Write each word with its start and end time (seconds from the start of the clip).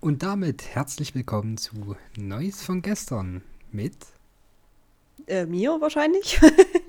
Und 0.00 0.22
damit 0.22 0.76
herzlich 0.76 1.16
willkommen 1.16 1.56
zu 1.56 1.96
Neues 2.16 2.62
von 2.62 2.82
gestern 2.82 3.42
mit. 3.72 3.96
Äh, 5.26 5.44
Mio 5.44 5.80
wahrscheinlich. 5.80 6.40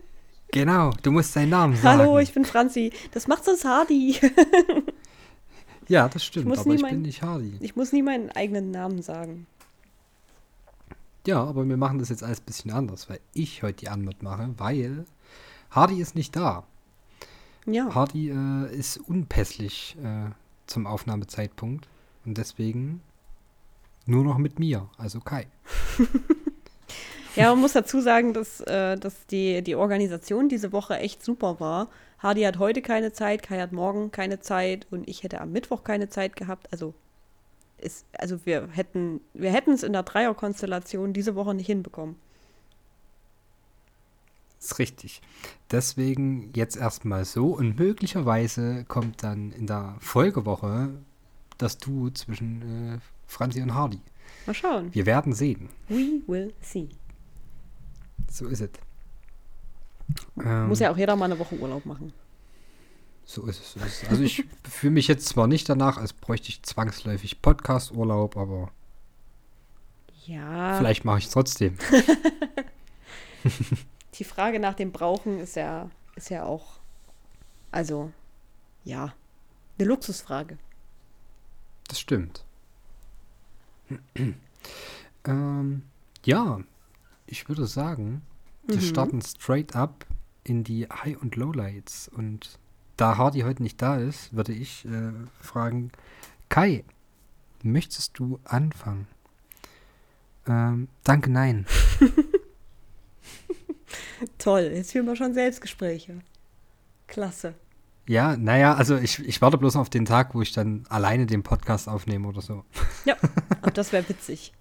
genau, 0.51 0.91
du 1.01 1.11
musst 1.11 1.35
deinen 1.35 1.49
Namen 1.49 1.75
sagen. 1.75 2.01
Hallo, 2.01 2.19
ich 2.19 2.31
bin 2.35 2.45
Franzi. 2.45 2.93
Das 3.11 3.27
macht 3.27 3.45
sonst 3.45 3.65
Hardy. 3.65 4.19
ja, 5.87 6.07
das 6.07 6.23
stimmt, 6.23 6.53
ich 6.53 6.59
aber 6.59 6.71
ich 6.75 6.81
mein, 6.83 6.91
bin 6.91 7.01
nicht 7.01 7.23
Hardy. 7.23 7.57
Ich 7.61 7.75
muss 7.75 7.91
nie 7.93 8.03
meinen 8.03 8.29
eigenen 8.29 8.69
Namen 8.69 9.01
sagen. 9.01 9.47
Ja, 11.25 11.43
aber 11.43 11.67
wir 11.67 11.77
machen 11.77 11.97
das 11.97 12.09
jetzt 12.09 12.21
alles 12.21 12.41
ein 12.41 12.45
bisschen 12.45 12.69
anders, 12.69 13.09
weil 13.09 13.21
ich 13.33 13.63
heute 13.63 13.77
die 13.77 13.89
Antwort 13.89 14.21
mache, 14.21 14.53
weil 14.57 15.05
Hardy 15.71 15.99
ist 15.99 16.13
nicht 16.13 16.35
da. 16.35 16.63
Ja. 17.65 17.91
Hardy 17.95 18.29
äh, 18.29 18.77
ist 18.77 18.97
unpässlich 18.97 19.97
äh, 20.03 20.29
zum 20.67 20.85
Aufnahmezeitpunkt 20.85 21.87
und 22.29 22.37
deswegen 22.37 23.01
nur 24.05 24.23
noch 24.23 24.37
mit 24.37 24.59
mir, 24.59 24.87
also 24.99 25.19
Kai. 25.19 25.47
ja, 27.35 27.49
man 27.49 27.59
muss 27.59 27.73
dazu 27.73 28.01
sagen, 28.01 28.33
dass, 28.33 28.61
äh, 28.61 28.97
dass 28.97 29.25
die, 29.25 29.63
die 29.63 29.73
Organisation 29.73 30.47
diese 30.47 30.71
Woche 30.71 30.97
echt 30.97 31.25
super 31.25 31.59
war. 31.59 31.89
Hardy 32.19 32.43
hat 32.43 32.59
heute 32.59 32.83
keine 32.83 33.13
Zeit, 33.13 33.41
Kai 33.41 33.59
hat 33.59 33.71
morgen 33.71 34.11
keine 34.11 34.39
Zeit 34.41 34.85
und 34.91 35.09
ich 35.09 35.23
hätte 35.23 35.41
am 35.41 35.51
Mittwoch 35.51 35.83
keine 35.83 36.07
Zeit 36.09 36.35
gehabt. 36.35 36.71
Also, 36.71 36.93
ist, 37.79 38.05
also 38.13 38.45
wir 38.45 38.67
hätten 38.73 39.21
wir 39.33 39.51
hätten 39.51 39.71
es 39.71 39.81
in 39.81 39.93
der 39.93 40.03
Dreierkonstellation 40.03 41.13
diese 41.13 41.33
Woche 41.33 41.55
nicht 41.55 41.65
hinbekommen. 41.65 42.15
Das 44.59 44.73
ist 44.73 44.79
richtig. 44.79 45.21
Deswegen 45.71 46.51
jetzt 46.53 46.75
erstmal 46.77 47.25
so 47.25 47.47
und 47.47 47.79
möglicherweise 47.79 48.85
kommt 48.87 49.23
dann 49.23 49.51
in 49.51 49.65
der 49.65 49.95
Folgewoche 49.99 50.91
das 51.59 51.77
Duo 51.77 52.09
zwischen 52.09 52.95
äh, 52.95 52.99
Franzi 53.27 53.61
und 53.61 53.73
Hardy. 53.73 54.01
Mal 54.47 54.53
schauen. 54.53 54.93
Wir 54.93 55.05
werden 55.05 55.33
sehen. 55.33 55.69
We 55.87 56.21
will 56.27 56.53
see. 56.61 56.89
So 58.31 58.47
ist 58.47 58.61
es. 58.61 58.69
Ähm, 60.43 60.67
Muss 60.67 60.79
ja 60.79 60.91
auch 60.91 60.97
jeder 60.97 61.15
mal 61.15 61.25
eine 61.25 61.37
Woche 61.37 61.55
Urlaub 61.55 61.85
machen. 61.85 62.13
So 63.25 63.45
ist 63.45 63.59
es. 63.59 63.73
So 63.73 63.79
ist 63.81 64.03
es. 64.03 64.09
Also 64.09 64.23
ich 64.23 64.43
fühle 64.69 64.93
mich 64.93 65.07
jetzt 65.07 65.27
zwar 65.27 65.47
nicht 65.47 65.69
danach, 65.69 65.97
als 65.97 66.13
bräuchte 66.13 66.49
ich 66.49 66.63
zwangsläufig 66.63 67.41
Podcast-Urlaub, 67.41 68.37
aber 68.37 68.71
ja. 70.25 70.77
Vielleicht 70.77 71.05
mache 71.05 71.19
ich 71.19 71.25
es 71.25 71.31
trotzdem. 71.31 71.77
Die 74.15 74.23
Frage 74.23 74.59
nach 74.59 74.73
dem 74.73 74.91
Brauchen 74.91 75.39
ist 75.39 75.55
ja, 75.55 75.89
ist 76.15 76.29
ja 76.29 76.43
auch, 76.43 76.79
also, 77.71 78.11
ja, 78.83 79.13
eine 79.77 79.87
Luxusfrage. 79.87 80.57
Das 81.89 81.99
stimmt. 81.99 82.45
ähm, 85.25 85.81
ja, 86.23 86.61
ich 87.25 87.49
würde 87.49 87.65
sagen, 87.65 88.21
wir 88.65 88.77
mhm. 88.77 88.81
starten 88.81 89.21
straight 89.21 89.75
up 89.75 90.05
in 90.43 90.63
die 90.63 90.87
High- 90.87 91.21
und 91.21 91.35
Lowlights. 91.35 92.07
Und 92.07 92.59
da 92.95 93.17
Hardy 93.17 93.41
heute 93.41 93.63
nicht 93.63 93.81
da 93.81 93.97
ist, 93.97 94.33
würde 94.33 94.53
ich 94.53 94.85
äh, 94.85 95.11
fragen, 95.41 95.91
Kai, 96.47 96.85
möchtest 97.63 98.17
du 98.19 98.39
anfangen? 98.43 99.07
Ähm, 100.47 100.87
danke, 101.03 101.31
nein. 101.31 101.65
Toll, 104.37 104.71
jetzt 104.73 104.91
führen 104.91 105.07
wir 105.07 105.15
schon 105.15 105.33
Selbstgespräche. 105.33 106.19
Klasse. 107.07 107.55
Ja, 108.09 108.35
naja, 108.37 108.73
also 108.73 108.97
ich, 108.97 109.19
ich 109.19 109.39
warte 109.39 109.59
bloß 109.59 109.75
auf 109.75 109.87
den 109.87 110.03
Tag, 110.03 110.33
wo 110.33 110.41
ich 110.41 110.51
dann 110.51 110.83
alleine 110.89 111.27
den 111.27 111.43
Podcast 111.43 111.87
aufnehme 111.87 112.27
oder 112.27 112.41
so. 112.41 112.63
Ja, 113.05 113.15
aber 113.61 113.69
das 113.69 113.93
wäre 113.93 114.09
witzig. 114.09 114.51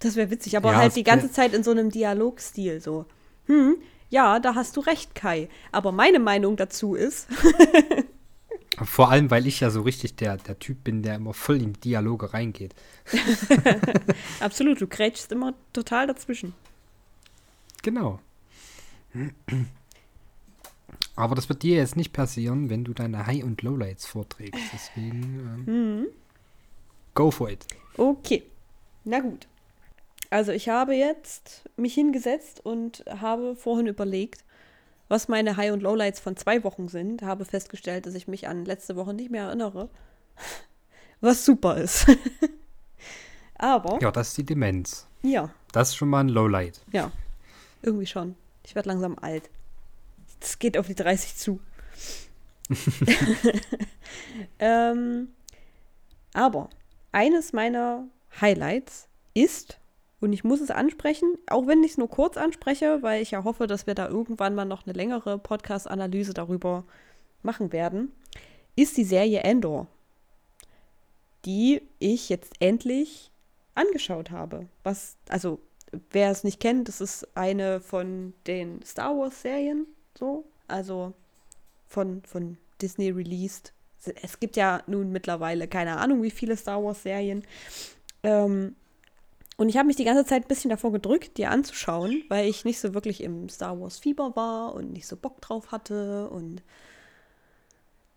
Das 0.00 0.16
wäre 0.16 0.30
witzig, 0.30 0.56
aber 0.56 0.72
ja, 0.72 0.78
halt 0.78 0.96
die 0.96 1.04
ganze 1.04 1.30
Zeit 1.30 1.54
in 1.54 1.62
so 1.62 1.70
einem 1.70 1.92
Dialogstil 1.92 2.80
so. 2.80 3.06
Hm, 3.46 3.76
ja, 4.10 4.40
da 4.40 4.56
hast 4.56 4.76
du 4.76 4.80
recht, 4.80 5.14
Kai. 5.14 5.48
Aber 5.70 5.92
meine 5.92 6.18
Meinung 6.18 6.56
dazu 6.56 6.96
ist. 6.96 7.28
Vor 8.82 9.12
allem, 9.12 9.30
weil 9.30 9.46
ich 9.46 9.60
ja 9.60 9.70
so 9.70 9.82
richtig 9.82 10.16
der, 10.16 10.36
der 10.36 10.58
Typ 10.58 10.82
bin, 10.82 11.04
der 11.04 11.14
immer 11.14 11.34
voll 11.34 11.62
in 11.62 11.74
Dialoge 11.74 12.34
reingeht. 12.34 12.74
Absolut, 14.40 14.80
du 14.80 14.88
krätschst 14.88 15.30
immer 15.30 15.54
total 15.72 16.08
dazwischen. 16.08 16.52
Genau. 17.82 18.18
Aber 21.16 21.34
das 21.34 21.48
wird 21.48 21.62
dir 21.62 21.76
jetzt 21.76 21.96
nicht 21.96 22.12
passieren, 22.12 22.70
wenn 22.70 22.84
du 22.84 22.92
deine 22.92 23.26
High- 23.26 23.44
und 23.44 23.62
Lowlights 23.62 24.06
vorträgst. 24.06 24.60
Deswegen 24.72 25.64
ähm, 25.66 26.00
mhm. 26.00 26.06
go 27.14 27.30
for 27.30 27.50
it. 27.50 27.66
Okay. 27.96 28.42
Na 29.04 29.20
gut. 29.20 29.46
Also 30.30 30.50
ich 30.50 30.68
habe 30.68 30.94
jetzt 30.94 31.68
mich 31.76 31.94
hingesetzt 31.94 32.64
und 32.64 33.04
habe 33.08 33.54
vorhin 33.54 33.86
überlegt, 33.86 34.44
was 35.08 35.28
meine 35.28 35.56
High- 35.56 35.72
und 35.72 35.82
Lowlights 35.82 36.18
von 36.18 36.36
zwei 36.36 36.64
Wochen 36.64 36.88
sind. 36.88 37.22
Habe 37.22 37.44
festgestellt, 37.44 38.06
dass 38.06 38.14
ich 38.14 38.26
mich 38.26 38.48
an 38.48 38.64
letzte 38.64 38.96
Woche 38.96 39.14
nicht 39.14 39.30
mehr 39.30 39.44
erinnere. 39.44 39.88
Was 41.20 41.44
super 41.44 41.76
ist. 41.76 42.06
Aber. 43.54 43.98
Ja, 44.02 44.10
das 44.10 44.28
ist 44.28 44.38
die 44.38 44.44
Demenz. 44.44 45.06
Ja. 45.22 45.50
Das 45.72 45.90
ist 45.90 45.96
schon 45.96 46.10
mal 46.10 46.20
ein 46.20 46.28
Lowlight. 46.28 46.82
Ja. 46.92 47.12
Irgendwie 47.82 48.06
schon. 48.06 48.34
Ich 48.64 48.74
werde 48.74 48.88
langsam 48.88 49.16
alt. 49.20 49.48
Es 50.44 50.58
geht 50.58 50.76
auf 50.78 50.86
die 50.86 50.94
30 50.94 51.36
zu. 51.36 51.60
ähm, 54.58 55.28
aber 56.32 56.70
eines 57.12 57.52
meiner 57.52 58.08
Highlights 58.40 59.08
ist, 59.34 59.78
und 60.20 60.32
ich 60.32 60.44
muss 60.44 60.60
es 60.60 60.70
ansprechen, 60.70 61.38
auch 61.48 61.66
wenn 61.66 61.84
ich 61.84 61.92
es 61.92 61.98
nur 61.98 62.08
kurz 62.08 62.36
anspreche, 62.36 63.02
weil 63.02 63.22
ich 63.22 63.30
ja 63.30 63.44
hoffe, 63.44 63.66
dass 63.66 63.86
wir 63.86 63.94
da 63.94 64.08
irgendwann 64.08 64.54
mal 64.54 64.64
noch 64.64 64.86
eine 64.86 64.94
längere 64.94 65.38
Podcast-Analyse 65.38 66.34
darüber 66.34 66.84
machen 67.42 67.72
werden, 67.72 68.12
ist 68.76 68.96
die 68.96 69.04
Serie 69.04 69.40
Endor, 69.40 69.86
die 71.44 71.82
ich 71.98 72.28
jetzt 72.28 72.54
endlich 72.60 73.30
angeschaut 73.74 74.30
habe. 74.30 74.66
Was, 74.82 75.16
also, 75.28 75.60
wer 76.10 76.30
es 76.30 76.42
nicht 76.42 76.58
kennt, 76.58 76.88
das 76.88 77.00
ist 77.00 77.36
eine 77.36 77.80
von 77.80 78.34
den 78.46 78.82
Star 78.82 79.16
Wars-Serien, 79.16 79.86
so, 80.18 80.44
also 80.68 81.12
von, 81.86 82.22
von 82.24 82.56
Disney 82.80 83.10
released. 83.10 83.72
Es 84.22 84.38
gibt 84.38 84.56
ja 84.56 84.82
nun 84.86 85.12
mittlerweile 85.12 85.66
keine 85.66 85.96
Ahnung, 85.96 86.22
wie 86.22 86.30
viele 86.30 86.56
Star 86.56 86.82
Wars-Serien. 86.82 87.44
Ähm, 88.22 88.76
und 89.56 89.68
ich 89.68 89.76
habe 89.76 89.86
mich 89.86 89.96
die 89.96 90.04
ganze 90.04 90.24
Zeit 90.24 90.44
ein 90.44 90.48
bisschen 90.48 90.70
davor 90.70 90.92
gedrückt, 90.92 91.36
die 91.38 91.46
anzuschauen, 91.46 92.24
weil 92.28 92.48
ich 92.48 92.64
nicht 92.64 92.80
so 92.80 92.92
wirklich 92.92 93.22
im 93.22 93.48
Star 93.48 93.80
Wars-Fieber 93.80 94.34
war 94.34 94.74
und 94.74 94.92
nicht 94.92 95.06
so 95.06 95.16
Bock 95.16 95.40
drauf 95.40 95.70
hatte. 95.70 96.28
Und 96.28 96.62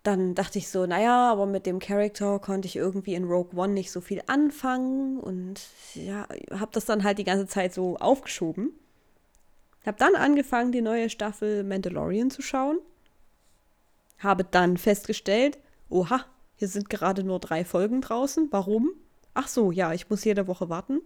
dann 0.02 0.34
dachte 0.34 0.58
ich 0.58 0.68
so, 0.68 0.84
naja, 0.86 1.30
aber 1.30 1.46
mit 1.46 1.64
dem 1.64 1.78
Charakter 1.78 2.38
konnte 2.40 2.66
ich 2.66 2.76
irgendwie 2.76 3.14
in 3.14 3.24
Rogue 3.24 3.56
One 3.56 3.72
nicht 3.72 3.92
so 3.92 4.00
viel 4.00 4.22
anfangen. 4.26 5.20
Und 5.20 5.60
ja, 5.94 6.26
habe 6.50 6.72
das 6.72 6.86
dann 6.86 7.04
halt 7.04 7.18
die 7.18 7.24
ganze 7.24 7.46
Zeit 7.46 7.72
so 7.72 7.96
aufgeschoben. 7.96 8.72
Habe 9.88 9.96
dann 9.96 10.16
angefangen, 10.16 10.70
die 10.70 10.82
neue 10.82 11.08
Staffel 11.08 11.64
Mandalorian 11.64 12.30
zu 12.30 12.42
schauen. 12.42 12.78
Habe 14.18 14.44
dann 14.44 14.76
festgestellt, 14.76 15.58
oha, 15.88 16.26
hier 16.56 16.68
sind 16.68 16.90
gerade 16.90 17.24
nur 17.24 17.38
drei 17.38 17.64
Folgen 17.64 18.02
draußen. 18.02 18.48
Warum? 18.50 18.90
Ach 19.32 19.48
so, 19.48 19.72
ja, 19.72 19.94
ich 19.94 20.10
muss 20.10 20.24
jede 20.24 20.46
Woche 20.46 20.68
warten. 20.68 21.00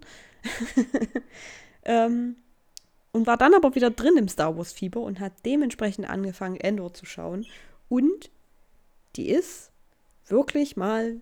ähm, 1.85 2.35
und 3.13 3.29
war 3.29 3.37
dann 3.37 3.55
aber 3.55 3.77
wieder 3.77 3.91
drin 3.91 4.17
im 4.17 4.27
Star 4.27 4.59
Wars 4.59 4.73
Fieber 4.73 5.03
und 5.03 5.21
hat 5.21 5.33
dementsprechend 5.45 6.11
angefangen, 6.11 6.57
Endor 6.57 6.93
zu 6.93 7.07
schauen. 7.07 7.47
Und 7.89 8.33
die 9.15 9.29
ist 9.29 9.71
wirklich 10.27 10.77
mal 10.77 11.21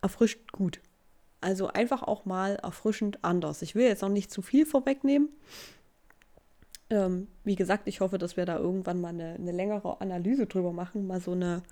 erfrischend 0.00 0.50
gut. 0.50 0.80
Also 1.40 1.68
einfach 1.68 2.02
auch 2.02 2.24
mal 2.24 2.56
erfrischend 2.56 3.22
anders. 3.22 3.62
Ich 3.62 3.76
will 3.76 3.86
jetzt 3.86 4.02
noch 4.02 4.08
nicht 4.08 4.32
zu 4.32 4.42
viel 4.42 4.66
vorwegnehmen. 4.66 5.28
Ähm, 6.92 7.28
wie 7.42 7.56
gesagt, 7.56 7.88
ich 7.88 8.00
hoffe, 8.00 8.18
dass 8.18 8.36
wir 8.36 8.44
da 8.44 8.58
irgendwann 8.58 9.00
mal 9.00 9.08
eine, 9.08 9.36
eine 9.36 9.52
längere 9.52 9.98
Analyse 10.02 10.46
drüber 10.46 10.74
machen, 10.74 11.06
mal 11.06 11.22
so 11.22 11.32
eine 11.32 11.62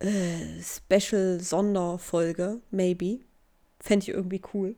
äh, 0.00 0.60
Special-Sonderfolge, 0.60 2.60
maybe. 2.70 3.20
Fände 3.80 4.02
ich 4.02 4.10
irgendwie 4.10 4.42
cool. 4.52 4.76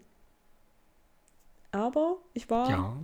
Aber 1.73 2.19
ich 2.35 2.49
war. 2.49 2.71
Ja. 2.71 2.97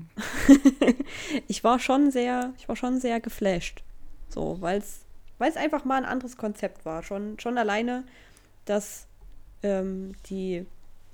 ich 1.49 1.65
war 1.65 1.81
schon 1.81 2.13
sehr, 2.13 2.55
ich 2.57 2.69
war 2.69 2.77
schon 2.77 3.01
sehr 3.01 3.19
geflasht. 3.19 3.83
So, 4.29 4.59
weil 4.61 4.79
es 4.79 5.57
einfach 5.57 5.85
mal 5.85 5.97
ein 5.97 6.05
anderes 6.05 6.37
Konzept 6.37 6.85
war. 6.85 7.03
Schon, 7.03 7.37
schon 7.41 7.59
alleine, 7.59 8.05
dass 8.65 9.09
ähm, 9.65 10.13
die 10.27 10.67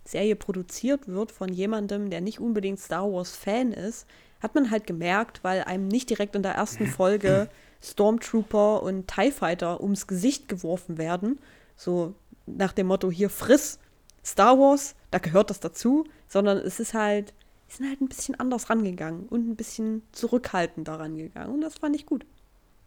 Serie 0.05 0.37
produziert 0.37 1.08
wird 1.08 1.32
von 1.32 1.50
jemandem, 1.50 2.11
der 2.11 2.20
nicht 2.20 2.40
unbedingt 2.40 2.78
Star 2.78 3.11
Wars-Fan 3.11 3.73
ist, 3.73 4.06
hat 4.40 4.54
man 4.54 4.70
halt 4.70 4.86
gemerkt, 4.86 5.40
weil 5.42 5.62
einem 5.62 5.88
nicht 5.88 6.10
direkt 6.10 6.36
in 6.36 6.42
der 6.42 6.54
ersten 6.54 6.86
Folge 6.86 7.48
Stormtrooper 7.82 8.82
und 8.82 9.06
TIE 9.06 9.30
Fighter 9.30 9.80
ums 9.80 10.06
Gesicht 10.06 10.48
geworfen 10.48 10.98
werden. 10.98 11.38
So 11.76 12.14
nach 12.46 12.72
dem 12.72 12.86
Motto, 12.86 13.10
hier 13.10 13.30
friss, 13.30 13.78
Star 14.24 14.58
Wars, 14.58 14.94
da 15.10 15.18
gehört 15.18 15.50
das 15.50 15.60
dazu, 15.60 16.04
sondern 16.28 16.58
es 16.58 16.80
ist 16.80 16.94
halt, 16.94 17.32
die 17.68 17.76
sind 17.76 17.88
halt 17.88 18.00
ein 18.00 18.08
bisschen 18.08 18.38
anders 18.38 18.70
rangegangen 18.70 19.26
und 19.28 19.48
ein 19.48 19.56
bisschen 19.56 20.02
zurückhaltender 20.12 20.98
rangegangen. 20.98 21.54
Und 21.54 21.60
das 21.60 21.78
fand 21.78 21.96
ich 21.96 22.06
gut. 22.06 22.24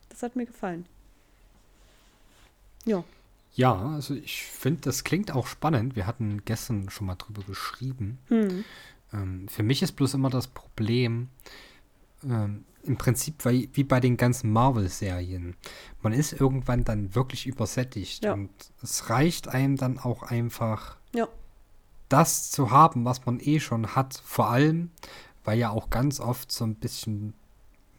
Das 0.09 0.23
hat 0.23 0.35
mir 0.35 0.45
gefallen. 0.45 0.85
Ja. 2.85 3.03
Ja, 3.55 3.93
also 3.95 4.13
ich 4.13 4.43
finde, 4.43 4.81
das 4.81 5.03
klingt 5.03 5.31
auch 5.31 5.47
spannend. 5.47 5.95
Wir 5.95 6.07
hatten 6.07 6.43
gestern 6.45 6.89
schon 6.89 7.07
mal 7.07 7.15
drüber 7.15 7.43
geschrieben. 7.43 8.19
Hm. 8.27 8.63
Ähm, 9.13 9.47
für 9.47 9.63
mich 9.63 9.81
ist 9.81 9.93
bloß 9.93 10.13
immer 10.13 10.29
das 10.29 10.47
Problem, 10.47 11.29
ähm, 12.23 12.65
im 12.83 12.97
Prinzip 12.97 13.43
wie, 13.45 13.69
wie 13.73 13.83
bei 13.83 13.99
den 13.99 14.15
ganzen 14.17 14.51
Marvel-Serien. 14.51 15.55
Man 16.01 16.13
ist 16.13 16.33
irgendwann 16.33 16.83
dann 16.85 17.13
wirklich 17.13 17.45
übersättigt 17.45 18.23
Ja. 18.23 18.33
und 18.33 18.49
es 18.81 19.09
reicht 19.09 19.47
einem 19.49 19.75
dann 19.75 19.99
auch 19.99 20.23
einfach, 20.23 20.97
Ja. 21.13 21.27
das 22.07 22.51
zu 22.51 22.71
haben, 22.71 23.05
was 23.05 23.25
man 23.25 23.39
eh 23.41 23.59
schon 23.59 23.95
hat. 23.95 24.21
Vor 24.25 24.49
allem, 24.49 24.91
weil 25.43 25.59
ja 25.59 25.69
auch 25.71 25.89
ganz 25.89 26.19
oft 26.19 26.51
so 26.51 26.63
ein 26.65 26.75
bisschen 26.75 27.33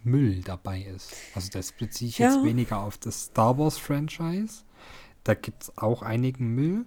Müll 0.03 0.41
dabei 0.43 0.81
ist. 0.83 1.13
Also 1.35 1.51
das 1.53 1.73
beziehe 1.73 2.09
ich 2.09 2.19
Ja. 2.19 2.31
jetzt 2.33 2.43
weniger 2.45 2.81
auf 2.81 2.97
das 2.99 3.25
Star 3.27 3.59
Wars-Franchise. 3.59 4.65
Da 5.25 5.35
gibt 5.35 5.65
es 5.65 5.79
auch 5.79 6.03
einigen 6.03 6.55
Müll. 6.55 6.87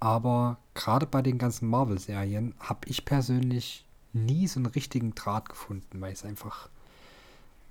Aber 0.00 0.58
gerade 0.74 1.06
bei 1.06 1.22
den 1.22 1.38
ganzen 1.38 1.68
Marvel-Serien 1.68 2.54
habe 2.60 2.80
ich 2.86 3.04
persönlich 3.04 3.84
nie 4.12 4.46
so 4.46 4.60
einen 4.60 4.66
richtigen 4.66 5.14
Draht 5.14 5.48
gefunden, 5.48 6.00
weil 6.00 6.12
es 6.12 6.24
einfach. 6.24 6.68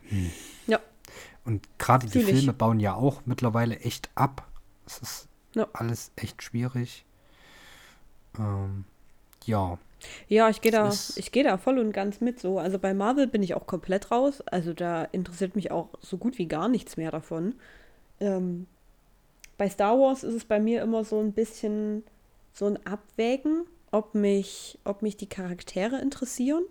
Hm. 0.10 0.32
Ja. 0.68 0.80
Und 1.46 1.68
gerade 1.80 2.08
die. 2.08 2.22
Filme 2.22 2.54
bauen 2.54 2.80
ja 2.80 2.94
auch 2.96 3.22
mittlerweile 3.26 3.80
echt 3.80 4.10
ab. 4.16 4.46
Es 4.86 5.00
ist 5.00 5.28
Ja. 5.54 5.68
alles 5.74 6.12
echt 6.16 6.44
schwierig. 6.44 7.06
Ähm, 8.38 8.84
ja. 9.46 9.78
Ja, 10.28 10.50
ich 10.50 10.62
gehe 10.62 10.72
da, 10.72 10.92
ich 11.16 11.32
gehe 11.32 11.44
da 11.44 11.58
voll 11.58 11.80
und 11.80 11.92
ganz 11.92 12.22
mit 12.22 12.40
so. 12.40 12.60
Also 12.60 12.78
bei 12.78 12.94
Marvel 12.94 13.26
bin 13.28 13.42
ich 13.42 13.56
auch 13.56 13.66
komplett 13.66 14.12
raus. 14.12 14.42
Also 14.42 14.74
da 14.74 15.06
interessiert 15.06 15.56
mich 15.56 15.72
auch 15.72 15.90
so 16.02 16.18
gut 16.18 16.38
wie 16.38 16.48
gar 16.48 16.68
nichts 16.68 16.98
mehr 16.98 17.10
davon. 17.10 17.56
Ähm, 18.20 18.68
bei 19.58 19.70
Star 19.70 19.98
Wars 19.98 20.24
ist 20.24 20.36
es 20.36 20.46
bei 20.46 20.60
mir 20.60 20.84
immer 20.84 21.04
so 21.04 21.20
ein 21.20 21.32
bisschen 21.32 22.04
so 22.58 22.66
ein 22.66 22.84
Abwägen, 22.88 23.66
ob 23.92 24.16
mich, 24.16 24.80
ob 24.84 25.04
mich 25.04 25.16
die 25.16 25.30
Charaktere 25.30 26.00
interessieren. 26.02 26.64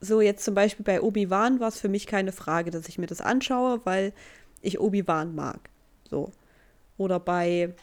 So 0.00 0.20
jetzt 0.20 0.44
zum 0.44 0.54
Beispiel 0.54 0.84
bei 0.84 1.00
Obi-Wan 1.00 1.60
war 1.60 1.68
es 1.68 1.78
für 1.78 1.88
mich 1.88 2.06
keine 2.06 2.32
Frage, 2.32 2.70
dass 2.70 2.88
ich 2.88 2.98
mir 2.98 3.06
das 3.06 3.20
anschaue, 3.20 3.80
weil 3.84 4.12
ich 4.60 4.80
Obi-Wan 4.80 5.34
mag. 5.36 5.70
So. 6.10 6.32
Oder 6.96 7.20
bei 7.20 7.74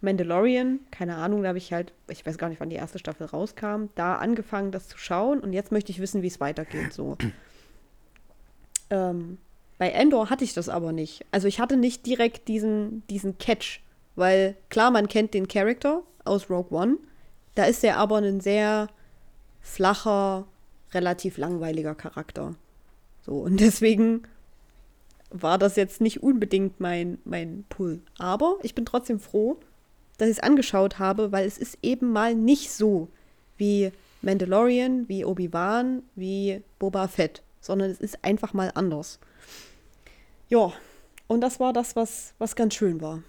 Mandalorian, 0.00 0.80
keine 0.90 1.16
Ahnung, 1.16 1.42
da 1.42 1.48
habe 1.48 1.58
ich 1.58 1.74
halt, 1.74 1.92
ich 2.08 2.24
weiß 2.24 2.38
gar 2.38 2.48
nicht, 2.48 2.60
wann 2.60 2.70
die 2.70 2.76
erste 2.76 2.98
Staffel 2.98 3.26
rauskam, 3.26 3.86
da 3.94 4.16
angefangen, 4.16 4.72
das 4.72 4.88
zu 4.88 4.96
schauen 4.96 5.40
und 5.40 5.52
jetzt 5.52 5.72
möchte 5.72 5.92
ich 5.92 6.00
wissen, 6.00 6.22
wie 6.22 6.28
es 6.28 6.40
weitergeht. 6.40 6.92
So. 6.94 7.18
ähm, 8.90 9.36
bei 9.76 9.90
Endor 9.90 10.30
hatte 10.30 10.44
ich 10.44 10.54
das 10.54 10.70
aber 10.70 10.92
nicht. 10.92 11.26
Also 11.32 11.48
ich 11.48 11.60
hatte 11.60 11.76
nicht 11.76 12.06
direkt 12.06 12.48
diesen, 12.48 13.06
diesen 13.08 13.36
Catch, 13.36 13.80
weil 14.16 14.56
klar, 14.70 14.90
man 14.90 15.08
kennt 15.08 15.34
den 15.34 15.48
Charakter 15.48 16.02
aus 16.24 16.50
Rogue 16.50 16.76
One, 16.76 16.98
da 17.54 17.64
ist 17.64 17.84
er 17.84 17.98
aber 17.98 18.16
ein 18.16 18.40
sehr 18.40 18.88
flacher, 19.60 20.46
relativ 20.92 21.38
langweiliger 21.38 21.94
Charakter. 21.94 22.54
So, 23.24 23.34
und 23.34 23.60
deswegen 23.60 24.22
war 25.30 25.58
das 25.58 25.76
jetzt 25.76 26.00
nicht 26.00 26.22
unbedingt 26.22 26.80
mein, 26.80 27.18
mein 27.24 27.64
Pull. 27.68 28.02
Aber 28.18 28.56
ich 28.62 28.74
bin 28.74 28.84
trotzdem 28.84 29.18
froh, 29.18 29.58
dass 30.18 30.28
ich 30.28 30.38
es 30.38 30.42
angeschaut 30.42 30.98
habe, 30.98 31.32
weil 31.32 31.46
es 31.46 31.58
ist 31.58 31.78
eben 31.82 32.12
mal 32.12 32.34
nicht 32.34 32.70
so 32.70 33.08
wie 33.56 33.92
Mandalorian, 34.20 35.08
wie 35.08 35.24
Obi-Wan, 35.24 36.02
wie 36.14 36.62
Boba 36.78 37.08
Fett, 37.08 37.42
sondern 37.60 37.90
es 37.90 38.00
ist 38.00 38.22
einfach 38.22 38.52
mal 38.52 38.70
anders. 38.74 39.18
Ja, 40.48 40.72
und 41.26 41.40
das 41.40 41.60
war 41.60 41.72
das, 41.72 41.96
was, 41.96 42.34
was 42.38 42.56
ganz 42.56 42.74
schön 42.74 43.00
war. 43.00 43.22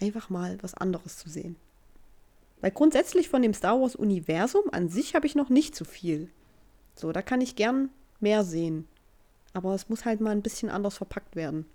Einfach 0.00 0.30
mal 0.30 0.58
was 0.62 0.74
anderes 0.74 1.18
zu 1.18 1.28
sehen. 1.28 1.56
Weil 2.60 2.70
grundsätzlich 2.70 3.28
von 3.28 3.42
dem 3.42 3.54
Star 3.54 3.80
Wars-Universum 3.80 4.64
an 4.72 4.88
sich 4.88 5.14
habe 5.14 5.26
ich 5.26 5.34
noch 5.34 5.48
nicht 5.48 5.74
so 5.76 5.84
viel. 5.84 6.30
So, 6.94 7.12
da 7.12 7.22
kann 7.22 7.40
ich 7.40 7.56
gern 7.56 7.90
mehr 8.20 8.44
sehen. 8.44 8.86
Aber 9.52 9.74
es 9.74 9.88
muss 9.88 10.04
halt 10.04 10.20
mal 10.20 10.30
ein 10.30 10.42
bisschen 10.42 10.70
anders 10.70 10.96
verpackt 10.96 11.36
werden. 11.36 11.66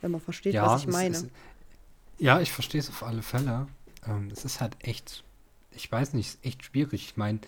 Wenn 0.00 0.10
man 0.10 0.20
versteht, 0.20 0.54
was 0.54 0.82
ich 0.82 0.88
meine. 0.88 1.14
Ist, 1.14 1.28
ja, 2.18 2.40
ich 2.40 2.52
verstehe 2.52 2.80
es 2.80 2.88
auf 2.88 3.02
alle 3.02 3.22
Fälle. 3.22 3.66
Ähm, 4.06 4.28
es 4.32 4.44
ist 4.44 4.60
halt 4.60 4.76
echt, 4.80 5.24
ich 5.70 5.90
weiß 5.90 6.12
nicht, 6.14 6.28
es 6.28 6.34
ist 6.34 6.44
echt 6.44 6.64
schwierig. 6.64 7.04
Ich 7.04 7.16
meine, 7.16 7.40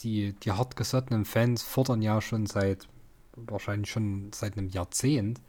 die, 0.00 0.32
die 0.32 0.52
hartgesottenen 0.52 1.24
Fans 1.24 1.62
fordern 1.62 2.02
ja 2.02 2.20
schon 2.20 2.46
seit, 2.46 2.88
wahrscheinlich 3.36 3.90
schon 3.90 4.30
seit 4.32 4.56
einem 4.56 4.68
Jahrzehnt, 4.68 5.40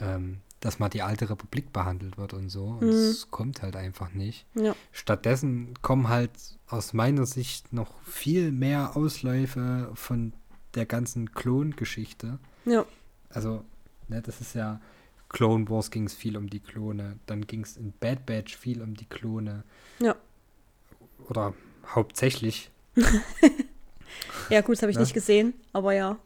ähm, 0.00 0.40
dass 0.64 0.78
mal 0.78 0.88
die 0.88 1.02
alte 1.02 1.28
Republik 1.28 1.74
behandelt 1.74 2.16
wird 2.16 2.32
und 2.32 2.48
so. 2.48 2.64
Und 2.64 2.86
Mhm. 2.86 2.88
es 2.88 3.30
kommt 3.30 3.60
halt 3.62 3.76
einfach 3.76 4.12
nicht. 4.14 4.46
ja. 4.54 4.74
Stattdessen 4.92 5.74
kommen 5.82 6.08
halt 6.08 6.30
aus 6.68 6.94
meiner 6.94 7.26
Sicht 7.26 7.72
noch 7.74 8.00
viel 8.02 8.50
mehr 8.50 8.96
Ausläufe 8.96 9.90
von 9.94 10.32
der 10.74 10.86
ganzen 10.86 11.34
Klongeschichte. 11.34 12.38
Ja. 12.64 12.86
Also, 13.28 13.62
ne, 14.08 14.22
das 14.22 14.40
ist 14.40 14.54
ja, 14.54 14.80
Clone 15.28 15.68
Wars 15.68 15.90
ging 15.90 16.06
es 16.06 16.14
viel 16.14 16.36
um 16.38 16.48
die 16.48 16.60
Klone, 16.60 17.18
dann 17.26 17.46
ging 17.46 17.60
es 17.62 17.76
in 17.76 17.92
Bad 18.00 18.24
Batch 18.24 18.56
viel 18.56 18.80
um 18.80 18.94
die 18.94 19.04
Klone. 19.06 19.64
Ja. 20.00 20.16
Oder 21.28 21.52
hauptsächlich. 21.86 22.70
Ja, 24.50 24.60
gut, 24.60 24.76
das 24.76 24.82
habe 24.82 24.90
ich 24.90 24.96
Ne? 24.96 25.02
nicht 25.02 25.14
gesehen, 25.14 25.54
aber 25.72 25.92
ja. 25.94 26.18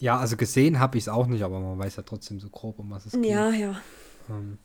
Ja, 0.00 0.18
also 0.18 0.36
gesehen 0.36 0.80
habe 0.80 0.98
ich 0.98 1.04
es 1.04 1.08
auch 1.08 1.26
nicht, 1.26 1.42
aber 1.42 1.60
man 1.60 1.78
weiß 1.78 1.96
ja 1.96 2.02
trotzdem 2.02 2.40
so 2.40 2.48
grob, 2.48 2.78
um 2.78 2.90
was 2.90 3.06
es 3.06 3.12
geht. 3.12 3.24
Ja, 3.26 3.50
ja. 3.50 3.80
Ähm, 4.28 4.58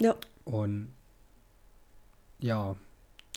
Ja. 0.00 0.14
Und 0.44 0.92
ja, 2.40 2.76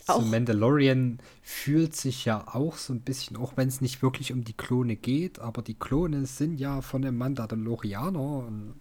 Auch- 0.07 0.21
so 0.21 0.25
Mandalorian 0.27 1.19
fühlt 1.43 1.95
sich 1.95 2.25
ja 2.25 2.47
auch 2.47 2.77
so 2.77 2.93
ein 2.93 3.01
bisschen, 3.01 3.37
auch 3.37 3.53
wenn 3.57 3.67
es 3.67 3.81
nicht 3.81 4.01
wirklich 4.01 4.33
um 4.33 4.43
die 4.43 4.53
Klone 4.53 4.95
geht, 4.95 5.39
aber 5.39 5.61
die 5.61 5.75
Klone 5.75 6.25
sind 6.25 6.59
ja 6.59 6.81
von 6.81 7.01
dem 7.03 7.17
Mandalorianer 7.17 8.19
und 8.19 8.80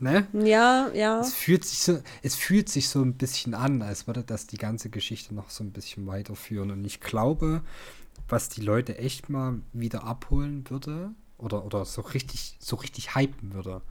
ne? 0.00 0.26
Ja, 0.32 0.88
ja. 0.92 1.20
Es 1.20 1.34
fühlt 1.34 1.64
sich 1.64 1.78
so, 1.80 2.00
es 2.22 2.34
fühlt 2.36 2.68
sich 2.68 2.88
so 2.88 3.02
ein 3.02 3.14
bisschen 3.14 3.54
an, 3.54 3.82
als 3.82 4.06
würde 4.06 4.22
das 4.22 4.46
die 4.46 4.58
ganze 4.58 4.90
Geschichte 4.90 5.34
noch 5.34 5.50
so 5.50 5.64
ein 5.64 5.72
bisschen 5.72 6.06
weiterführen. 6.06 6.70
Und 6.70 6.84
ich 6.84 7.00
glaube, 7.00 7.62
was 8.28 8.48
die 8.48 8.62
Leute 8.62 8.98
echt 8.98 9.28
mal 9.28 9.60
wieder 9.72 10.04
abholen 10.04 10.68
würde 10.68 11.10
oder, 11.38 11.64
oder 11.64 11.84
so 11.84 12.02
richtig, 12.02 12.56
so 12.60 12.76
richtig 12.76 13.14
hypen 13.14 13.54
würde, 13.54 13.82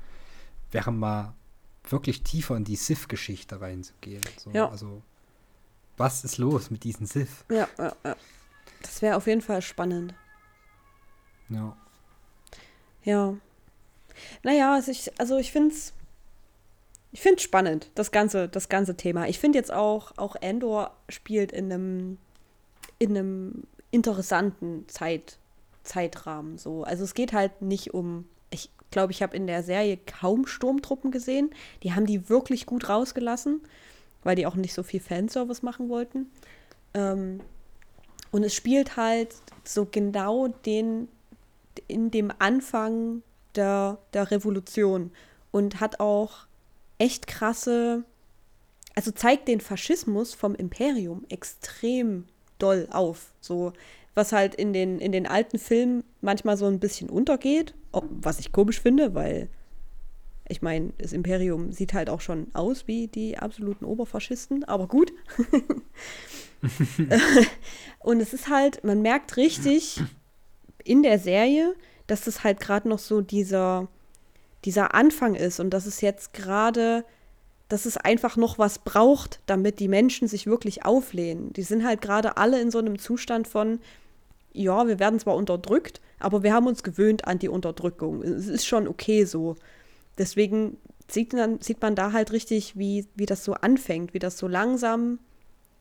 wäre 0.71 0.91
mal 0.91 1.33
wirklich 1.89 2.23
tiefer 2.23 2.57
in 2.57 2.63
die 2.63 2.75
Sith-Geschichte 2.75 3.61
reinzugehen. 3.61 4.23
So, 4.37 4.51
Ja. 4.51 4.69
Also, 4.69 5.01
was 5.97 6.23
ist 6.23 6.37
los 6.37 6.71
mit 6.71 6.83
diesen 6.83 7.05
Sith? 7.05 7.45
Ja, 7.49 7.67
ja, 7.77 7.95
ja. 8.03 8.15
Das 8.81 9.01
wäre 9.01 9.15
auf 9.15 9.27
jeden 9.27 9.41
Fall 9.41 9.61
spannend. 9.61 10.13
Ja. 11.49 11.75
Ja. 13.03 13.35
Naja, 14.43 14.73
also 14.73 14.91
ich, 14.91 15.11
also 15.19 15.37
ich 15.37 15.51
finde 15.51 15.75
es 15.75 15.93
ich 17.15 17.21
find's 17.21 17.43
spannend, 17.43 17.91
das 17.95 18.11
ganze, 18.11 18.49
das 18.49 18.67
ganze 18.67 18.97
Thema. 18.97 19.29
Ich 19.29 19.39
finde 19.39 19.57
jetzt 19.57 19.71
auch, 19.71 20.11
auch 20.17 20.35
Endor 20.35 20.91
spielt 21.07 21.53
in 21.53 21.71
einem, 21.71 22.17
in 22.99 23.11
einem 23.11 23.63
interessanten 23.89 24.85
Zeit, 24.89 25.37
Zeitrahmen. 25.83 26.57
So. 26.57 26.83
Also 26.83 27.05
es 27.05 27.13
geht 27.13 27.31
halt 27.31 27.61
nicht 27.61 27.93
um, 27.93 28.25
ich 28.49 28.69
glaube, 28.91 29.13
ich 29.13 29.23
habe 29.23 29.33
in 29.33 29.47
der 29.47 29.63
Serie 29.63 29.97
kaum 30.05 30.45
Sturmtruppen 30.45 31.09
gesehen. 31.09 31.51
Die 31.83 31.93
haben 31.93 32.05
die 32.05 32.27
wirklich 32.27 32.65
gut 32.65 32.89
rausgelassen, 32.89 33.61
weil 34.25 34.35
die 34.35 34.45
auch 34.45 34.55
nicht 34.55 34.73
so 34.73 34.83
viel 34.83 34.99
Fanservice 34.99 35.63
machen 35.63 35.87
wollten. 35.87 36.29
Ähm, 36.93 37.39
und 38.31 38.43
es 38.43 38.53
spielt 38.53 38.97
halt 38.97 39.35
so 39.63 39.87
genau 39.89 40.49
den, 40.49 41.07
in 41.87 42.11
dem 42.11 42.33
Anfang 42.39 43.21
der, 43.55 43.99
der 44.11 44.31
Revolution 44.31 45.11
und 45.53 45.79
hat 45.79 46.01
auch 46.01 46.44
echt 46.97 47.27
krasse, 47.27 48.03
also 48.95 49.11
zeigt 49.11 49.47
den 49.47 49.61
Faschismus 49.61 50.33
vom 50.33 50.55
Imperium 50.55 51.25
extrem 51.29 52.25
doll 52.57 52.87
auf. 52.91 53.33
So, 53.41 53.73
was 54.13 54.31
halt 54.31 54.55
in 54.55 54.73
den, 54.73 54.99
in 54.99 55.11
den 55.11 55.27
alten 55.27 55.59
Filmen 55.59 56.03
manchmal 56.21 56.57
so 56.57 56.65
ein 56.65 56.79
bisschen 56.79 57.09
untergeht, 57.09 57.73
was 57.91 58.39
ich 58.39 58.51
komisch 58.51 58.81
finde, 58.81 59.13
weil 59.13 59.49
ich 60.47 60.61
meine, 60.61 60.93
das 60.99 61.11
Imperium 61.11 61.71
sieht 61.71 61.93
halt 61.93 62.09
auch 62.09 62.21
schon 62.21 62.47
aus 62.53 62.87
wie 62.87 63.07
die 63.07 63.37
absoluten 63.37 63.85
Oberfaschisten, 63.85 64.63
aber 64.63 64.87
gut. 64.87 65.11
Und 67.99 68.21
es 68.21 68.33
ist 68.33 68.47
halt, 68.49 68.83
man 68.83 69.01
merkt 69.01 69.37
richtig 69.37 70.01
in 70.83 71.01
der 71.01 71.19
Serie, 71.19 71.75
dass 72.07 72.21
das 72.21 72.43
halt 72.43 72.59
gerade 72.59 72.87
noch 72.87 72.99
so 72.99 73.21
dieser, 73.21 73.87
dieser 74.65 74.95
Anfang 74.95 75.35
ist 75.35 75.59
und 75.59 75.69
dass 75.69 75.85
es 75.85 76.01
jetzt 76.01 76.33
gerade, 76.33 77.05
dass 77.69 77.85
es 77.85 77.97
einfach 77.97 78.35
noch 78.35 78.57
was 78.57 78.79
braucht, 78.79 79.39
damit 79.45 79.79
die 79.79 79.87
Menschen 79.87 80.27
sich 80.27 80.47
wirklich 80.47 80.85
auflehnen. 80.85 81.53
Die 81.53 81.63
sind 81.63 81.85
halt 81.85 82.01
gerade 82.01 82.37
alle 82.37 82.59
in 82.59 82.71
so 82.71 82.79
einem 82.79 82.97
Zustand 82.99 83.47
von, 83.47 83.79
ja, 84.53 84.87
wir 84.87 84.99
werden 84.99 85.19
zwar 85.19 85.35
unterdrückt, 85.35 86.01
aber 86.19 86.43
wir 86.43 86.53
haben 86.53 86.67
uns 86.67 86.83
gewöhnt 86.83 87.27
an 87.27 87.39
die 87.39 87.49
Unterdrückung. 87.49 88.23
Es 88.23 88.47
ist 88.47 88.65
schon 88.65 88.87
okay 88.87 89.25
so. 89.25 89.55
Deswegen 90.17 90.77
sieht 91.09 91.33
man, 91.33 91.61
sieht 91.61 91.81
man 91.81 91.95
da 91.95 92.11
halt 92.11 92.31
richtig, 92.31 92.77
wie, 92.77 93.05
wie 93.15 93.25
das 93.25 93.43
so 93.43 93.53
anfängt, 93.53 94.13
wie 94.13 94.19
das 94.19 94.37
so 94.37 94.47
langsam 94.47 95.19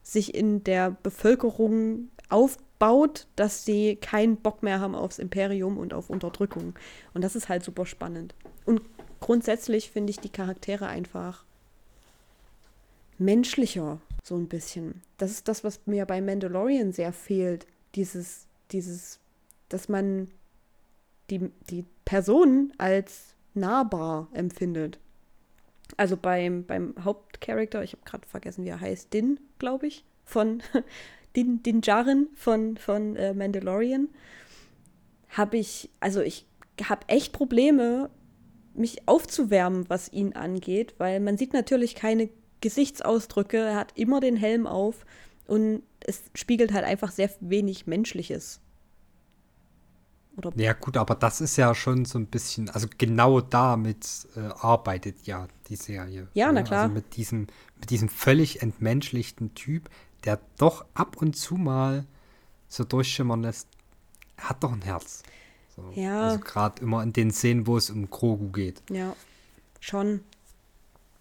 sich 0.02 0.34
in 0.34 0.62
der 0.64 0.90
Bevölkerung 0.90 2.08
aufbaut, 2.28 3.26
dass 3.36 3.64
sie 3.64 3.96
keinen 3.96 4.36
Bock 4.36 4.62
mehr 4.62 4.80
haben 4.80 4.94
aufs 4.94 5.18
Imperium 5.18 5.78
und 5.78 5.94
auf 5.94 6.10
Unterdrückung. 6.10 6.74
Und 7.14 7.22
das 7.22 7.36
ist 7.36 7.48
halt 7.48 7.64
super 7.64 7.86
spannend. 7.86 8.34
Und 8.64 8.82
grundsätzlich 9.20 9.90
finde 9.90 10.10
ich 10.10 10.20
die 10.20 10.30
Charaktere 10.30 10.86
einfach 10.86 11.44
menschlicher, 13.18 14.00
so 14.22 14.36
ein 14.36 14.48
bisschen. 14.48 15.02
Das 15.18 15.30
ist 15.30 15.48
das, 15.48 15.64
was 15.64 15.80
mir 15.86 16.06
bei 16.06 16.20
Mandalorian 16.20 16.92
sehr 16.92 17.12
fehlt. 17.12 17.66
Dieses, 17.94 18.46
dieses, 18.70 19.20
dass 19.68 19.88
man 19.88 20.30
die, 21.30 21.50
die 21.70 21.84
Person 22.04 22.72
als 22.78 23.34
nahbar 23.54 24.28
empfindet. 24.32 24.98
Also 25.96 26.16
beim, 26.16 26.64
beim 26.64 26.94
Hauptcharakter, 27.02 27.82
ich 27.84 27.92
habe 27.92 28.02
gerade 28.04 28.26
vergessen, 28.26 28.64
wie 28.64 28.70
er 28.70 28.80
heißt, 28.80 29.12
Din, 29.12 29.38
glaube 29.58 29.86
ich, 29.86 30.04
von 30.24 30.62
Din, 31.36 31.62
Din 31.62 31.80
Djarin 31.80 32.28
von, 32.34 32.76
von 32.76 33.16
äh, 33.16 33.34
Mandalorian, 33.34 34.08
habe 35.30 35.56
ich, 35.56 35.90
also 36.00 36.20
ich 36.20 36.46
habe 36.82 37.08
echt 37.08 37.32
Probleme, 37.32 38.10
mich 38.74 39.08
aufzuwärmen, 39.08 39.88
was 39.88 40.12
ihn 40.12 40.34
angeht, 40.34 40.94
weil 40.98 41.20
man 41.20 41.36
sieht 41.36 41.52
natürlich 41.52 41.94
keine 41.94 42.28
Gesichtsausdrücke, 42.60 43.58
er 43.58 43.76
hat 43.76 43.92
immer 43.96 44.20
den 44.20 44.36
Helm 44.36 44.66
auf 44.66 45.04
und 45.46 45.82
es 46.00 46.22
spiegelt 46.34 46.72
halt 46.72 46.84
einfach 46.84 47.10
sehr 47.10 47.30
wenig 47.40 47.86
Menschliches. 47.86 48.60
Oder 50.36 50.52
ja, 50.56 50.72
gut, 50.72 50.96
aber 50.96 51.14
das 51.14 51.40
ist 51.40 51.56
ja 51.56 51.74
schon 51.74 52.04
so 52.04 52.18
ein 52.18 52.26
bisschen, 52.26 52.68
also 52.70 52.88
genau 52.98 53.40
damit 53.40 54.26
äh, 54.34 54.40
arbeitet 54.40 55.26
ja 55.26 55.46
die 55.68 55.76
Serie. 55.76 56.28
Ja, 56.34 56.50
na 56.50 56.62
klar. 56.62 56.82
Also 56.82 56.94
mit 56.94 57.16
diesem, 57.16 57.46
mit 57.78 57.90
diesem 57.90 58.08
völlig 58.08 58.60
entmenschlichten 58.60 59.54
Typ, 59.54 59.88
der 60.24 60.40
doch 60.58 60.86
ab 60.94 61.16
und 61.18 61.36
zu 61.36 61.54
mal 61.54 62.04
so 62.68 62.82
durchschimmern 62.82 63.42
lässt, 63.42 63.68
hat 64.36 64.64
doch 64.64 64.72
ein 64.72 64.82
Herz. 64.82 65.22
So, 65.74 65.90
ja. 65.94 66.28
Also 66.28 66.40
gerade 66.40 66.82
immer 66.82 67.02
in 67.02 67.12
den 67.12 67.30
Szenen, 67.30 67.66
wo 67.66 67.76
es 67.76 67.90
um 67.90 68.10
Krogu 68.10 68.50
geht. 68.50 68.82
Ja, 68.90 69.16
schon. 69.80 70.20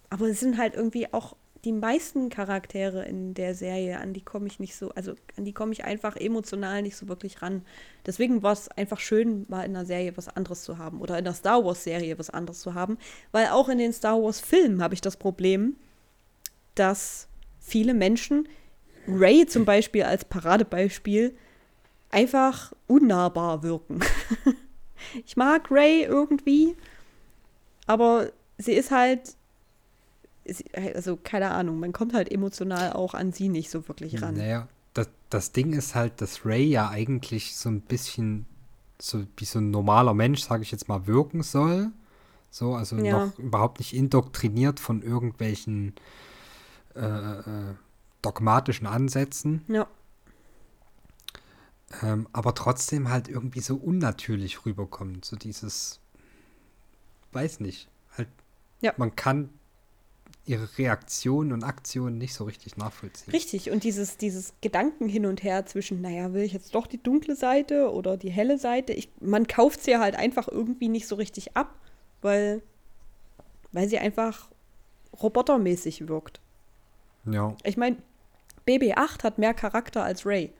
Aber 0.09 0.27
es 0.27 0.39
sind 0.39 0.57
halt 0.57 0.75
irgendwie 0.75 1.11
auch 1.11 1.35
die 1.65 1.71
meisten 1.71 2.29
Charaktere 2.29 3.05
in 3.05 3.33
der 3.33 3.55
Serie, 3.55 3.99
an 3.99 4.13
die 4.13 4.21
komme 4.21 4.47
ich 4.47 4.59
nicht 4.59 4.75
so, 4.75 4.91
also 4.91 5.13
an 5.37 5.45
die 5.45 5.53
komme 5.53 5.71
ich 5.71 5.85
einfach 5.85 6.17
emotional 6.17 6.81
nicht 6.81 6.97
so 6.97 7.07
wirklich 7.07 7.41
ran. 7.41 7.63
Deswegen 8.05 8.43
war 8.43 8.51
es 8.51 8.67
einfach 8.67 8.99
schön, 8.99 9.45
mal 9.47 9.63
in 9.63 9.75
einer 9.75 9.85
Serie 9.85 10.15
was 10.17 10.27
anderes 10.27 10.63
zu 10.63 10.77
haben 10.77 10.99
oder 10.99 11.17
in 11.17 11.23
der 11.23 11.33
Star 11.33 11.63
Wars-Serie 11.63 12.19
was 12.19 12.29
anderes 12.29 12.59
zu 12.59 12.73
haben, 12.73 12.97
weil 13.31 13.47
auch 13.47 13.69
in 13.69 13.77
den 13.77 13.93
Star 13.93 14.21
Wars-Filmen 14.21 14.83
habe 14.83 14.93
ich 14.93 15.01
das 15.01 15.15
Problem, 15.15 15.77
dass 16.75 17.27
viele 17.59 17.93
Menschen, 17.93 18.49
Ray 19.07 19.45
zum 19.45 19.63
Beispiel 19.63 20.03
als 20.03 20.25
Paradebeispiel, 20.25 21.33
einfach 22.13 22.73
unnahbar 22.87 23.63
wirken. 23.63 23.99
ich 25.25 25.35
mag 25.35 25.69
Ray 25.69 26.03
irgendwie, 26.03 26.75
aber 27.87 28.31
sie 28.57 28.73
ist 28.73 28.91
halt 28.91 29.35
also 30.73 31.17
keine 31.17 31.51
Ahnung, 31.51 31.79
man 31.79 31.93
kommt 31.93 32.13
halt 32.13 32.31
emotional 32.31 32.93
auch 32.93 33.13
an 33.13 33.31
sie 33.31 33.49
nicht 33.49 33.69
so 33.69 33.87
wirklich 33.87 34.21
ran. 34.21 34.35
Naja, 34.35 34.67
das, 34.93 35.09
das 35.29 35.51
Ding 35.51 35.73
ist 35.73 35.95
halt, 35.95 36.19
dass 36.21 36.45
Ray 36.45 36.65
ja 36.65 36.89
eigentlich 36.89 37.55
so 37.55 37.69
ein 37.69 37.81
bisschen 37.81 38.45
so 38.99 39.25
wie 39.37 39.45
so 39.45 39.59
ein 39.59 39.71
normaler 39.71 40.13
Mensch, 40.13 40.41
sage 40.41 40.63
ich 40.63 40.71
jetzt 40.71 40.87
mal, 40.87 41.07
wirken 41.07 41.43
soll. 41.43 41.91
So, 42.49 42.75
also 42.75 42.97
ja. 42.97 43.25
noch 43.25 43.39
überhaupt 43.39 43.79
nicht 43.79 43.93
indoktriniert 43.93 44.79
von 44.79 45.01
irgendwelchen 45.01 45.93
äh, 46.95 46.99
äh, 46.99 47.43
dogmatischen 48.21 48.87
Ansätzen. 48.87 49.63
Ja. 49.67 49.87
Ähm, 52.01 52.27
aber 52.33 52.55
trotzdem 52.55 53.09
halt 53.09 53.27
irgendwie 53.27 53.59
so 53.59 53.75
unnatürlich 53.75 54.65
rüberkommt. 54.65 55.25
So 55.25 55.35
dieses, 55.35 55.99
weiß 57.31 57.59
nicht, 57.59 57.89
halt, 58.17 58.29
ja. 58.81 58.93
man 58.97 59.15
kann 59.15 59.49
ihre 60.45 60.77
Reaktionen 60.77 61.53
und 61.53 61.63
Aktionen 61.63 62.17
nicht 62.17 62.33
so 62.33 62.43
richtig 62.43 62.75
nachvollziehen. 62.75 63.31
Richtig, 63.31 63.71
und 63.71 63.83
dieses, 63.83 64.17
dieses 64.17 64.53
Gedanken 64.61 65.07
hin 65.07 65.25
und 65.25 65.43
her 65.43 65.65
zwischen, 65.65 66.01
naja, 66.01 66.33
will 66.33 66.43
ich 66.43 66.51
jetzt 66.51 66.75
doch 66.75 66.85
die 66.85 67.01
dunkle 67.01 67.35
Seite 67.35 67.91
oder 67.91 68.17
die 68.17 68.29
helle 68.29 68.57
Seite? 68.57 68.91
Ich, 68.93 69.09
man 69.21 69.47
kauft 69.47 69.81
sie 69.81 69.97
halt 69.97 70.15
einfach 70.15 70.49
irgendwie 70.49 70.89
nicht 70.89 71.07
so 71.07 71.15
richtig 71.15 71.55
ab, 71.55 71.79
weil, 72.21 72.61
weil 73.71 73.87
sie 73.87 73.99
einfach 73.99 74.49
robotermäßig 75.21 76.09
wirkt. 76.09 76.41
Ja. 77.25 77.55
Ich 77.63 77.77
meine, 77.77 77.97
BB-8 78.67 79.23
hat 79.23 79.37
mehr 79.37 79.53
Charakter 79.53 80.03
als 80.03 80.25
Ray. 80.25 80.51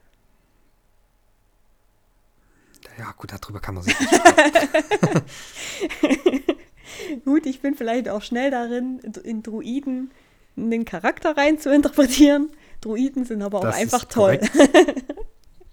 Ja, 2.98 3.14
gut, 3.18 3.32
darüber 3.32 3.60
kann 3.60 3.76
man 3.76 3.84
sich 3.84 4.00
nicht 4.00 4.14
Gut, 7.26 7.46
ich 7.46 7.62
bin 7.62 7.76
vielleicht 7.76 8.10
auch 8.10 8.22
schnell 8.22 8.52
darin, 8.52 9.00
in 9.24 9.44
Druiden 9.44 10.12
einen 10.56 10.86
Charakter 10.86 11.36
rein 11.36 11.60
zu 11.60 11.74
interpretieren. 11.74 12.52
Druiden 12.82 13.26
sind 13.26 13.42
aber 13.42 13.60
auch 13.60 13.64
das 13.64 13.76
einfach 13.76 14.06
toll. 14.06 14.40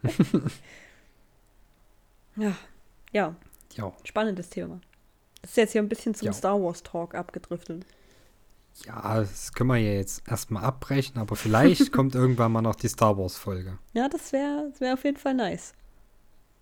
ja. 2.36 2.52
ja. 3.12 3.36
Ja. 3.74 3.92
Spannendes 4.04 4.50
Thema. 4.50 4.80
Das 5.42 5.52
ist 5.52 5.56
jetzt 5.56 5.72
hier 5.72 5.82
ein 5.82 5.88
bisschen 5.88 6.14
zum 6.14 6.26
jo. 6.26 6.32
Star 6.32 6.60
Wars 6.60 6.82
Talk 6.82 7.14
abgedriftet. 7.14 7.86
Ja, 8.86 9.20
das 9.20 9.52
können 9.52 9.70
wir 9.70 9.76
ja 9.76 9.92
jetzt 9.92 10.26
erstmal 10.28 10.64
abbrechen, 10.64 11.18
aber 11.18 11.36
vielleicht 11.36 11.92
kommt 11.92 12.14
irgendwann 12.14 12.52
mal 12.52 12.62
noch 12.62 12.76
die 12.76 12.88
Star 12.88 13.18
Wars 13.18 13.36
Folge. 13.36 13.78
Ja, 13.92 14.08
das 14.08 14.32
wäre 14.32 14.68
das 14.70 14.80
wär 14.80 14.94
auf 14.94 15.04
jeden 15.04 15.18
Fall 15.18 15.34
nice. 15.34 15.74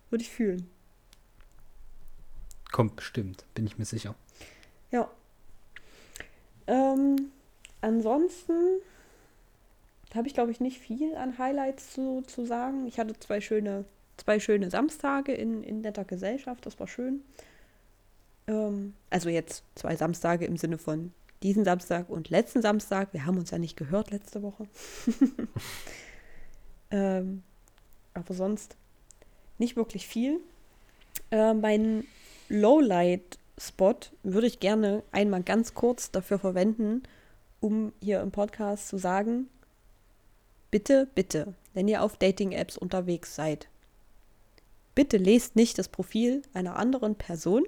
Würde 0.09 0.23
ich 0.23 0.29
fühlen. 0.29 0.69
Kommt 2.71 2.95
bestimmt, 2.95 3.45
bin 3.55 3.65
ich 3.65 3.77
mir 3.77 3.85
sicher. 3.85 4.15
Ja. 4.91 5.09
Ähm, 6.67 7.31
ansonsten 7.81 8.81
habe 10.13 10.27
ich, 10.27 10.33
glaube 10.33 10.51
ich, 10.51 10.59
nicht 10.59 10.79
viel 10.79 11.15
an 11.15 11.37
Highlights 11.37 11.93
zu, 11.93 12.23
zu 12.25 12.45
sagen. 12.45 12.87
Ich 12.87 12.99
hatte 12.99 13.17
zwei 13.19 13.41
schöne, 13.41 13.85
zwei 14.17 14.39
schöne 14.39 14.69
Samstage 14.69 15.33
in, 15.33 15.63
in 15.63 15.81
netter 15.81 16.05
Gesellschaft, 16.05 16.65
das 16.65 16.79
war 16.79 16.87
schön. 16.87 17.23
Ähm, 18.47 18.93
also 19.09 19.29
jetzt 19.29 19.63
zwei 19.75 19.95
Samstage 19.95 20.45
im 20.45 20.57
Sinne 20.57 20.77
von 20.77 21.11
diesen 21.43 21.63
Samstag 21.63 22.09
und 22.09 22.29
letzten 22.29 22.61
Samstag. 22.61 23.13
Wir 23.13 23.25
haben 23.25 23.37
uns 23.37 23.51
ja 23.51 23.57
nicht 23.57 23.77
gehört 23.77 24.11
letzte 24.11 24.41
Woche. 24.41 24.67
ähm, 26.91 27.43
aber 28.13 28.33
sonst 28.33 28.75
nicht 29.59 29.75
wirklich 29.75 30.07
viel. 30.07 30.39
Äh, 31.31 31.53
mein 31.53 32.05
Lowlight-Spot 32.49 33.95
würde 34.23 34.47
ich 34.47 34.59
gerne 34.59 35.03
einmal 35.11 35.43
ganz 35.43 35.73
kurz 35.73 36.11
dafür 36.11 36.39
verwenden, 36.39 37.03
um 37.59 37.93
hier 38.01 38.21
im 38.21 38.31
Podcast 38.31 38.87
zu 38.87 38.97
sagen, 38.97 39.49
bitte, 40.71 41.07
bitte, 41.13 41.53
wenn 41.73 41.87
ihr 41.87 42.03
auf 42.03 42.17
Dating-Apps 42.17 42.77
unterwegs 42.77 43.35
seid, 43.35 43.67
bitte 44.95 45.17
lest 45.17 45.55
nicht 45.55 45.77
das 45.77 45.87
Profil 45.87 46.41
einer 46.53 46.75
anderen 46.75 47.15
Person 47.15 47.65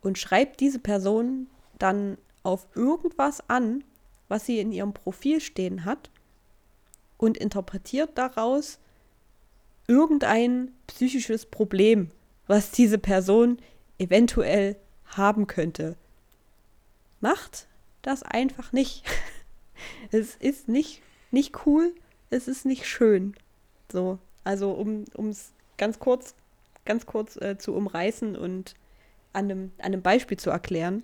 und 0.00 0.18
schreibt 0.18 0.60
diese 0.60 0.78
Person 0.78 1.48
dann 1.78 2.18
auf 2.42 2.66
irgendwas 2.74 3.42
an, 3.48 3.84
was 4.28 4.46
sie 4.46 4.58
in 4.60 4.72
ihrem 4.72 4.92
Profil 4.92 5.40
stehen 5.40 5.84
hat 5.84 6.10
und 7.16 7.36
interpretiert 7.36 8.16
daraus 8.16 8.78
irgendein 9.88 10.70
psychisches 10.86 11.46
Problem, 11.46 12.10
was 12.46 12.70
diese 12.70 12.98
Person 12.98 13.58
eventuell 13.98 14.76
haben 15.06 15.48
könnte. 15.48 15.96
Macht 17.20 17.66
das 18.02 18.22
einfach 18.22 18.72
nicht. 18.72 19.04
es 20.12 20.36
ist 20.36 20.68
nicht, 20.68 21.02
nicht 21.32 21.66
cool, 21.66 21.92
es 22.30 22.46
ist 22.46 22.64
nicht 22.64 22.86
schön. 22.86 23.34
So, 23.90 24.18
also 24.44 24.72
um 24.72 25.04
es 25.28 25.52
ganz 25.78 25.98
kurz, 25.98 26.34
ganz 26.84 27.06
kurz 27.06 27.36
äh, 27.36 27.58
zu 27.58 27.74
umreißen 27.74 28.36
und 28.36 28.74
an 29.32 29.46
einem, 29.46 29.72
an 29.78 29.86
einem 29.86 30.02
Beispiel 30.02 30.36
zu 30.36 30.50
erklären. 30.50 31.02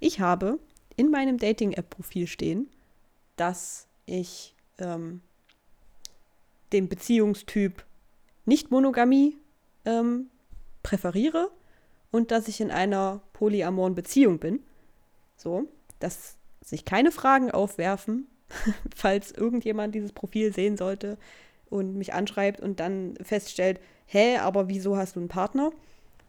Ich 0.00 0.20
habe 0.20 0.58
in 0.96 1.10
meinem 1.10 1.38
Dating-App-Profil 1.38 2.26
stehen, 2.26 2.68
dass 3.36 3.86
ich 4.06 4.54
ähm, 4.78 5.20
den 6.72 6.88
Beziehungstyp 6.88 7.84
nicht-Monogamie 8.44 9.36
ähm, 9.84 10.30
präferiere 10.82 11.50
und 12.10 12.30
dass 12.30 12.48
ich 12.48 12.60
in 12.60 12.70
einer 12.70 13.22
polyamoren 13.32 13.94
Beziehung 13.94 14.38
bin. 14.38 14.60
So, 15.36 15.68
das 15.98 16.36
sich 16.60 16.84
keine 16.84 17.10
Fragen 17.10 17.50
aufwerfen, 17.50 18.28
falls 18.94 19.32
irgendjemand 19.32 19.94
dieses 19.94 20.12
Profil 20.12 20.52
sehen 20.52 20.76
sollte 20.76 21.18
und 21.70 21.96
mich 21.96 22.14
anschreibt 22.14 22.60
und 22.60 22.80
dann 22.80 23.16
feststellt, 23.22 23.80
hä, 24.06 24.38
aber 24.38 24.68
wieso 24.68 24.96
hast 24.96 25.16
du 25.16 25.20
einen 25.20 25.28
Partner? 25.28 25.72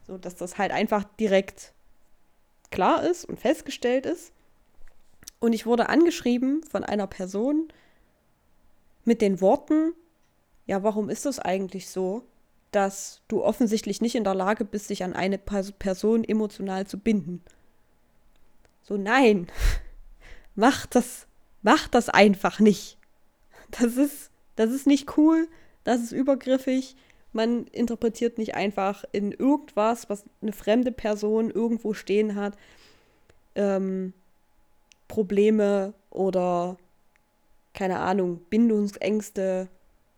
So, 0.07 0.17
dass 0.17 0.36
das 0.36 0.57
halt 0.57 0.72
einfach 0.72 1.03
direkt 1.19 1.74
klar 2.72 3.03
ist 3.03 3.25
und 3.25 3.39
festgestellt 3.39 4.05
ist. 4.05 4.34
Und 5.39 5.53
ich 5.53 5.65
wurde 5.65 5.89
angeschrieben 5.89 6.63
von 6.63 6.84
einer 6.84 7.07
Person 7.07 7.67
mit 9.03 9.22
den 9.22 9.41
Worten, 9.41 9.93
ja, 10.65 10.84
warum 10.84 11.10
ist 11.10 11.25
das 11.25 11.39
eigentlich 11.39 11.89
so, 11.89 12.24
dass 12.72 13.22
du 13.27 13.43
offensichtlich 13.43 14.01
nicht 14.01 14.15
in 14.15 14.24
der 14.24 14.36
Lage 14.36 14.65
bist, 14.65 14.89
dich 14.89 15.03
an 15.03 15.13
eine 15.13 15.38
Person 15.38 16.24
emotional 16.24 16.88
zu 16.88 16.98
binden? 16.98 17.41
So, 18.84 18.98
nein, 18.98 19.48
mach 20.55 20.86
das, 20.86 21.27
mach 21.62 21.88
das 21.88 22.10
einfach 22.10 22.60
nicht. 22.60 22.98
Das 23.72 23.98
ist, 23.98 24.31
das 24.55 24.72
ist 24.72 24.88
nicht 24.88 25.17
cool, 25.17 25.48
das 25.84 26.01
ist 26.01 26.12
übergriffig. 26.12 26.95
Man 27.31 27.65
interpretiert 27.67 28.38
nicht 28.38 28.55
einfach 28.55 29.03
in 29.12 29.31
irgendwas, 29.31 30.10
was 30.10 30.24
eine 30.41 30.53
fremde 30.53 30.91
Person 30.91 31.50
irgendwo 31.50 31.93
stehen 31.93 32.36
hat, 32.36 32.57
ähm, 33.55 34.13
Probleme 35.07 35.93
oder 36.10 36.77
keine 37.74 38.00
Ahnung, 38.00 38.39
Bindungsängste 38.50 39.67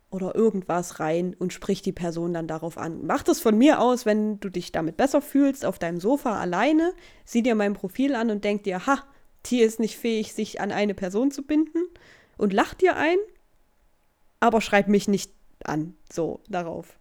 oder 0.10 0.36
irgendwas 0.36 1.00
rein 1.00 1.36
und 1.38 1.52
spricht 1.52 1.86
die 1.86 1.92
Person 1.92 2.34
dann 2.34 2.48
darauf 2.48 2.78
an. 2.78 3.06
Mach 3.06 3.24
das 3.24 3.40
von 3.40 3.58
mir 3.58 3.82
aus, 3.82 4.06
wenn 4.06 4.40
du 4.40 4.50
dich 4.50 4.72
damit 4.72 4.98
besser 4.98 5.22
fühlst, 5.22 5.66
auf 5.66 5.80
deinem 5.80 6.00
Sofa 6.00 6.40
alleine, 6.40 6.94
sieh 7.26 7.44
dir 7.44 7.56
mein 7.56 7.74
Profil 7.74 8.16
an 8.16 8.30
und 8.30 8.44
denk 8.44 8.64
dir, 8.64 8.86
ha, 8.86 9.04
Tier 9.44 9.66
ist 9.66 9.80
nicht 9.80 9.98
fähig, 9.98 10.34
sich 10.34 10.62
an 10.62 10.72
eine 10.72 10.94
Person 10.94 11.32
zu 11.32 11.42
binden 11.42 11.84
und 12.38 12.54
lach 12.54 12.74
dir 12.74 12.96
ein, 12.96 13.18
aber 14.40 14.62
schreib 14.62 14.88
mich 14.88 15.08
nicht 15.08 15.32
an, 15.64 15.96
so 16.12 16.42
darauf. 16.48 16.98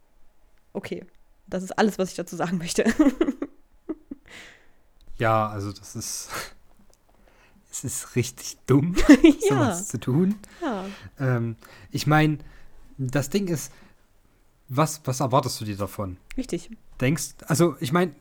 Okay, 0.72 1.04
das 1.46 1.62
ist 1.62 1.78
alles, 1.78 1.98
was 1.98 2.10
ich 2.10 2.16
dazu 2.16 2.36
sagen 2.36 2.58
möchte. 2.58 2.84
ja, 5.18 5.48
also 5.48 5.72
das 5.72 5.96
ist 5.96 6.30
es 7.70 7.84
ist 7.84 8.16
richtig 8.16 8.56
dumm, 8.66 8.94
ja. 9.22 9.32
sowas 9.48 9.88
zu 9.88 9.98
tun. 9.98 10.36
Ja. 10.62 10.86
Ähm, 11.18 11.56
ich 11.90 12.06
meine, 12.06 12.38
das 12.98 13.30
Ding 13.30 13.48
ist, 13.48 13.72
was, 14.68 15.00
was 15.04 15.20
erwartest 15.20 15.60
du 15.60 15.64
dir 15.64 15.76
davon? 15.76 16.16
Richtig. 16.36 16.70
Denkst, 17.00 17.34
also 17.46 17.76
ich 17.80 17.92
meine, 17.92 18.12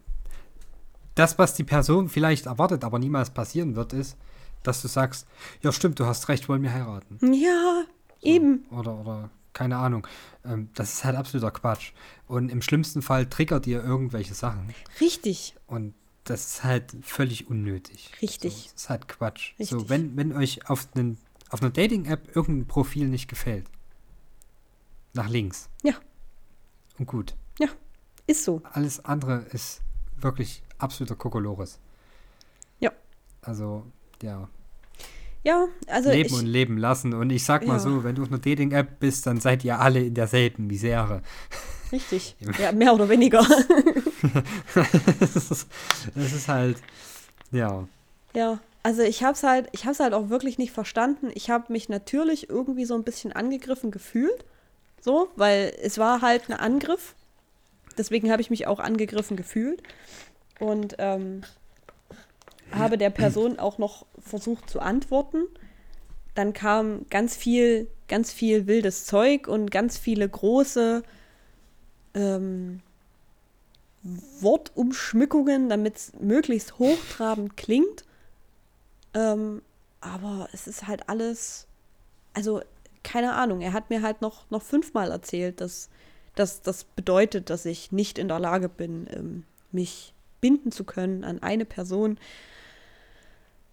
das, 1.16 1.40
was 1.40 1.54
die 1.54 1.64
Person 1.64 2.10
vielleicht 2.10 2.46
erwartet, 2.46 2.84
aber 2.84 3.00
niemals 3.00 3.30
passieren 3.30 3.76
wird, 3.76 3.94
ist, 3.94 4.18
dass 4.64 4.82
du 4.82 4.88
sagst, 4.88 5.28
ja 5.62 5.72
stimmt, 5.72 6.00
du 6.00 6.06
hast 6.06 6.28
recht, 6.30 6.50
wollen 6.50 6.62
wir 6.64 6.74
heiraten. 6.74 7.34
Ja, 7.34 7.86
so, 8.22 8.28
eben. 8.28 8.66
Oder, 8.70 8.96
oder, 9.00 9.30
keine 9.54 9.78
Ahnung. 9.78 10.06
Ähm, 10.44 10.70
das 10.76 10.94
ist 10.94 11.06
halt 11.06 11.16
absoluter 11.16 11.52
Quatsch. 11.52 11.94
Und 12.28 12.50
im 12.50 12.62
schlimmsten 12.62 13.02
Fall 13.02 13.28
triggert 13.28 13.66
dir 13.66 13.84
irgendwelche 13.84 14.34
Sachen. 14.34 14.74
Richtig. 15.00 15.56
Und 15.68 15.94
das 16.26 16.48
ist 16.48 16.64
halt 16.64 16.96
völlig 17.02 17.50
unnötig. 17.50 18.12
Richtig. 18.22 18.54
So, 18.54 18.64
das 18.64 18.74
ist 18.74 18.90
halt 18.90 19.08
Quatsch. 19.08 19.54
Richtig. 19.60 19.70
So, 19.70 19.90
wenn, 19.90 20.18
wenn 20.18 20.34
euch 20.34 20.70
auf, 20.70 20.88
einen, 20.96 21.18
auf 21.50 21.62
einer 21.62 21.72
Dating-App 21.72 22.36
irgendein 22.36 22.68
Profil 22.68 23.08
nicht 23.08 23.28
gefällt, 23.28 23.66
nach 25.16 25.30
links. 25.30 25.70
Ja. 25.84 25.94
Und 27.00 27.08
gut. 27.08 27.36
Ja, 27.60 27.68
ist 28.28 28.44
so. 28.44 28.62
Alles 28.72 29.04
andere 29.04 29.46
ist 29.52 29.82
wirklich 30.18 30.64
absoluter 30.78 31.16
Kokolores. 31.16 31.80
Ja. 32.80 32.92
Also, 33.42 33.86
ja. 34.22 34.50
Ja, 35.44 35.68
also. 35.88 36.10
Leben 36.10 36.28
ich, 36.28 36.34
und 36.34 36.46
leben 36.46 36.78
lassen. 36.78 37.14
Und 37.14 37.30
ich 37.30 37.46
sag 37.46 37.66
mal 37.68 37.74
ja. 37.74 37.80
so, 37.80 38.04
wenn 38.04 38.16
du 38.16 38.24
auf 38.24 38.30
einer 38.30 38.40
Dating-App 38.40 39.00
bist, 39.00 39.28
dann 39.28 39.40
seid 39.40 39.64
ihr 39.64 39.80
alle 39.80 40.04
in 40.04 40.14
derselben 40.14 40.68
Misere. 40.68 41.22
Richtig. 41.92 42.36
Ja, 42.60 42.72
mehr 42.72 42.94
oder 42.94 43.10
weniger. 43.10 43.46
das, 45.20 45.36
ist, 45.52 45.68
das 46.16 46.34
ist 46.34 46.48
halt, 46.48 46.78
ja. 47.52 47.88
Ja, 48.34 48.60
also 48.82 49.02
ich 49.02 49.24
habe 49.24 49.34
es 49.34 49.44
halt, 49.44 49.68
ich 49.72 49.86
habe 49.86 49.94
es 49.94 50.00
halt 50.00 50.14
auch 50.14 50.30
wirklich 50.30 50.58
nicht 50.58 50.72
verstanden. 50.72 51.32
Ich 51.34 51.50
habe 51.50 51.72
mich 51.72 51.90
natürlich 51.90 52.50
irgendwie 52.50 52.86
so 52.86 52.96
ein 52.96 53.04
bisschen 53.04 53.34
angegriffen 53.34 53.92
gefühlt, 53.92 54.46
so, 55.06 55.30
weil 55.36 55.72
es 55.84 56.00
war 56.00 56.22
halt 56.22 56.50
ein 56.50 56.54
Angriff. 56.54 57.14
Deswegen 57.96 58.32
habe 58.32 58.42
ich 58.42 58.50
mich 58.50 58.66
auch 58.66 58.80
angegriffen 58.80 59.38
gefühlt 59.38 59.82
und 60.60 60.96
ähm, 60.98 61.44
habe 62.72 62.98
der 62.98 63.12
Person 63.12 63.60
auch 63.60 63.78
noch 63.78 64.08
versucht 64.20 64.68
zu 64.68 64.80
antworten. 64.80 65.44
Dann 66.34 66.54
kam 66.54 67.06
ganz 67.12 67.36
viel, 67.36 67.88
ganz 68.08 68.34
viel 68.34 68.66
wildes 68.66 69.06
Zeug 69.06 69.48
und 69.48 69.70
ganz 69.70 69.98
viele 70.00 70.28
große 70.28 71.04
ähm, 72.16 72.82
Wortumschmückungen, 74.42 75.70
damit 75.70 75.98
es 75.98 76.14
möglichst 76.20 76.80
hochtrabend 76.80 77.56
klingt. 77.56 78.06
Ähm, 79.14 79.62
aber 80.02 80.50
es 80.52 80.66
ist 80.68 80.88
halt 80.88 81.08
alles, 81.10 81.68
also 82.34 82.62
keine 83.06 83.34
Ahnung, 83.34 83.62
er 83.62 83.74
hat 83.74 83.90
mir 83.90 84.02
halt 84.02 84.22
noch, 84.22 84.50
noch 84.50 84.62
fünfmal 84.62 85.12
erzählt, 85.12 85.62
dass, 85.62 85.90
dass 86.36 86.62
das 86.62 86.84
bedeutet, 86.84 87.50
dass 87.50 87.66
ich 87.66 87.92
nicht 87.92 88.20
in 88.20 88.28
der 88.28 88.40
Lage 88.40 88.68
bin, 88.68 89.08
ähm, 89.12 89.44
mich 89.72 90.14
binden 90.42 90.72
zu 90.72 90.84
können 90.84 91.24
an 91.24 91.42
eine 91.42 91.66
Person 91.66 92.18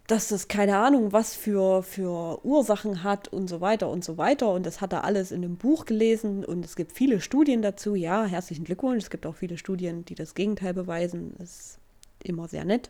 dass 0.07 0.27
das 0.27 0.47
keine 0.49 0.77
Ahnung, 0.77 1.13
was 1.13 1.33
für, 1.35 1.81
für 1.81 2.43
Ursachen 2.45 3.03
hat 3.03 3.29
und 3.29 3.47
so 3.47 3.61
weiter 3.61 3.89
und 3.89 4.03
so 4.03 4.17
weiter. 4.17 4.51
Und 4.51 4.65
das 4.65 4.81
hat 4.81 4.91
er 4.91 5.05
alles 5.05 5.31
in 5.31 5.43
einem 5.43 5.55
Buch 5.55 5.85
gelesen 5.85 6.43
und 6.43 6.65
es 6.65 6.75
gibt 6.75 6.91
viele 6.91 7.21
Studien 7.21 7.61
dazu. 7.61 7.95
Ja, 7.95 8.25
herzlichen 8.25 8.65
Glückwunsch. 8.65 9.03
Es 9.03 9.09
gibt 9.09 9.25
auch 9.25 9.35
viele 9.35 9.57
Studien, 9.57 10.03
die 10.03 10.15
das 10.15 10.35
Gegenteil 10.35 10.73
beweisen. 10.73 11.33
Das 11.37 11.49
ist 11.49 11.79
immer 12.23 12.47
sehr 12.49 12.65
nett. 12.65 12.89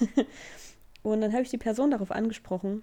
und 1.02 1.20
dann 1.20 1.32
habe 1.32 1.42
ich 1.42 1.50
die 1.50 1.58
Person 1.58 1.92
darauf 1.92 2.10
angesprochen, 2.10 2.82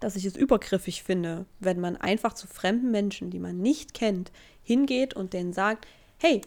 dass 0.00 0.16
ich 0.16 0.24
es 0.24 0.36
übergriffig 0.36 1.02
finde, 1.02 1.46
wenn 1.58 1.80
man 1.80 1.96
einfach 1.96 2.34
zu 2.34 2.46
fremden 2.46 2.90
Menschen, 2.90 3.30
die 3.30 3.38
man 3.38 3.58
nicht 3.58 3.94
kennt, 3.94 4.30
hingeht 4.62 5.14
und 5.14 5.32
denen 5.32 5.52
sagt, 5.52 5.86
hey, 6.18 6.42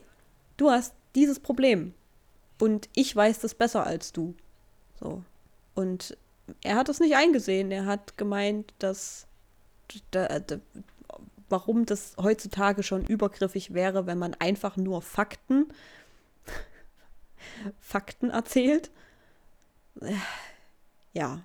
du 0.58 0.70
hast 0.70 0.94
dieses 1.16 1.40
Problem 1.40 1.94
und 2.60 2.90
ich 2.96 3.16
weiß 3.16 3.40
das 3.40 3.56
besser 3.56 3.86
als 3.86 4.12
du. 4.12 4.36
So, 5.00 5.24
und 5.76 6.18
er 6.64 6.76
hat 6.76 6.90
es 6.90 7.00
nicht 7.00 7.16
eingesehen. 7.16 7.72
Er 7.72 7.86
hat 7.86 8.18
gemeint, 8.18 8.74
dass 8.80 9.28
da, 10.12 10.40
da, 10.40 10.60
warum 11.48 11.86
das 11.86 12.16
heutzutage 12.18 12.84
schon 12.84 13.06
übergriffig 13.06 13.74
wäre, 13.74 14.06
wenn 14.06 14.18
man 14.18 14.34
einfach 14.36 14.78
nur 14.78 15.02
Fakten 15.02 15.72
Fakten 17.80 18.30
erzählt. 18.30 18.92
Ja, 21.14 21.42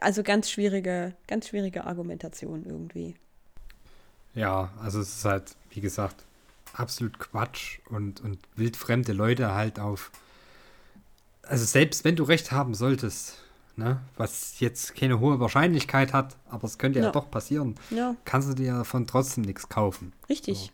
also 0.00 0.22
ganz 0.22 0.50
schwierige, 0.50 1.14
ganz 1.26 1.48
schwierige 1.48 1.84
Argumentation 1.84 2.64
irgendwie. 2.64 3.14
Ja, 4.34 4.72
also 4.80 5.00
es 5.00 5.16
ist 5.18 5.24
halt, 5.24 5.56
wie 5.70 5.80
gesagt, 5.80 6.24
absolut 6.72 7.18
Quatsch 7.18 7.78
und, 7.88 8.20
und 8.20 8.38
wildfremde 8.56 9.12
Leute 9.12 9.54
halt 9.54 9.80
auf. 9.80 10.10
Also 11.42 11.64
selbst 11.64 12.04
wenn 12.04 12.16
du 12.16 12.24
recht 12.24 12.52
haben 12.52 12.74
solltest, 12.74 13.38
ne, 13.76 14.00
was 14.16 14.60
jetzt 14.60 14.94
keine 14.94 15.20
hohe 15.20 15.40
Wahrscheinlichkeit 15.40 16.12
hat, 16.12 16.36
aber 16.48 16.64
es 16.64 16.78
könnte 16.78 16.98
ja, 16.98 17.06
ja 17.06 17.12
doch 17.12 17.30
passieren, 17.30 17.76
ja. 17.90 18.14
kannst 18.24 18.50
du 18.50 18.54
dir 18.54 18.74
davon 18.74 19.06
trotzdem 19.06 19.44
nichts 19.44 19.68
kaufen. 19.68 20.12
Richtig. 20.28 20.58
So. 20.58 20.70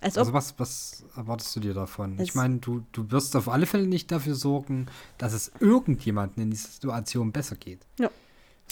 Als 0.00 0.18
also 0.18 0.32
was, 0.32 0.58
was 0.58 1.04
erwartest 1.16 1.56
du 1.56 1.60
dir 1.60 1.74
davon? 1.74 2.20
Ich 2.20 2.34
meine, 2.34 2.58
du, 2.58 2.84
du 2.92 3.10
wirst 3.10 3.34
auf 3.34 3.48
alle 3.48 3.66
Fälle 3.66 3.86
nicht 3.86 4.12
dafür 4.12 4.34
sorgen, 4.34 4.86
dass 5.16 5.32
es 5.32 5.50
irgendjemandem 5.58 6.44
in 6.44 6.50
dieser 6.50 6.68
Situation 6.68 7.32
besser 7.32 7.56
geht. 7.56 7.80
Ja. 7.98 8.10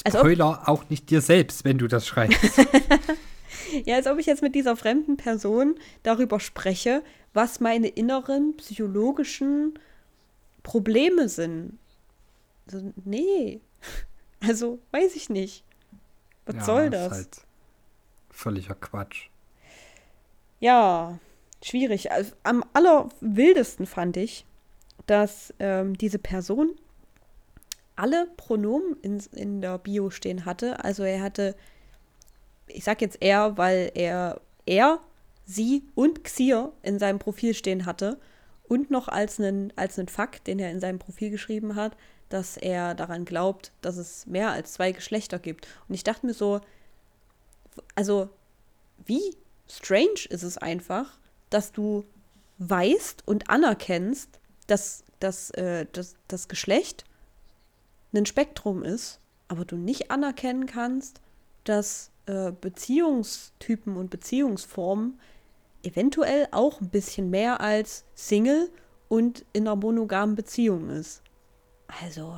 Spoiler, 0.06 0.68
auch 0.68 0.88
nicht 0.90 1.10
dir 1.10 1.20
selbst, 1.20 1.64
wenn 1.64 1.78
du 1.78 1.86
das 1.86 2.06
schreibst. 2.06 2.58
ja, 3.84 3.96
als 3.96 4.06
ob 4.06 4.18
ich 4.18 4.26
jetzt 4.26 4.42
mit 4.42 4.54
dieser 4.54 4.76
fremden 4.76 5.16
Person 5.16 5.76
darüber 6.02 6.40
spreche, 6.40 7.02
was 7.32 7.60
meine 7.60 7.88
inneren 7.88 8.56
psychologischen 8.56 9.78
Probleme 10.62 11.28
sind. 11.28 11.78
Also, 12.66 12.92
nee. 13.04 13.60
Also, 14.46 14.78
weiß 14.90 15.16
ich 15.16 15.30
nicht. 15.30 15.64
Was 16.44 16.56
ja, 16.56 16.64
soll 16.64 16.90
das? 16.90 17.06
Ist 17.06 17.12
halt 17.12 17.40
völliger 18.28 18.74
Quatsch. 18.74 19.28
Ja, 20.60 21.18
schwierig. 21.62 22.12
Also, 22.12 22.32
am 22.42 22.62
allerwildesten 22.74 23.86
fand 23.86 24.18
ich, 24.18 24.44
dass 25.06 25.54
ähm, 25.60 25.96
diese 25.96 26.18
Person 26.18 26.74
alle 27.96 28.26
Pronomen 28.36 28.96
in, 29.02 29.22
in 29.32 29.60
der 29.60 29.78
Bio 29.78 30.10
stehen 30.10 30.44
hatte. 30.44 30.82
Also 30.84 31.02
er 31.02 31.22
hatte, 31.22 31.54
ich 32.66 32.84
sag 32.84 33.00
jetzt 33.00 33.18
er, 33.20 33.56
weil 33.56 33.92
er 33.94 34.40
er, 34.66 35.00
sie 35.46 35.84
und 35.94 36.24
Xier 36.24 36.72
in 36.82 36.98
seinem 36.98 37.18
Profil 37.18 37.54
stehen 37.54 37.86
hatte 37.86 38.18
und 38.66 38.90
noch 38.90 39.08
als 39.08 39.38
einen, 39.38 39.72
als 39.76 39.98
einen 39.98 40.08
Fakt, 40.08 40.46
den 40.46 40.58
er 40.58 40.70
in 40.70 40.80
seinem 40.80 40.98
Profil 40.98 41.30
geschrieben 41.30 41.74
hat, 41.74 41.96
dass 42.30 42.56
er 42.56 42.94
daran 42.94 43.24
glaubt, 43.24 43.72
dass 43.82 43.96
es 43.96 44.26
mehr 44.26 44.50
als 44.50 44.72
zwei 44.72 44.92
Geschlechter 44.92 45.38
gibt. 45.38 45.68
Und 45.88 45.94
ich 45.94 46.04
dachte 46.04 46.26
mir 46.26 46.34
so, 46.34 46.60
also 47.94 48.30
wie 49.04 49.36
strange 49.68 50.26
ist 50.30 50.42
es 50.42 50.56
einfach, 50.56 51.18
dass 51.50 51.72
du 51.72 52.04
weißt 52.58 53.26
und 53.26 53.50
anerkennst, 53.50 54.40
dass, 54.66 55.04
dass, 55.20 55.50
äh, 55.50 55.86
dass 55.92 56.14
das 56.28 56.48
Geschlecht 56.48 57.04
ein 58.20 58.26
Spektrum 58.26 58.82
ist, 58.82 59.20
aber 59.48 59.64
du 59.64 59.76
nicht 59.76 60.10
anerkennen 60.10 60.66
kannst, 60.66 61.20
dass 61.64 62.10
äh, 62.26 62.52
Beziehungstypen 62.52 63.96
und 63.96 64.10
Beziehungsformen 64.10 65.20
eventuell 65.82 66.48
auch 66.50 66.80
ein 66.80 66.88
bisschen 66.88 67.30
mehr 67.30 67.60
als 67.60 68.04
Single 68.14 68.70
und 69.08 69.44
in 69.52 69.66
einer 69.66 69.76
monogamen 69.76 70.34
Beziehung 70.34 70.90
ist. 70.90 71.22
Also 72.02 72.36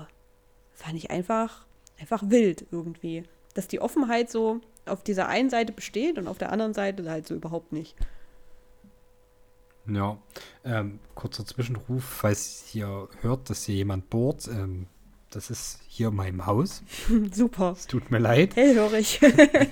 fand 0.73 0.97
ich 0.97 1.11
einfach, 1.11 1.67
einfach 1.99 2.23
wild 2.27 2.67
irgendwie. 2.71 3.25
Dass 3.55 3.69
die 3.69 3.81
Offenheit 3.81 4.31
so 4.31 4.61
auf 4.85 5.03
dieser 5.03 5.29
einen 5.29 5.51
Seite 5.51 5.73
besteht 5.73 6.19
und 6.19 6.29
auf 6.29 6.39
der 6.39 6.53
anderen 6.53 6.75
Seite 6.75 7.09
halt 7.09 7.27
so 7.27 7.35
überhaupt 7.35 7.73
nicht. 7.73 7.97
Ja, 9.89 10.19
ähm, 10.65 10.99
kurzer 11.15 11.47
Zwischenruf, 11.47 12.03
falls 12.03 12.75
ihr 12.75 13.09
hört, 13.21 13.49
dass 13.51 13.65
hier 13.65 13.77
jemand 13.77 14.11
bohrt. 14.11 14.49
Ähm, 14.49 14.89
das 15.37 15.51
ist 15.51 15.81
hier 15.87 16.09
in 16.09 16.15
meinem 16.15 16.47
Haus. 16.47 16.83
Super. 17.31 17.73
Es 17.73 17.87
tut 17.87 18.11
mir 18.11 18.19
leid. 18.19 18.57
Hellhörig. 18.57 19.21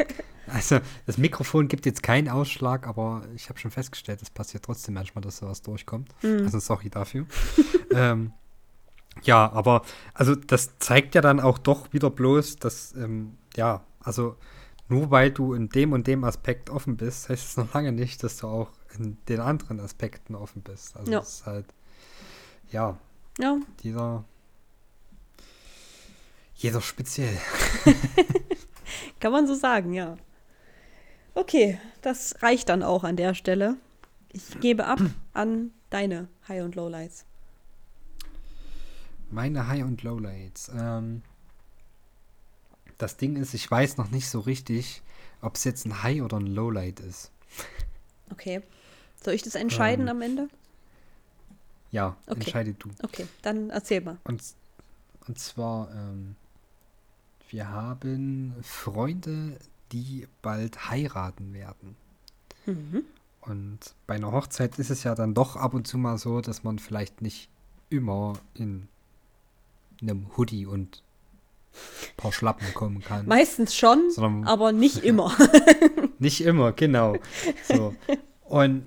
also, 0.46 0.78
das 1.06 1.16
Mikrofon 1.16 1.68
gibt 1.68 1.86
jetzt 1.86 2.02
keinen 2.02 2.28
Ausschlag, 2.28 2.86
aber 2.86 3.22
ich 3.34 3.48
habe 3.48 3.58
schon 3.58 3.70
festgestellt, 3.70 4.20
es 4.20 4.28
passiert 4.28 4.64
trotzdem 4.66 4.92
manchmal, 4.92 5.22
dass 5.22 5.38
sowas 5.38 5.62
durchkommt. 5.62 6.14
Mhm. 6.22 6.42
Also, 6.44 6.58
sorry 6.58 6.90
dafür. 6.90 7.24
ähm, 7.92 8.34
ja, 9.22 9.50
aber, 9.52 9.82
also, 10.12 10.34
das 10.34 10.78
zeigt 10.80 11.14
ja 11.14 11.22
dann 11.22 11.40
auch 11.40 11.56
doch 11.56 11.94
wieder 11.94 12.10
bloß, 12.10 12.56
dass, 12.56 12.94
ähm, 12.94 13.38
ja, 13.56 13.86
also, 14.00 14.36
nur 14.90 15.10
weil 15.10 15.30
du 15.30 15.54
in 15.54 15.70
dem 15.70 15.92
und 15.92 16.06
dem 16.06 16.24
Aspekt 16.24 16.68
offen 16.68 16.98
bist, 16.98 17.30
heißt 17.30 17.42
es 17.42 17.56
noch 17.56 17.72
lange 17.72 17.92
nicht, 17.92 18.22
dass 18.22 18.36
du 18.36 18.48
auch 18.48 18.68
in 18.98 19.16
den 19.30 19.40
anderen 19.40 19.80
Aspekten 19.80 20.34
offen 20.34 20.60
bist. 20.60 20.94
Also, 20.94 21.10
ja. 21.10 21.20
es 21.20 21.36
ist 21.36 21.46
halt, 21.46 21.66
ja, 22.70 22.98
ja. 23.38 23.56
dieser 23.82 24.26
jeder 26.54 26.80
speziell. 26.80 27.36
Kann 29.20 29.32
man 29.32 29.46
so 29.46 29.54
sagen, 29.54 29.92
ja. 29.92 30.16
Okay, 31.34 31.78
das 32.02 32.42
reicht 32.42 32.68
dann 32.68 32.82
auch 32.82 33.04
an 33.04 33.16
der 33.16 33.34
Stelle. 33.34 33.76
Ich 34.32 34.60
gebe 34.60 34.86
ab 34.86 35.00
an 35.32 35.72
deine 35.90 36.28
High- 36.48 36.64
und 36.64 36.74
Lowlights. 36.74 37.24
Meine 39.30 39.66
High- 39.66 39.84
und 39.84 40.02
Lowlights. 40.02 40.70
Ähm, 40.78 41.22
das 42.98 43.16
Ding 43.16 43.36
ist, 43.36 43.54
ich 43.54 43.68
weiß 43.68 43.96
noch 43.96 44.10
nicht 44.10 44.28
so 44.28 44.40
richtig, 44.40 45.02
ob 45.40 45.56
es 45.56 45.64
jetzt 45.64 45.86
ein 45.86 46.02
High 46.02 46.22
oder 46.22 46.38
ein 46.38 46.46
Lowlight 46.46 47.00
ist. 47.00 47.30
Okay. 48.30 48.62
Soll 49.22 49.34
ich 49.34 49.42
das 49.42 49.54
entscheiden 49.54 50.06
ähm, 50.06 50.16
am 50.16 50.22
Ende? 50.22 50.48
Ja, 51.90 52.16
okay. 52.26 52.40
entscheide 52.40 52.74
du. 52.74 52.90
Okay, 53.02 53.26
dann 53.42 53.70
erzähl 53.70 54.00
mal. 54.00 54.18
Und, 54.24 54.42
und 55.26 55.38
zwar, 55.38 55.90
ähm, 55.92 56.36
wir 57.50 57.68
haben 57.70 58.54
Freunde, 58.62 59.58
die 59.92 60.26
bald 60.42 60.90
heiraten 60.90 61.52
werden. 61.52 61.96
Mhm. 62.66 63.04
Und 63.40 63.78
bei 64.06 64.14
einer 64.14 64.32
Hochzeit 64.32 64.78
ist 64.78 64.90
es 64.90 65.04
ja 65.04 65.14
dann 65.14 65.34
doch 65.34 65.56
ab 65.56 65.74
und 65.74 65.86
zu 65.86 65.98
mal 65.98 66.18
so, 66.18 66.40
dass 66.40 66.64
man 66.64 66.78
vielleicht 66.78 67.20
nicht 67.20 67.48
immer 67.90 68.34
in 68.54 68.88
einem 70.00 70.36
Hoodie 70.36 70.66
und 70.66 71.02
ein 71.72 72.16
paar 72.16 72.32
Schlappen 72.32 72.72
kommen 72.74 73.02
kann. 73.02 73.26
Meistens 73.26 73.74
schon, 73.74 74.10
sondern, 74.10 74.46
aber 74.46 74.72
nicht 74.72 74.98
immer. 75.04 75.36
nicht 76.18 76.40
immer, 76.40 76.72
genau. 76.72 77.16
So. 77.68 77.94
Und 78.44 78.84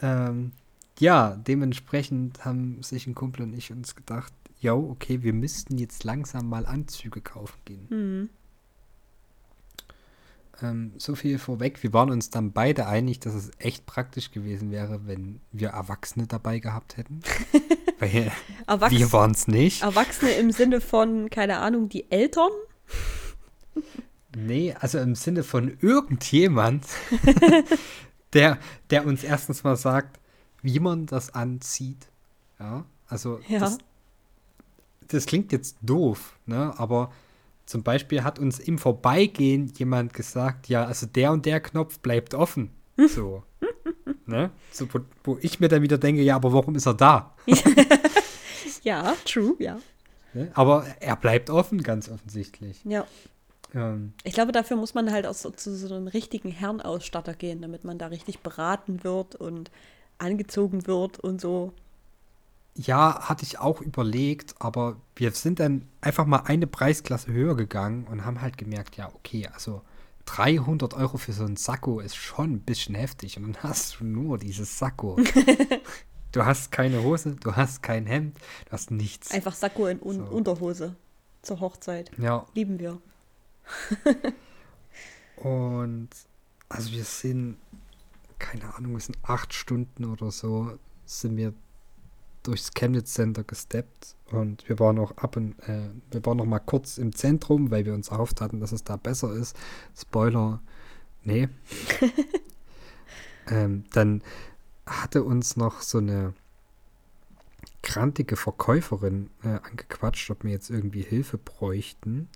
ähm, 0.00 0.52
ja, 0.98 1.36
dementsprechend 1.36 2.44
haben 2.44 2.82
sich 2.82 3.06
ein 3.06 3.14
Kumpel 3.14 3.42
und 3.42 3.54
ich 3.54 3.72
uns 3.72 3.94
gedacht, 3.94 4.32
ja, 4.62 4.74
okay, 4.74 5.22
wir 5.22 5.32
müssten 5.32 5.76
jetzt 5.76 6.04
langsam 6.04 6.48
mal 6.48 6.66
Anzüge 6.66 7.20
kaufen 7.20 7.58
gehen. 7.64 7.86
Mhm. 7.90 8.30
Ähm, 10.62 10.92
so 10.98 11.16
viel 11.16 11.38
vorweg, 11.38 11.82
wir 11.82 11.92
waren 11.92 12.10
uns 12.10 12.30
dann 12.30 12.52
beide 12.52 12.86
einig, 12.86 13.18
dass 13.18 13.34
es 13.34 13.50
echt 13.58 13.86
praktisch 13.86 14.30
gewesen 14.30 14.70
wäre, 14.70 15.06
wenn 15.06 15.40
wir 15.50 15.70
Erwachsene 15.70 16.28
dabei 16.28 16.60
gehabt 16.60 16.96
hätten. 16.96 17.20
Weil 17.98 18.30
wir 18.90 19.12
waren 19.12 19.32
es 19.32 19.48
nicht. 19.48 19.82
Erwachsene 19.82 20.32
im 20.32 20.52
Sinne 20.52 20.80
von, 20.80 21.28
keine 21.28 21.58
Ahnung, 21.58 21.88
die 21.88 22.10
Eltern? 22.10 22.50
Nee, 24.36 24.74
also 24.78 24.98
im 24.98 25.16
Sinne 25.16 25.42
von 25.42 25.76
irgendjemand, 25.80 26.86
der, 28.32 28.58
der 28.90 29.06
uns 29.06 29.24
erstens 29.24 29.64
mal 29.64 29.76
sagt, 29.76 30.20
wie 30.62 30.78
man 30.78 31.06
das 31.06 31.34
anzieht. 31.34 32.08
Ja, 32.60 32.84
also 33.08 33.40
ja. 33.48 33.58
Das, 33.58 33.78
das 35.12 35.26
klingt 35.26 35.52
jetzt 35.52 35.76
doof, 35.82 36.38
ne? 36.46 36.72
aber 36.78 37.12
zum 37.66 37.82
Beispiel 37.82 38.24
hat 38.24 38.38
uns 38.38 38.58
im 38.58 38.78
Vorbeigehen 38.78 39.72
jemand 39.76 40.12
gesagt, 40.12 40.68
ja, 40.68 40.84
also 40.84 41.06
der 41.06 41.32
und 41.32 41.46
der 41.46 41.60
Knopf 41.60 42.00
bleibt 42.00 42.34
offen. 42.34 42.70
So. 43.08 43.42
ne? 44.26 44.50
so 44.70 44.86
wo, 44.92 45.00
wo, 45.24 45.38
ich 45.40 45.60
mir 45.60 45.68
dann 45.68 45.82
wieder 45.82 45.98
denke, 45.98 46.22
ja, 46.22 46.36
aber 46.36 46.52
warum 46.52 46.74
ist 46.74 46.86
er 46.86 46.94
da? 46.94 47.34
ja, 48.82 49.14
true, 49.24 49.54
ja. 49.58 49.78
Ne? 50.34 50.50
Aber 50.54 50.86
er 51.00 51.16
bleibt 51.16 51.50
offen, 51.50 51.82
ganz 51.82 52.08
offensichtlich. 52.08 52.80
Ja. 52.84 53.06
Ähm, 53.74 54.12
ich 54.24 54.34
glaube, 54.34 54.52
dafür 54.52 54.76
muss 54.76 54.94
man 54.94 55.10
halt 55.12 55.26
auch 55.26 55.34
so, 55.34 55.50
zu 55.50 55.74
so 55.74 55.94
einem 55.94 56.08
richtigen 56.08 56.50
Herrenausstatter 56.50 57.34
gehen, 57.34 57.62
damit 57.62 57.84
man 57.84 57.98
da 57.98 58.08
richtig 58.08 58.40
beraten 58.40 59.04
wird 59.04 59.34
und 59.34 59.70
angezogen 60.18 60.86
wird 60.86 61.18
und 61.18 61.40
so. 61.40 61.72
Ja, 62.74 63.28
hatte 63.28 63.44
ich 63.44 63.58
auch 63.58 63.80
überlegt, 63.80 64.54
aber 64.58 64.96
wir 65.14 65.30
sind 65.32 65.60
dann 65.60 65.88
einfach 66.00 66.24
mal 66.24 66.44
eine 66.46 66.66
Preisklasse 66.66 67.30
höher 67.30 67.54
gegangen 67.54 68.06
und 68.06 68.24
haben 68.24 68.40
halt 68.40 68.56
gemerkt, 68.56 68.96
ja, 68.96 69.08
okay, 69.14 69.46
also 69.52 69.82
300 70.26 70.94
Euro 70.94 71.18
für 71.18 71.32
so 71.32 71.44
ein 71.44 71.56
Sakko 71.56 72.00
ist 72.00 72.16
schon 72.16 72.52
ein 72.52 72.60
bisschen 72.60 72.94
heftig 72.94 73.36
und 73.36 73.42
dann 73.42 73.62
hast 73.62 74.00
du 74.00 74.04
nur 74.04 74.38
dieses 74.38 74.78
Sakko. 74.78 75.18
du 76.32 76.44
hast 76.44 76.72
keine 76.72 77.02
Hose, 77.02 77.36
du 77.36 77.56
hast 77.56 77.82
kein 77.82 78.06
Hemd, 78.06 78.38
du 78.66 78.72
hast 78.72 78.90
nichts. 78.90 79.30
Einfach 79.32 79.54
Sakko 79.54 79.86
in 79.88 80.00
Un 80.00 80.16
so. 80.16 80.24
Unterhose 80.24 80.96
zur 81.42 81.60
Hochzeit. 81.60 82.10
Ja. 82.18 82.46
Lieben 82.54 82.78
wir. 82.78 83.00
und 85.36 86.08
also 86.68 86.92
wir 86.92 87.04
sind, 87.04 87.58
keine 88.38 88.74
Ahnung, 88.74 88.92
wir 88.92 89.00
sind 89.00 89.18
acht 89.22 89.52
Stunden 89.52 90.04
oder 90.06 90.30
so, 90.30 90.78
sind 91.04 91.36
wir 91.36 91.52
durchs 92.42 92.72
Chemnitz 92.74 93.14
Center 93.14 93.44
gesteppt 93.44 94.16
und 94.30 94.68
wir 94.68 94.78
waren 94.78 94.98
auch 94.98 95.16
ab 95.16 95.36
und 95.36 95.58
äh, 95.68 95.90
wir 96.10 96.24
waren 96.24 96.38
noch 96.38 96.46
mal 96.46 96.58
kurz 96.58 96.98
im 96.98 97.14
Zentrum, 97.14 97.70
weil 97.70 97.84
wir 97.84 97.94
uns 97.94 98.08
erhofft 98.08 98.40
hatten, 98.40 98.60
dass 98.60 98.72
es 98.72 98.84
da 98.84 98.96
besser 98.96 99.32
ist. 99.32 99.56
Spoiler, 99.96 100.60
nee. 101.22 101.48
ähm, 103.48 103.84
dann 103.92 104.22
hatte 104.86 105.22
uns 105.22 105.56
noch 105.56 105.80
so 105.80 105.98
eine 105.98 106.34
krantige 107.82 108.36
Verkäuferin 108.36 109.30
äh, 109.42 109.48
angequatscht, 109.48 110.30
ob 110.30 110.44
wir 110.44 110.52
jetzt 110.52 110.70
irgendwie 110.70 111.02
Hilfe 111.02 111.38
bräuchten. 111.38 112.28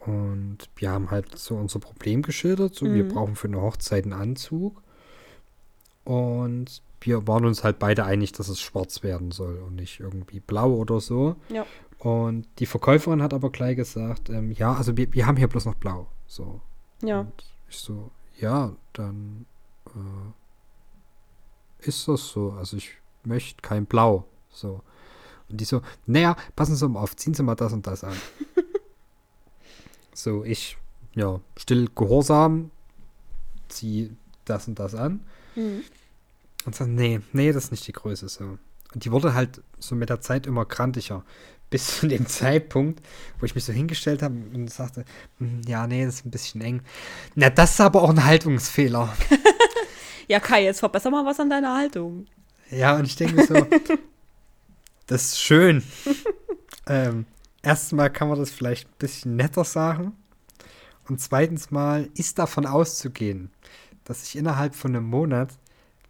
Und 0.00 0.58
wir 0.76 0.90
haben 0.90 1.10
halt 1.10 1.38
so 1.38 1.56
unser 1.56 1.78
Problem 1.78 2.22
geschildert, 2.22 2.74
so 2.74 2.84
mhm. 2.84 2.94
wir 2.94 3.08
brauchen 3.08 3.36
für 3.36 3.48
eine 3.48 3.62
Hochzeit 3.62 4.04
einen 4.04 4.12
Anzug. 4.12 4.82
Und 6.04 6.82
wir 7.04 7.26
waren 7.26 7.44
uns 7.44 7.64
halt 7.64 7.78
beide 7.78 8.04
einig, 8.04 8.32
dass 8.32 8.48
es 8.48 8.60
schwarz 8.60 9.02
werden 9.02 9.30
soll 9.30 9.58
und 9.58 9.76
nicht 9.76 10.00
irgendwie 10.00 10.40
blau 10.40 10.72
oder 10.72 11.00
so. 11.00 11.36
Ja. 11.48 11.66
Und 11.98 12.46
die 12.58 12.66
Verkäuferin 12.66 13.22
hat 13.22 13.32
aber 13.32 13.50
gleich 13.50 13.76
gesagt, 13.76 14.30
ähm, 14.30 14.52
ja, 14.52 14.74
also 14.74 14.96
wir, 14.96 15.12
wir 15.12 15.26
haben 15.26 15.36
hier 15.36 15.48
bloß 15.48 15.66
noch 15.66 15.74
blau. 15.74 16.08
So. 16.26 16.60
Ja. 17.02 17.20
Und 17.20 17.44
ich 17.68 17.78
so, 17.78 18.10
ja, 18.38 18.72
dann 18.92 19.46
äh, 19.86 21.86
ist 21.86 22.08
das 22.08 22.28
so. 22.28 22.52
Also 22.52 22.76
ich 22.76 22.90
möchte 23.24 23.62
kein 23.62 23.86
Blau. 23.86 24.26
So. 24.50 24.82
Und 25.48 25.60
die 25.60 25.64
so, 25.64 25.82
naja, 26.06 26.36
passen 26.56 26.76
Sie 26.76 26.88
mal 26.88 27.00
auf, 27.00 27.16
ziehen 27.16 27.34
Sie 27.34 27.42
mal 27.42 27.54
das 27.54 27.72
und 27.72 27.86
das 27.86 28.04
an. 28.04 28.16
so, 30.14 30.44
ich, 30.44 30.76
ja, 31.14 31.40
still 31.56 31.88
gehorsam, 31.94 32.70
zieh 33.68 34.16
das 34.44 34.68
und 34.68 34.78
das 34.78 34.94
an. 34.94 35.20
Mhm. 35.54 35.82
Und 36.64 36.74
sagt, 36.74 36.90
nee, 36.90 37.20
nee, 37.32 37.52
das 37.52 37.64
ist 37.64 37.70
nicht 37.70 37.86
die 37.86 37.92
Größe 37.92 38.28
so. 38.28 38.58
Und 38.94 39.04
die 39.04 39.12
wurde 39.12 39.34
halt 39.34 39.62
so 39.78 39.94
mit 39.94 40.08
der 40.08 40.20
Zeit 40.20 40.46
immer 40.46 40.64
krantiger. 40.64 41.24
Bis 41.70 41.98
zu 41.98 42.06
dem 42.06 42.26
Zeitpunkt, 42.26 43.00
wo 43.40 43.46
ich 43.46 43.54
mich 43.54 43.64
so 43.64 43.72
hingestellt 43.72 44.22
habe 44.22 44.34
und 44.34 44.70
sagte, 44.70 45.04
hm, 45.38 45.62
ja, 45.66 45.86
nee, 45.86 46.04
das 46.04 46.16
ist 46.16 46.26
ein 46.26 46.30
bisschen 46.30 46.60
eng. 46.60 46.82
Na, 47.34 47.50
das 47.50 47.72
ist 47.72 47.80
aber 47.80 48.02
auch 48.02 48.10
ein 48.10 48.24
Haltungsfehler. 48.24 49.12
ja, 50.28 50.38
Kai, 50.38 50.64
jetzt 50.64 50.80
verbessere 50.80 51.10
mal 51.10 51.26
was 51.26 51.40
an 51.40 51.50
deiner 51.50 51.74
Haltung. 51.74 52.26
Ja, 52.70 52.96
und 52.96 53.06
ich 53.06 53.16
denke 53.16 53.34
mir 53.34 53.46
so, 53.46 53.54
das 55.06 55.24
ist 55.24 55.40
schön. 55.40 55.82
ähm, 56.86 57.26
erstmal 57.62 58.10
kann 58.12 58.28
man 58.28 58.38
das 58.38 58.50
vielleicht 58.50 58.86
ein 58.86 58.98
bisschen 58.98 59.36
netter 59.36 59.64
sagen. 59.64 60.12
Und 61.08 61.20
zweitens 61.20 61.70
mal 61.70 62.08
ist 62.14 62.38
davon 62.38 62.66
auszugehen, 62.66 63.50
dass 64.04 64.22
ich 64.22 64.36
innerhalb 64.36 64.74
von 64.74 64.94
einem 64.94 65.06
Monat 65.06 65.50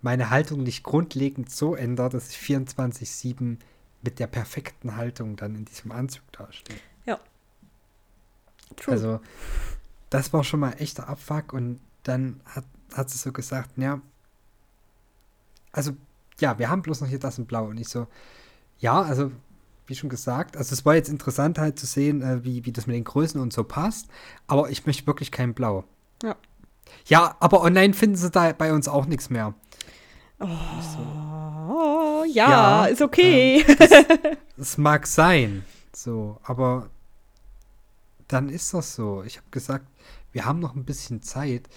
meine 0.05 0.29
Haltung 0.29 0.63
nicht 0.63 0.85
grundlegend 0.85 1.51
so 1.51 1.75
ändert, 1.75 2.13
dass 2.13 2.29
ich 2.29 2.37
24-7 2.37 3.57
mit 4.03 4.19
der 4.19 4.27
perfekten 4.27 4.97
Haltung 4.97 5.35
dann 5.37 5.55
in 5.55 5.65
diesem 5.65 5.93
Anzug 5.93 6.31
dastehe. 6.33 6.77
Ja. 7.07 7.19
True. 8.77 8.93
Also, 8.93 9.21
das 10.11 10.33
war 10.35 10.45
schon 10.45 10.61
mal 10.61 10.75
echter 10.79 11.09
Abfuck 11.09 11.55
und 11.55 11.81
dann 12.03 12.41
hat, 12.45 12.65
hat 12.93 13.09
sie 13.09 13.17
so 13.17 13.33
gesagt, 13.33 13.71
ja, 13.79 14.03
also, 15.73 15.93
ja, 16.39 16.59
wir 16.59 16.69
haben 16.69 16.83
bloß 16.83 17.01
noch 17.01 17.09
hier 17.09 17.19
das 17.19 17.39
in 17.39 17.47
Blau 17.47 17.65
und 17.65 17.79
ich 17.79 17.89
so, 17.89 18.07
ja, 18.79 19.01
also, 19.01 19.33
wie 19.87 19.95
schon 19.95 20.11
gesagt, 20.11 20.57
also 20.59 20.75
es 20.75 20.85
war 20.85 20.95
jetzt 20.95 21.09
interessant 21.09 21.59
halt 21.59 21.79
zu 21.79 21.87
sehen, 21.87 22.21
äh, 22.21 22.45
wie, 22.45 22.67
wie 22.67 22.73
das 22.73 22.87
mit 22.87 22.95
den 22.95 23.05
Größen 23.05 23.41
und 23.41 23.55
so 23.55 23.65
passt, 23.65 24.09
aber 24.47 24.69
ich 24.69 24.85
möchte 24.85 25.07
wirklich 25.07 25.31
kein 25.31 25.55
Blau. 25.55 25.85
Ja. 26.23 26.37
Ja, 27.07 27.37
aber 27.41 27.63
online 27.63 27.95
finden 27.95 28.17
sie 28.17 28.31
da 28.31 28.53
bei 28.53 28.73
uns 28.73 28.89
auch 28.89 29.07
nichts 29.07 29.31
mehr. 29.31 29.55
Oh, 30.47 32.25
so. 32.25 32.25
ja, 32.33 32.51
ja, 32.51 32.87
ist 32.87 33.03
okay. 33.03 33.65
Ähm, 33.67 33.77
das, 33.79 34.07
das 34.57 34.79
mag 34.79 35.07
sein, 35.07 35.65
so, 35.93 36.39
aber 36.43 36.91
dann 38.29 38.49
ist 38.49 38.75
das 38.75 38.95
so. 38.95 39.23
Ich 39.23 39.39
habe 39.39 39.47
gesagt, 39.51 39.87
wir 40.33 40.45
haben 40.45 40.61
noch 40.61 40.75
ein 40.75 40.85
bisschen 40.85 41.23
Zeit. 41.23 41.69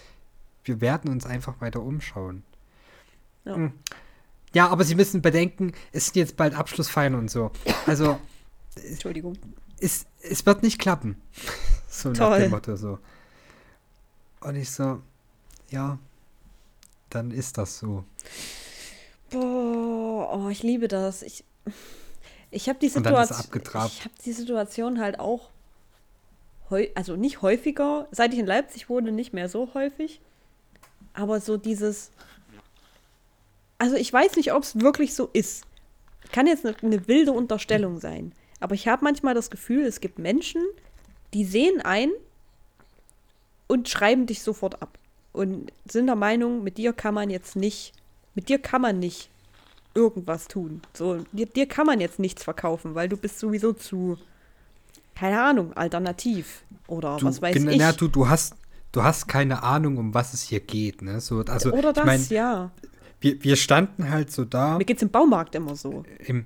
Wir 0.64 0.80
werden 0.80 1.10
uns 1.10 1.24
einfach 1.24 1.60
weiter 1.60 1.80
umschauen. 1.80 2.42
Ja. 3.44 3.54
Hm. 3.54 3.72
ja, 4.52 4.68
aber 4.68 4.84
Sie 4.84 4.94
müssen 4.94 5.22
bedenken, 5.22 5.72
es 5.92 6.06
sind 6.06 6.16
jetzt 6.16 6.36
bald 6.36 6.54
Abschlussfeiern 6.54 7.14
und 7.14 7.30
so. 7.30 7.50
Also, 7.86 8.18
Entschuldigung. 8.74 9.38
Es, 9.80 10.06
es 10.20 10.44
wird 10.44 10.62
nicht 10.62 10.78
klappen. 10.78 11.16
So 11.90 12.12
Toll. 12.12 12.30
nach 12.30 12.38
dem 12.38 12.50
Motto 12.50 12.76
so. 12.76 12.98
Und 14.40 14.54
ich 14.54 14.70
so, 14.70 15.00
ja, 15.70 15.98
dann 17.10 17.30
ist 17.30 17.58
das 17.58 17.78
so. 17.78 18.04
Boah, 19.30 20.44
oh, 20.44 20.48
ich 20.48 20.62
liebe 20.62 20.88
das. 20.88 21.22
Ich, 21.22 21.44
ich 22.50 22.68
habe 22.68 22.78
die 22.78 22.88
Situation. 22.88 23.62
Ich 23.86 24.04
habe 24.04 24.14
die 24.24 24.32
Situation 24.32 25.00
halt 25.00 25.20
auch, 25.20 25.50
also 26.94 27.16
nicht 27.16 27.42
häufiger, 27.42 28.08
seit 28.10 28.32
ich 28.32 28.38
in 28.38 28.46
Leipzig 28.46 28.88
wohne, 28.88 29.12
nicht 29.12 29.32
mehr 29.32 29.48
so 29.48 29.74
häufig. 29.74 30.20
Aber 31.14 31.40
so 31.40 31.56
dieses. 31.56 32.10
Also 33.78 33.96
ich 33.96 34.12
weiß 34.12 34.36
nicht, 34.36 34.52
ob 34.52 34.62
es 34.62 34.80
wirklich 34.80 35.14
so 35.14 35.28
ist. 35.32 35.64
Kann 36.32 36.46
jetzt 36.46 36.66
eine, 36.66 36.76
eine 36.82 37.08
wilde 37.08 37.32
Unterstellung 37.32 38.00
sein. 38.00 38.32
Aber 38.60 38.74
ich 38.74 38.88
habe 38.88 39.04
manchmal 39.04 39.34
das 39.34 39.50
Gefühl, 39.50 39.84
es 39.84 40.00
gibt 40.00 40.18
Menschen, 40.18 40.62
die 41.32 41.44
sehen 41.44 41.80
ein 41.80 42.10
und 43.68 43.88
schreiben 43.88 44.26
dich 44.26 44.42
sofort 44.42 44.82
ab 44.82 44.98
und 45.32 45.72
sind 45.84 46.06
der 46.06 46.16
Meinung, 46.16 46.64
mit 46.64 46.78
dir 46.78 46.92
kann 46.92 47.14
man 47.14 47.30
jetzt 47.30 47.54
nicht, 47.54 47.92
mit 48.38 48.48
dir 48.48 48.60
kann 48.60 48.80
man 48.80 49.00
nicht 49.00 49.30
irgendwas 49.94 50.46
tun. 50.46 50.80
So, 50.94 51.24
dir, 51.32 51.46
dir 51.46 51.66
kann 51.66 51.86
man 51.86 51.98
jetzt 51.98 52.20
nichts 52.20 52.44
verkaufen, 52.44 52.94
weil 52.94 53.08
du 53.08 53.16
bist 53.16 53.40
sowieso 53.40 53.72
zu, 53.72 54.16
keine 55.16 55.42
Ahnung, 55.42 55.72
alternativ 55.72 56.62
oder 56.86 57.16
du, 57.16 57.26
was 57.26 57.42
weiß 57.42 57.56
ich. 57.56 57.80
Ja, 57.80 57.90
du, 57.90 58.06
du 58.06 58.28
hast, 58.28 58.54
du 58.92 59.02
hast 59.02 59.26
keine 59.26 59.64
Ahnung, 59.64 59.96
um 59.96 60.14
was 60.14 60.34
es 60.34 60.42
hier 60.42 60.60
geht, 60.60 61.02
ne? 61.02 61.20
So, 61.20 61.40
also, 61.40 61.72
oder 61.72 61.92
das, 61.92 62.04
ich 62.04 62.06
mein, 62.06 62.26
ja. 62.28 62.70
Wir, 63.20 63.42
wir 63.42 63.56
standen 63.56 64.08
halt 64.08 64.30
so 64.30 64.44
da. 64.44 64.78
Mir 64.78 64.84
geht's 64.84 65.02
im 65.02 65.10
Baumarkt 65.10 65.56
immer 65.56 65.74
so. 65.74 66.04
Im, 66.24 66.44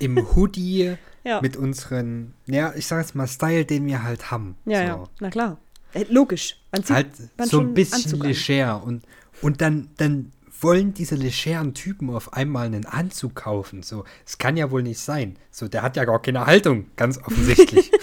im 0.00 0.34
Hoodie 0.34 0.96
ja. 1.22 1.40
mit 1.40 1.56
unseren, 1.56 2.34
ja, 2.46 2.72
ich 2.74 2.88
sag 2.88 2.98
jetzt 2.98 3.14
mal, 3.14 3.28
Style, 3.28 3.64
den 3.64 3.86
wir 3.86 4.02
halt 4.02 4.32
haben. 4.32 4.56
Ja, 4.64 4.80
so. 4.80 4.84
ja, 4.86 5.04
na 5.20 5.30
klar. 5.30 5.58
Äh, 5.94 6.04
logisch. 6.10 6.60
Man 6.72 6.82
sieht, 6.82 6.96
halt 6.96 7.08
man 7.36 7.48
so 7.48 7.60
ein 7.60 7.74
bisschen 7.74 8.20
leger. 8.22 8.82
Und, 8.82 9.04
und 9.40 9.60
dann, 9.60 9.90
dann 9.98 10.32
wollen 10.60 10.94
diese 10.94 11.14
legeren 11.14 11.74
Typen 11.74 12.10
auf 12.10 12.32
einmal 12.32 12.66
einen 12.66 12.86
Anzug 12.86 13.34
kaufen. 13.34 13.82
So, 13.82 14.04
es 14.26 14.38
kann 14.38 14.56
ja 14.56 14.70
wohl 14.70 14.82
nicht 14.82 15.00
sein. 15.00 15.36
So, 15.50 15.68
der 15.68 15.82
hat 15.82 15.96
ja 15.96 16.04
gar 16.04 16.20
keine 16.20 16.46
Haltung, 16.46 16.86
ganz 16.96 17.18
offensichtlich. 17.18 17.90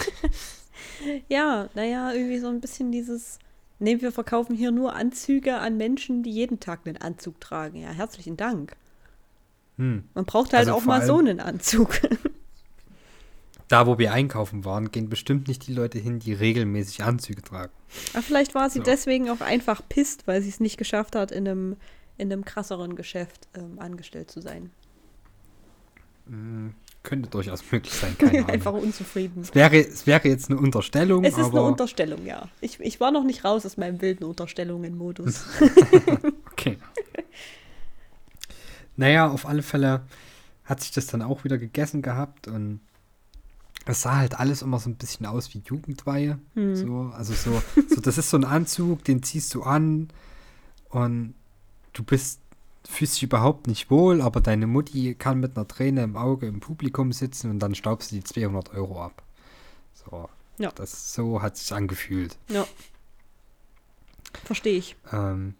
ja, 1.29 1.69
naja, 1.73 2.13
irgendwie 2.13 2.39
so 2.39 2.47
ein 2.47 2.61
bisschen 2.61 2.91
dieses. 2.91 3.39
Ne, 3.77 4.01
wir 4.01 4.13
verkaufen 4.13 4.55
hier 4.55 4.71
nur 4.71 4.95
Anzüge 4.95 5.57
an 5.57 5.75
Menschen, 5.75 6.23
die 6.23 6.31
jeden 6.31 6.61
Tag 6.61 6.81
einen 6.85 6.95
Anzug 6.95 7.41
tragen. 7.41 7.81
Ja, 7.81 7.89
herzlichen 7.89 8.37
Dank. 8.37 8.77
Hm. 9.77 10.05
Man 10.13 10.25
braucht 10.25 10.53
halt 10.53 10.67
also 10.67 10.73
auch 10.73 10.85
mal 10.85 11.05
so 11.05 11.17
einen 11.17 11.41
Anzug. 11.41 11.99
da, 13.67 13.85
wo 13.85 13.97
wir 13.97 14.13
einkaufen 14.13 14.63
waren, 14.63 14.91
gehen 14.91 15.09
bestimmt 15.09 15.49
nicht 15.49 15.67
die 15.67 15.73
Leute 15.73 15.99
hin, 15.99 16.19
die 16.19 16.31
regelmäßig 16.31 17.03
Anzüge 17.03 17.41
tragen. 17.41 17.73
Aber 18.13 18.23
vielleicht 18.23 18.55
war 18.55 18.69
sie 18.69 18.79
so. 18.79 18.83
deswegen 18.85 19.29
auch 19.29 19.41
einfach 19.41 19.81
pisst, 19.89 20.25
weil 20.25 20.41
sie 20.41 20.49
es 20.49 20.61
nicht 20.61 20.77
geschafft 20.77 21.17
hat, 21.17 21.33
in 21.33 21.45
einem, 21.45 21.75
in 22.17 22.31
einem 22.31 22.45
krasseren 22.45 22.95
Geschäft 22.95 23.47
ähm, 23.55 23.79
angestellt 23.79 24.31
zu 24.31 24.41
sein. 24.41 24.71
Mm, 26.27 26.69
könnte 27.03 27.29
durchaus 27.29 27.63
möglich 27.71 27.93
sein, 27.93 28.17
keine 28.17 28.31
Ahnung. 28.39 28.49
einfach 28.49 28.73
unzufrieden. 28.73 29.41
Es 29.41 29.55
wäre, 29.55 29.77
es 29.77 30.07
wäre 30.07 30.27
jetzt 30.27 30.49
eine 30.49 30.59
Unterstellung. 30.59 31.23
Es 31.23 31.37
ist 31.37 31.51
eine 31.51 31.61
Unterstellung, 31.61 32.25
ja. 32.25 32.49
Ich, 32.61 32.79
ich 32.79 32.99
war 32.99 33.11
noch 33.11 33.23
nicht 33.23 33.43
raus 33.43 33.65
aus 33.65 33.77
meinem 33.77 34.01
wilden 34.01 34.23
Unterstellungen-Modus. 34.23 35.45
okay. 36.51 36.77
Naja, 38.95 39.29
auf 39.29 39.45
alle 39.45 39.61
Fälle 39.61 40.03
hat 40.63 40.81
sich 40.81 40.91
das 40.91 41.07
dann 41.07 41.21
auch 41.21 41.43
wieder 41.43 41.57
gegessen 41.57 42.01
gehabt 42.01 42.47
und 42.47 42.79
es 43.85 44.01
sah 44.01 44.17
halt 44.17 44.39
alles 44.39 44.61
immer 44.61 44.79
so 44.79 44.89
ein 44.89 44.95
bisschen 44.95 45.25
aus 45.27 45.53
wie 45.53 45.61
Jugendweihe. 45.63 46.39
Hm. 46.55 46.75
So, 46.75 47.11
also 47.13 47.33
so, 47.33 47.61
so, 47.87 48.01
das 48.01 48.17
ist 48.17 48.31
so 48.31 48.37
ein 48.37 48.45
Anzug, 48.45 49.03
den 49.03 49.21
ziehst 49.21 49.53
du 49.53 49.61
an 49.61 50.07
und 50.89 51.35
du 51.95 52.03
bist, 52.03 52.39
fühlst 52.87 53.15
dich 53.15 53.23
überhaupt 53.23 53.67
nicht 53.67 53.89
wohl, 53.89 54.21
aber 54.21 54.41
deine 54.41 54.67
Mutti 54.67 55.15
kann 55.15 55.39
mit 55.39 55.57
einer 55.57 55.67
Träne 55.67 56.03
im 56.03 56.15
Auge 56.15 56.45
im 56.47 56.59
Publikum 56.59 57.11
sitzen 57.11 57.49
und 57.49 57.59
dann 57.59 57.73
staubst 57.73 58.11
du 58.11 58.15
die 58.15 58.23
200 58.23 58.73
Euro 58.75 59.03
ab. 59.03 59.23
So. 59.93 60.29
Ja. 60.57 60.71
Das, 60.71 61.13
so 61.13 61.41
hat 61.41 61.57
sich 61.57 61.73
angefühlt. 61.73 62.37
Ja. 62.47 62.65
Verstehe 64.43 64.77
ich. 64.77 64.95
Ähm, 65.11 65.55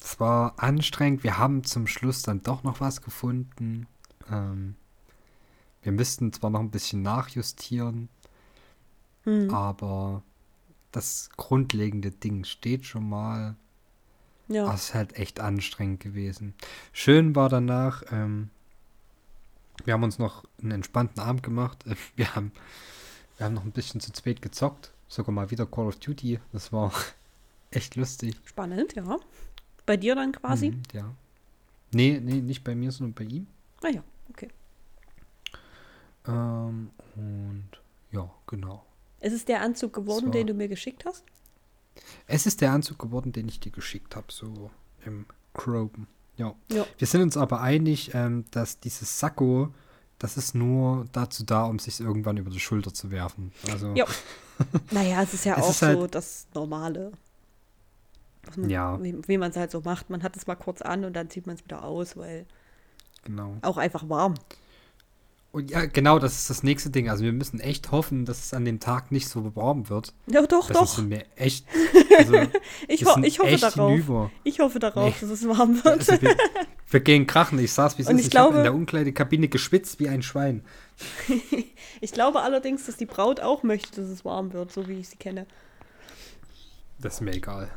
es 0.00 0.20
war 0.20 0.54
anstrengend. 0.58 1.24
Wir 1.24 1.38
haben 1.38 1.64
zum 1.64 1.86
Schluss 1.86 2.22
dann 2.22 2.42
doch 2.42 2.62
noch 2.62 2.80
was 2.80 3.02
gefunden. 3.02 3.86
Ähm, 4.30 4.76
wir 5.82 5.92
müssten 5.92 6.32
zwar 6.32 6.50
noch 6.50 6.60
ein 6.60 6.70
bisschen 6.70 7.02
nachjustieren, 7.02 8.08
hm. 9.24 9.50
aber 9.54 10.22
das 10.92 11.30
grundlegende 11.36 12.10
Ding 12.10 12.44
steht 12.44 12.84
schon 12.84 13.08
mal. 13.08 13.56
Ja. 14.48 14.66
Das 14.66 14.84
ist 14.84 14.94
halt 14.94 15.18
echt 15.18 15.40
anstrengend 15.40 16.00
gewesen. 16.00 16.54
Schön 16.92 17.36
war 17.36 17.48
danach, 17.48 18.02
ähm, 18.10 18.50
wir 19.84 19.94
haben 19.94 20.02
uns 20.02 20.18
noch 20.18 20.44
einen 20.60 20.72
entspannten 20.72 21.22
Abend 21.22 21.42
gemacht. 21.42 21.84
Wir 22.16 22.34
haben, 22.34 22.52
wir 23.36 23.46
haben 23.46 23.54
noch 23.54 23.64
ein 23.64 23.70
bisschen 23.70 24.00
zu 24.00 24.12
zweit 24.12 24.42
gezockt. 24.42 24.92
Sogar 25.06 25.32
mal 25.32 25.50
wieder 25.52 25.64
Call 25.66 25.86
of 25.86 25.96
Duty. 26.00 26.40
Das 26.52 26.72
war 26.72 26.92
echt 27.70 27.94
lustig. 27.94 28.34
Spannend, 28.44 28.94
ja. 28.94 29.16
Bei 29.86 29.96
dir 29.96 30.16
dann 30.16 30.32
quasi? 30.32 30.70
Mhm, 30.70 30.82
ja. 30.92 31.14
Nee, 31.92 32.20
nee, 32.20 32.40
nicht 32.40 32.64
bei 32.64 32.74
mir, 32.74 32.90
sondern 32.90 33.14
bei 33.14 33.24
ihm. 33.32 33.46
Ah 33.82 33.88
ja, 33.88 34.02
okay. 34.30 34.48
Ähm, 36.26 36.90
und 37.14 37.68
ja, 38.10 38.28
genau. 38.46 38.84
Ist 39.20 39.32
es 39.32 39.44
der 39.44 39.62
Anzug 39.62 39.92
geworden, 39.92 40.32
den 40.32 40.46
du 40.46 40.54
mir 40.54 40.68
geschickt 40.68 41.04
hast? 41.06 41.24
Es 42.26 42.46
ist 42.46 42.60
der 42.60 42.72
Anzug 42.72 42.98
geworden, 42.98 43.32
den 43.32 43.48
ich 43.48 43.60
dir 43.60 43.72
geschickt 43.72 44.16
habe, 44.16 44.26
so 44.30 44.70
im 45.04 45.26
Chroben. 45.54 46.06
Ja. 46.36 46.54
ja. 46.70 46.86
Wir 46.96 47.06
sind 47.06 47.22
uns 47.22 47.36
aber 47.36 47.60
einig, 47.60 48.12
ähm, 48.14 48.44
dass 48.50 48.80
dieses 48.80 49.18
Sakko, 49.18 49.74
das 50.18 50.36
ist 50.36 50.54
nur 50.54 51.04
dazu 51.12 51.44
da, 51.44 51.64
um 51.64 51.78
sich 51.78 52.00
irgendwann 52.00 52.36
über 52.36 52.50
die 52.50 52.60
Schulter 52.60 52.94
zu 52.94 53.10
werfen. 53.10 53.52
Also. 53.70 53.92
Ja. 53.94 54.06
naja, 54.90 55.22
es 55.22 55.34
ist 55.34 55.44
ja 55.44 55.56
es 55.56 55.64
auch 55.64 55.70
ist 55.70 55.82
halt, 55.82 55.98
so 55.98 56.06
das 56.06 56.46
Normale. 56.54 57.12
Man, 58.56 58.70
ja. 58.70 59.02
Wie, 59.02 59.16
wie 59.26 59.38
man 59.38 59.50
es 59.50 59.56
halt 59.56 59.70
so 59.70 59.80
macht. 59.80 60.10
Man 60.10 60.22
hat 60.22 60.36
es 60.36 60.46
mal 60.46 60.54
kurz 60.54 60.80
an 60.80 61.04
und 61.04 61.14
dann 61.14 61.28
zieht 61.28 61.46
man 61.46 61.56
es 61.56 61.64
wieder 61.64 61.84
aus, 61.84 62.16
weil. 62.16 62.46
Genau. 63.24 63.56
Auch 63.62 63.76
einfach 63.76 64.08
warm. 64.08 64.34
Und 65.50 65.70
ja, 65.70 65.86
genau, 65.86 66.18
das 66.18 66.34
ist 66.34 66.50
das 66.50 66.62
nächste 66.62 66.90
Ding. 66.90 67.08
Also 67.08 67.24
wir 67.24 67.32
müssen 67.32 67.58
echt 67.58 67.90
hoffen, 67.90 68.26
dass 68.26 68.44
es 68.44 68.54
an 68.54 68.66
dem 68.66 68.80
Tag 68.80 69.10
nicht 69.10 69.28
so 69.28 69.56
warm 69.56 69.88
wird. 69.88 70.12
Ja, 70.26 70.46
doch, 70.46 70.68
das 70.68 70.96
doch. 70.96 71.02
Mir 71.02 71.24
echt. 71.36 71.64
Also, 72.18 72.34
ich, 72.88 73.06
ho 73.06 73.18
ich 73.22 73.38
hoffe 73.38 73.56
darauf. 73.56 73.90
Hinüber. 73.90 74.30
Ich 74.44 74.60
hoffe 74.60 74.78
darauf, 74.78 75.06
nee. 75.06 75.28
dass 75.28 75.30
es 75.30 75.48
warm 75.48 75.82
wird. 75.82 75.86
Also 75.86 76.20
wir, 76.20 76.36
wir, 76.90 77.00
gehen 77.00 77.26
krachen. 77.26 77.58
Ich 77.58 77.72
saß 77.72 77.96
wie 77.96 78.02
es 78.02 78.08
ist. 78.08 78.18
Ich, 78.18 78.26
ich 78.26 78.30
glaube, 78.30 78.58
in 78.58 78.62
der 78.62 78.74
Umkleidekabine 78.74 79.48
geschwitzt 79.48 79.98
wie 80.00 80.08
ein 80.10 80.22
Schwein. 80.22 80.64
ich 82.00 82.12
glaube 82.12 82.42
allerdings, 82.42 82.84
dass 82.84 82.98
die 82.98 83.06
Braut 83.06 83.40
auch 83.40 83.62
möchte, 83.62 84.02
dass 84.02 84.10
es 84.10 84.26
warm 84.26 84.52
wird, 84.52 84.70
so 84.70 84.86
wie 84.86 85.00
ich 85.00 85.08
sie 85.08 85.16
kenne. 85.16 85.46
Das 87.00 87.14
ist 87.14 87.20
mir 87.22 87.32
egal. 87.32 87.70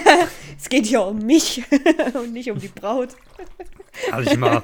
es 0.58 0.68
geht 0.68 0.86
hier 0.86 1.02
um 1.02 1.18
mich 1.18 1.62
und 2.14 2.32
nicht 2.32 2.50
um 2.50 2.58
die 2.58 2.68
Braut. 2.68 3.10
Halt 4.10 4.32
ich 4.32 4.38
mal. 4.38 4.62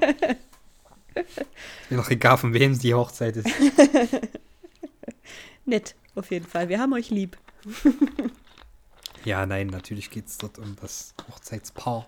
Ist 1.20 1.90
mir 1.90 1.96
noch 1.96 2.10
egal, 2.10 2.38
von 2.38 2.52
wem 2.54 2.78
die 2.78 2.94
Hochzeit 2.94 3.36
ist. 3.36 3.48
nett, 5.64 5.94
auf 6.14 6.30
jeden 6.30 6.46
Fall. 6.46 6.68
Wir 6.68 6.78
haben 6.80 6.92
euch 6.92 7.10
lieb. 7.10 7.36
Ja, 9.24 9.44
nein, 9.46 9.68
natürlich 9.68 10.10
geht 10.10 10.26
es 10.26 10.38
dort 10.38 10.58
um 10.58 10.76
das 10.80 11.14
Hochzeitspaar. 11.30 12.06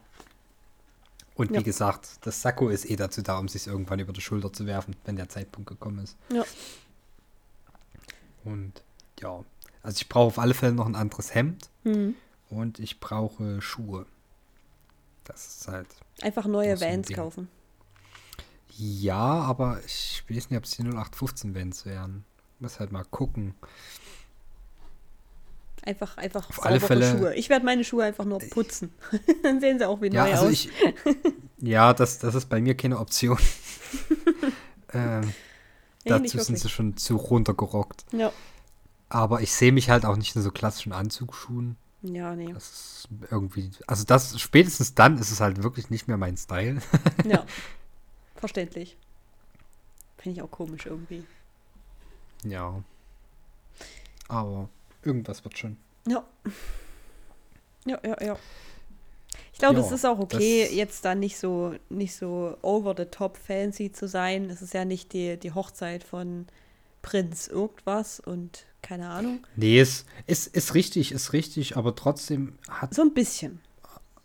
Und 1.34 1.50
wie 1.50 1.54
Ja. 1.54 1.62
gesagt, 1.62 2.08
das 2.22 2.42
Sakko 2.42 2.68
ist 2.68 2.88
eh 2.90 2.96
dazu 2.96 3.22
da, 3.22 3.38
um 3.38 3.48
sich 3.48 3.66
irgendwann 3.66 3.98
über 3.98 4.12
die 4.12 4.20
Schulter 4.20 4.52
zu 4.52 4.66
werfen, 4.66 4.94
wenn 5.04 5.16
der 5.16 5.28
Zeitpunkt 5.28 5.68
gekommen 5.68 6.04
ist. 6.04 6.16
Ja. 6.32 6.44
Und 8.44 8.82
ja, 9.20 9.44
also 9.82 9.96
ich 9.96 10.08
brauche 10.08 10.26
auf 10.26 10.38
alle 10.38 10.54
Fälle 10.54 10.72
noch 10.72 10.86
ein 10.86 10.94
anderes 10.94 11.34
Hemd 11.34 11.68
Hm. 11.84 12.14
und 12.50 12.78
ich 12.78 13.00
brauche 13.00 13.60
Schuhe. 13.62 14.06
Das 15.24 15.46
ist 15.46 15.68
halt. 15.68 15.86
Einfach 16.22 16.46
neue 16.46 16.80
Vans 16.80 17.08
kaufen. 17.08 17.48
Ja, 18.76 19.16
aber 19.42 19.80
ich 19.84 20.22
weiß 20.28 20.50
nicht, 20.50 20.58
ob 20.58 20.64
es 20.64 20.70
die 20.72 20.82
0815 20.82 21.54
Vans 21.54 21.84
wären. 21.86 22.24
Muss 22.58 22.78
halt 22.80 22.92
mal 22.92 23.04
gucken. 23.04 23.54
Einfach, 25.82 26.18
einfach 26.18 26.48
Auf 26.50 26.64
alle 26.64 26.78
Fälle- 26.78 27.10
Schuhe. 27.10 27.34
Ich 27.34 27.48
werde 27.48 27.64
meine 27.64 27.84
Schuhe 27.84 28.04
einfach 28.04 28.26
nur 28.26 28.38
putzen. 28.38 28.92
Dann 29.42 29.60
sehen 29.60 29.78
sie 29.78 29.88
auch 29.88 30.00
wie 30.02 30.08
Ja, 30.12 30.24
neu 30.24 30.32
also 30.32 30.46
aus. 30.46 30.52
ich. 30.52 30.70
ja, 31.58 31.94
das, 31.94 32.18
das 32.18 32.34
ist 32.34 32.48
bei 32.50 32.60
mir 32.60 32.76
keine 32.76 32.98
Option. 32.98 33.38
ähm, 34.92 35.32
Nee, 36.04 36.10
dazu 36.12 36.38
sind 36.38 36.58
sie 36.58 36.68
schon 36.70 36.96
zu 36.96 37.16
runtergerockt. 37.16 38.04
Ja. 38.12 38.32
Aber 39.10 39.40
ich 39.42 39.52
sehe 39.52 39.70
mich 39.72 39.90
halt 39.90 40.04
auch 40.06 40.16
nicht 40.16 40.34
in 40.36 40.40
so 40.42 40.50
klassischen 40.50 40.92
Anzugsschuhen. 40.92 41.76
Ja, 42.02 42.34
nee. 42.34 42.52
Das 42.54 42.64
ist 42.70 43.08
irgendwie. 43.30 43.70
Also 43.86 44.04
das 44.04 44.40
spätestens 44.40 44.94
dann 44.94 45.18
ist 45.18 45.30
es 45.30 45.40
halt 45.40 45.62
wirklich 45.62 45.90
nicht 45.90 46.08
mehr 46.08 46.16
mein 46.16 46.36
Style. 46.36 46.80
Ja. 47.26 47.44
Verständlich. 48.40 48.96
Finde 50.18 50.38
ich 50.38 50.42
auch 50.42 50.50
komisch 50.50 50.86
irgendwie. 50.86 51.24
ja. 52.44 52.82
Aber 54.28 54.68
irgendwas 55.02 55.42
wird 55.44 55.58
schon. 55.58 55.76
Ja. 56.06 56.24
Ja, 57.84 57.98
ja, 58.04 58.22
ja. 58.24 58.38
Ich 59.52 59.58
glaube, 59.58 59.80
Ja, 59.80 59.86
es 59.86 59.90
ist 59.92 60.04
auch 60.06 60.20
okay, 60.20 60.68
jetzt 60.72 61.04
da 61.04 61.14
nicht 61.16 61.36
so, 61.38 61.74
nicht 61.88 62.14
so 62.14 62.56
over 62.62 62.94
the 62.96 63.06
top 63.06 63.36
fancy 63.36 63.90
zu 63.90 64.06
sein. 64.06 64.48
Es 64.48 64.62
ist 64.62 64.72
ja 64.74 64.84
nicht 64.84 65.12
die, 65.12 65.36
die 65.36 65.52
Hochzeit 65.52 66.04
von 66.04 66.46
Prinz 67.02 67.48
irgendwas 67.48 68.20
und 68.20 68.66
keine 68.82 69.08
Ahnung. 69.08 69.44
Nee, 69.56 69.80
es 69.80 70.04
ist, 70.28 70.46
ist 70.54 70.74
richtig, 70.74 71.10
ist 71.12 71.32
richtig, 71.32 71.76
aber 71.76 71.96
trotzdem 71.96 72.56
hat, 72.68 72.94
So 72.94 73.02
ein 73.02 73.12
bisschen. 73.12 73.60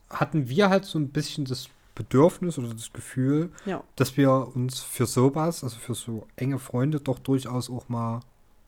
hatten 0.10 0.50
wir 0.50 0.70
halt 0.70 0.86
so 0.86 1.00
ein 1.00 1.10
bisschen 1.10 1.46
das 1.46 1.68
Bedürfnis 1.96 2.58
oder 2.58 2.74
das 2.74 2.92
Gefühl, 2.94 3.52
Ja. 3.66 3.84
dass 3.96 4.18
wir 4.18 4.52
uns 4.56 4.82
für 4.82 5.06
sowas, 5.06 5.64
also 5.64 5.78
für 5.80 5.96
so 5.96 6.28
enge 6.36 6.60
Freunde, 6.60 7.00
doch 7.00 7.20
durchaus 7.20 7.70
auch 7.70 7.88
mal 7.90 8.20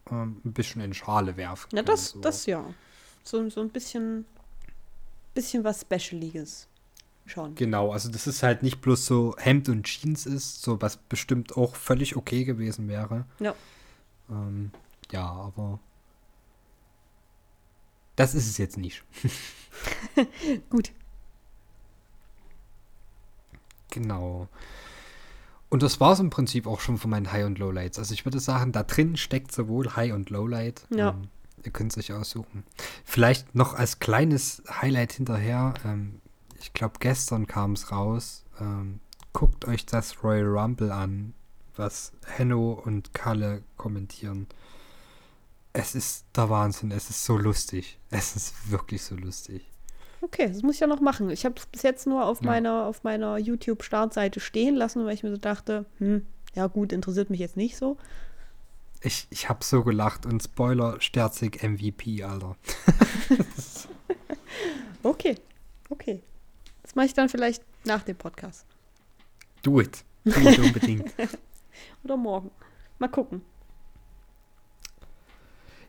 ähm, 0.10 0.42
ein 0.46 0.54
bisschen 0.54 0.82
in 0.82 0.94
Schale 0.94 1.36
werfen. 1.38 1.70
Können, 1.70 1.86
das, 1.86 2.10
so. 2.12 2.20
das 2.22 2.46
ja. 2.46 2.64
So, 3.24 3.50
so 3.50 3.60
ein 3.62 3.70
bisschen, 3.70 4.26
bisschen 5.34 5.64
was 5.64 5.82
Specialiges. 5.82 6.68
Schon. 7.26 7.56
Genau, 7.56 7.92
also 7.92 8.10
das 8.10 8.26
ist 8.26 8.42
halt 8.42 8.64
nicht 8.64 8.80
bloß 8.80 9.06
so 9.06 9.36
Hemd 9.38 9.68
und 9.68 9.84
Jeans 9.84 10.26
ist, 10.26 10.62
so 10.62 10.82
was 10.82 10.96
bestimmt 10.96 11.58
auch 11.58 11.76
völlig 11.76 12.16
okay 12.16 12.46
gewesen 12.46 12.88
wäre. 12.88 13.26
Ja. 13.40 13.54
Ähm, 14.30 14.72
ja, 15.12 15.26
aber 15.30 15.80
das 18.16 18.34
ist 18.34 18.48
es 18.48 18.58
jetzt 18.58 18.78
nicht. 18.78 19.04
Gut. 20.70 20.94
Genau. 23.92 24.48
Und 25.70 25.84
das 25.84 26.00
war 26.00 26.14
es 26.14 26.20
im 26.20 26.30
Prinzip 26.30 26.66
auch 26.66 26.80
schon 26.80 26.98
von 26.98 27.10
meinen 27.10 27.32
High- 27.32 27.46
und 27.46 27.60
Lowlights. 27.60 28.00
Also 28.00 28.14
ich 28.14 28.26
würde 28.26 28.40
sagen, 28.40 28.72
da 28.72 28.84
drin 28.84 29.18
steckt 29.18 29.52
sowohl 29.52 29.96
High- 29.96 30.14
und 30.14 30.30
Lowlight. 30.30 30.86
Ja. 30.90 31.10
Ähm, 31.10 31.28
ihr 31.64 31.72
könnt 31.72 31.92
es 31.92 31.98
euch 31.98 32.14
aussuchen. 32.14 32.64
Vielleicht 33.04 33.54
noch 33.54 33.74
als 33.74 34.00
kleines 34.00 34.64
Highlight 34.70 35.14
hinterher. 35.14 35.74
Ähm, 35.84 36.22
ich 36.60 36.74
glaube, 36.74 36.96
gestern 37.00 37.48
kam 37.48 37.74
es 37.74 37.92
raus. 37.92 38.46
Ähm, 38.60 39.02
guckt 39.34 39.66
euch 39.66 39.86
das 39.86 40.24
Royal 40.24 40.48
Rumble 40.48 40.92
an, 40.92 41.34
was 41.76 42.14
Henno 42.26 42.72
und 42.72 43.14
Kalle 43.14 43.64
kommentieren. 43.76 44.48
Es 45.74 45.96
ist 45.96 46.26
der 46.36 46.50
Wahnsinn. 46.50 46.92
Es 46.92 47.10
ist 47.10 47.26
so 47.26 47.38
lustig. 47.38 48.00
Es 48.10 48.36
ist 48.36 48.72
wirklich 48.72 49.04
so 49.04 49.16
lustig. 49.16 49.70
Okay, 50.28 50.48
das 50.50 50.62
muss 50.62 50.76
ich 50.76 50.82
ja 50.82 50.88
noch 50.88 51.00
machen. 51.00 51.30
Ich 51.30 51.46
habe 51.46 51.56
es 51.58 51.66
bis 51.68 51.84
jetzt 51.84 52.06
nur 52.06 52.26
auf 52.26 52.42
Ja. 52.42 52.48
meiner, 52.48 52.86
auf 52.86 53.04
meiner 53.04 53.38
YouTube-Startseite 53.38 54.40
stehen 54.42 54.76
lassen, 54.76 55.06
weil 55.06 55.14
ich 55.14 55.24
mir 55.24 55.32
so 55.32 55.38
dachte, 55.38 55.86
hm, 56.00 56.26
ja 56.54 56.68
gut, 56.68 56.92
interessiert 56.92 57.30
mich 57.30 57.40
jetzt 57.40 57.56
nicht 57.56 57.78
so. 57.78 57.96
Ich, 59.02 59.28
ich 59.30 59.48
habe 59.48 59.64
so 59.64 59.84
gelacht 59.84 60.26
und 60.26 60.44
Spoiler, 60.44 61.00
Sterzig 61.00 61.64
MVP, 61.64 62.24
Alter. 62.24 62.56
Okay, 65.04 65.36
okay. 65.90 66.22
Das 66.82 66.96
mache 66.96 67.06
ich 67.06 67.14
dann 67.14 67.30
vielleicht 67.30 67.64
nach 67.86 68.02
dem 68.04 68.18
Podcast. 68.18 68.66
Do 69.62 69.80
it. 69.80 70.04
Do 70.26 70.32
it 70.40 70.60
unbedingt. 70.60 71.14
Oder 72.04 72.18
morgen. 72.18 72.52
Mal 73.00 73.08
gucken. 73.08 73.42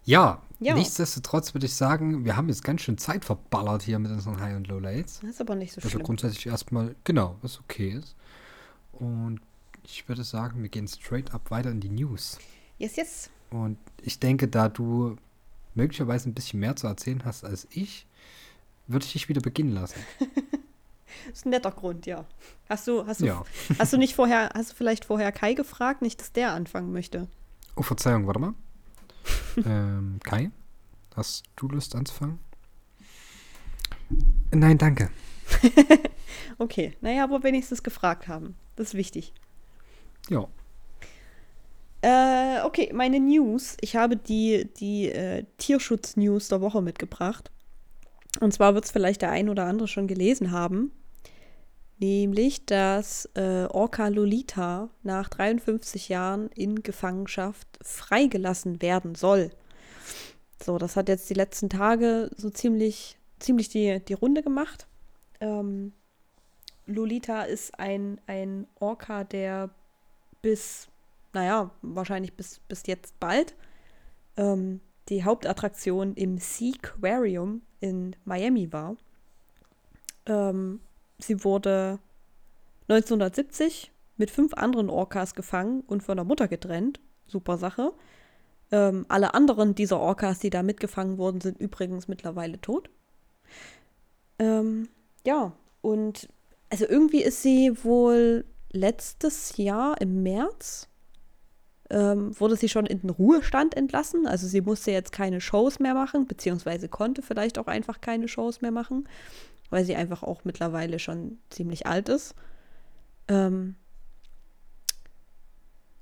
Ja, 0.05 0.41
Ja. 0.61 0.75
nichtsdestotrotz 0.75 1.55
würde 1.55 1.67
ich 1.67 1.75
sagen, 1.75 2.25
wir 2.25 2.37
haben 2.37 2.49
jetzt 2.49 2.65
ganz 2.65 2.81
schön 2.83 2.99
Zeit 2.99 3.25
verballert 3.25 3.83
hier 3.83 3.99
mit 4.01 4.11
unseren 4.11 4.41
High- 4.41 4.57
und 4.57 4.67
Lowlights. 4.67 5.21
Das 5.21 5.31
ist 5.31 5.41
aber 5.41 5.55
nicht 5.55 5.73
so 5.73 5.79
Also 5.81 5.91
schlimm. 5.91 6.03
grundsätzlich 6.03 6.47
erstmal, 6.47 6.97
genau, 7.05 7.37
was 7.43 7.61
okay 7.61 7.91
ist. 7.91 8.17
Und 8.93 9.41
ich 9.85 10.09
würde 10.09 10.25
sagen, 10.25 10.61
wir 10.63 10.69
gehen 10.69 10.89
straight 10.89 11.33
up 11.33 11.51
weiter 11.53 11.71
in 11.71 11.81
die 11.81 11.89
News. 11.91 12.39
Yes, 12.79 12.97
yes. 12.97 13.31
Und 13.51 13.79
ich 14.03 14.19
denke, 14.19 14.49
da 14.49 14.69
du 14.69 15.17
möglicherweise 15.75 16.29
ein 16.29 16.35
bisschen 16.35 16.59
mehr 16.61 16.75
zu 16.77 16.87
erzählen 16.89 17.25
hast 17.25 17.45
als 17.45 17.67
ich, 17.71 18.07
würde 18.89 19.05
ich 19.07 19.13
dich 19.13 19.29
wieder 19.29 19.41
beginnen 19.41 19.73
lassen. 19.75 20.01
Das 20.19 20.29
ist 21.35 21.47
ein 21.47 21.51
netter 21.51 21.71
Grund, 21.71 22.05
ja. 22.07 22.25
Hast 22.69 22.89
du, 22.89 23.07
hast 23.07 23.21
du, 23.21 23.27
Ja. 23.27 23.45
hast 23.79 23.93
du 23.93 23.97
nicht 23.97 24.15
vorher, 24.15 24.51
hast 24.55 24.73
du 24.73 24.75
vielleicht 24.75 25.05
vorher 25.05 25.31
Kai 25.31 25.55
gefragt, 25.55 26.03
nicht, 26.03 26.21
dass 26.21 26.33
der 26.33 26.53
anfangen 26.53 26.93
möchte? 26.93 27.29
Oh, 27.77 27.83
Verzeihung, 27.83 28.27
warte 28.27 28.41
mal. 28.41 28.55
Ähm, 29.65 30.21
Kai, 30.25 30.51
hast 31.15 31.45
du 31.57 31.69
Lust 31.69 31.95
anzufangen? 31.95 32.39
Nein, 34.51 34.79
danke. 34.79 35.11
Okay, 36.59 36.97
naja, 37.01 37.25
aber 37.25 37.45
wenigstens 37.45 37.83
gefragt 37.83 38.27
haben. 38.27 38.57
Das 38.75 38.89
ist 38.89 38.95
wichtig. 38.95 39.33
Ja. 40.29 40.49
Äh, 42.03 42.63
okay, 42.65 42.91
meine 42.93 43.21
News. 43.21 43.77
Ich 43.81 43.97
habe 43.97 44.17
die, 44.17 44.69
die 44.79 45.09
äh, 45.09 45.45
Tierschutz-News 45.59 46.49
der 46.49 46.61
Woche 46.61 46.83
mitgebracht. 46.83 47.51
Und 48.41 48.53
zwar 48.53 48.75
wird 48.75 48.85
es 48.85 48.91
vielleicht 48.91 49.23
der 49.23 49.31
ein 49.31 49.49
oder 49.49 49.65
andere 49.65 49.89
schon 49.89 50.09
gelesen 50.09 50.51
haben. 50.51 50.93
Nämlich, 51.99 52.65
dass 52.65 53.29
äh, 53.35 53.67
Orca 53.67 54.09
Lolita 54.09 54.89
nach 55.03 55.29
53 55.29 56.09
Jahren 56.09 56.49
in 56.55 56.83
Gefangenschaft 56.83 57.67
freigelassen 57.83 58.81
werden 58.83 59.15
soll. 59.15 59.51
So, 60.63 60.79
das 60.79 60.97
hat 60.97 61.09
jetzt 61.09 61.29
die 61.29 61.35
letzten 61.35 61.69
Tage 61.69 62.31
so 62.37 62.51
ziemlich, 62.51 63.19
ziemlich 63.41 63.69
die, 63.69 64.01
die 64.05 64.15
Runde 64.15 64.43
gemacht. 64.43 64.87
Ähm, 65.41 65.93
Lolita 66.87 67.43
ist 67.43 67.79
ein, 67.79 68.21
ein 68.27 68.67
Orca, 68.79 69.25
der 69.25 69.71
bis 70.41 70.89
naja, 71.33 71.71
wahrscheinlich 71.83 72.35
bis, 72.35 72.61
bis 72.61 72.87
jetzt 72.87 73.19
bald, 73.21 73.55
ähm, 74.37 74.81
die 75.09 75.25
Hauptattraktion 75.25 76.15
im 76.15 76.39
Seaquarium 76.39 77.63
in 77.81 78.17
Miami 78.25 78.73
war. 78.73 78.97
Ähm, 80.27 80.81
sie 81.19 81.45
wurde 81.45 81.99
1970 82.89 83.93
mit 84.17 84.31
fünf 84.31 84.55
anderen 84.55 84.91
Orcas 84.91 85.35
gefangen 85.35 85.83
und 85.87 86.03
von 86.03 86.17
der 86.17 86.25
Mutter 86.25 86.49
getrennt. 86.49 87.01
Super 87.27 87.59
Sache. 87.59 87.93
Ähm, 88.71 89.07
alle 89.09 89.35
anderen 89.35 89.75
dieser 89.75 90.01
Orcas, 90.01 90.39
die 90.39 90.51
da 90.51 90.63
mitgefangen 90.63 91.19
wurden, 91.19 91.41
sind 91.41 91.61
übrigens 91.61 92.09
mittlerweile 92.09 92.61
tot. 92.61 92.91
Ähm, 94.39 94.89
ja, 95.27 95.53
und 95.83 96.29
also 96.71 96.87
irgendwie 96.87 97.23
ist 97.23 97.43
sie 97.43 97.73
wohl 97.85 98.45
letztes 98.71 99.57
Jahr 99.57 100.01
im 100.01 100.23
März 100.23 100.89
ähm, 101.91 102.39
wurde 102.39 102.57
sie 102.57 102.69
schon 102.69 102.87
in 102.87 103.01
den 103.01 103.11
Ruhestand 103.11 103.77
entlassen. 103.77 104.27
Also 104.27 104.47
sie 104.47 104.61
musste 104.61 104.91
jetzt 104.91 105.13
keine 105.13 105.41
Shows 105.41 105.79
mehr 105.79 105.95
machen, 105.95 106.27
beziehungsweise 106.27 106.89
konnte 106.89 107.23
vielleicht 107.23 107.59
auch 107.59 107.67
einfach 107.67 108.01
keine 108.01 108.29
Shows 108.29 108.61
mehr 108.61 108.71
machen, 108.71 109.09
weil 109.71 109.85
sie 109.85 109.97
einfach 109.97 110.23
auch 110.23 110.45
mittlerweile 110.45 110.99
schon 110.99 111.39
ziemlich 111.51 111.87
alt 111.87 112.09
ist. 112.09 112.35
Ähm 113.29 113.77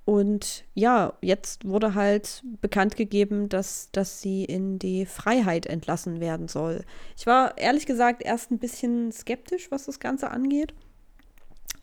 und 0.05 0.64
ja, 0.75 1.14
jetzt 1.21 1.64
wurde 1.67 1.95
halt 1.95 2.45
bekannt 2.61 2.97
gegeben, 2.97 3.49
dass, 3.49 3.91
dass 3.91 4.23
sie 4.23 4.45
in 4.45 4.79
die 4.79 5.05
Freiheit 5.05 5.67
entlassen 5.67 6.21
werden 6.21 6.47
soll. 6.47 6.85
Ich 7.17 7.27
war 7.27 7.59
ehrlich 7.59 7.87
gesagt 7.87 8.23
erst 8.23 8.53
ein 8.53 8.59
bisschen 8.59 9.11
skeptisch, 9.11 9.71
was 9.73 9.87
das 9.87 9.99
Ganze 9.99 10.31
angeht 10.31 10.75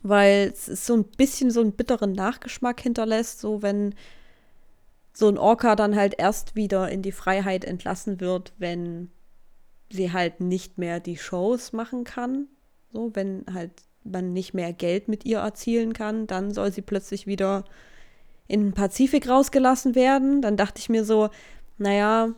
weil 0.04 0.52
es 0.52 0.86
so 0.86 0.94
ein 0.94 1.04
bisschen 1.04 1.50
so 1.50 1.62
einen 1.62 1.72
bitteren 1.72 2.12
Nachgeschmack 2.12 2.80
hinterlässt, 2.80 3.40
so 3.40 3.62
wenn, 3.62 3.94
so 5.14 5.28
ein 5.28 5.38
Orca 5.38 5.76
dann 5.76 5.96
halt 5.96 6.14
erst 6.18 6.54
wieder 6.54 6.90
in 6.90 7.00
die 7.00 7.10
Freiheit 7.10 7.64
entlassen 7.64 8.20
wird, 8.20 8.52
wenn 8.58 9.10
sie 9.90 10.12
halt 10.12 10.40
nicht 10.40 10.78
mehr 10.78 11.00
die 11.00 11.16
Shows 11.16 11.72
machen 11.72 12.04
kann. 12.04 12.48
So, 12.92 13.10
wenn 13.14 13.44
halt 13.52 13.72
man 14.04 14.32
nicht 14.32 14.54
mehr 14.54 14.72
Geld 14.72 15.08
mit 15.08 15.24
ihr 15.24 15.38
erzielen 15.38 15.92
kann, 15.92 16.26
dann 16.26 16.52
soll 16.52 16.72
sie 16.72 16.82
plötzlich 16.82 17.26
wieder 17.26 17.64
in 18.46 18.60
den 18.60 18.72
Pazifik 18.74 19.28
rausgelassen 19.28 19.94
werden. 19.94 20.42
Dann 20.42 20.56
dachte 20.56 20.78
ich 20.78 20.88
mir 20.88 21.04
so, 21.04 21.30
naja, 21.78 22.34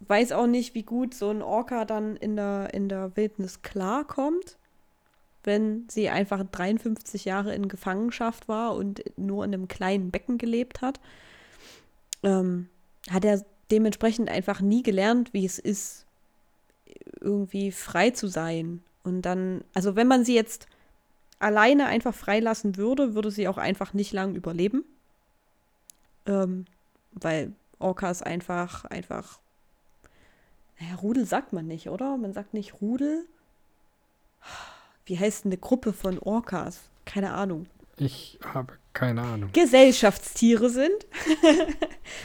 weiß 0.00 0.32
auch 0.32 0.46
nicht, 0.46 0.74
wie 0.74 0.82
gut 0.82 1.14
so 1.14 1.30
ein 1.30 1.42
Orca 1.42 1.84
dann 1.84 2.16
in 2.16 2.36
der, 2.36 2.74
in 2.74 2.88
der 2.88 3.16
Wildnis 3.16 3.62
klarkommt, 3.62 4.56
wenn 5.44 5.86
sie 5.88 6.08
einfach 6.08 6.44
53 6.44 7.24
Jahre 7.24 7.54
in 7.54 7.68
Gefangenschaft 7.68 8.48
war 8.48 8.74
und 8.74 9.02
nur 9.16 9.44
in 9.44 9.54
einem 9.54 9.68
kleinen 9.68 10.10
Becken 10.10 10.38
gelebt 10.38 10.82
hat. 10.82 11.00
Ähm, 12.22 12.68
hat 13.10 13.24
er 13.24 13.44
dementsprechend 13.70 14.28
einfach 14.30 14.60
nie 14.60 14.82
gelernt, 14.82 15.32
wie 15.32 15.44
es 15.44 15.58
ist, 15.58 16.03
irgendwie 17.20 17.72
frei 17.72 18.10
zu 18.10 18.26
sein. 18.26 18.82
Und 19.02 19.22
dann, 19.22 19.64
also 19.74 19.96
wenn 19.96 20.08
man 20.08 20.24
sie 20.24 20.34
jetzt 20.34 20.66
alleine 21.38 21.86
einfach 21.86 22.14
freilassen 22.14 22.76
würde, 22.76 23.14
würde 23.14 23.30
sie 23.30 23.48
auch 23.48 23.58
einfach 23.58 23.92
nicht 23.92 24.12
lang 24.12 24.34
überleben. 24.34 24.84
Ähm, 26.26 26.64
weil 27.12 27.52
Orcas 27.78 28.22
einfach, 28.22 28.84
einfach 28.86 29.38
naja, 30.80 30.94
Rudel 30.96 31.26
sagt 31.26 31.52
man 31.52 31.66
nicht, 31.66 31.88
oder? 31.88 32.16
Man 32.16 32.32
sagt 32.32 32.54
nicht 32.54 32.80
Rudel. 32.80 33.26
Wie 35.06 35.18
heißt 35.18 35.44
denn 35.44 35.52
eine 35.52 35.58
Gruppe 35.58 35.92
von 35.92 36.18
Orcas? 36.18 36.80
Keine 37.04 37.32
Ahnung. 37.32 37.66
Ich 37.96 38.38
habe 38.42 38.74
keine 38.92 39.22
Ahnung. 39.22 39.50
Gesellschaftstiere 39.52 40.70
sind. 40.70 41.06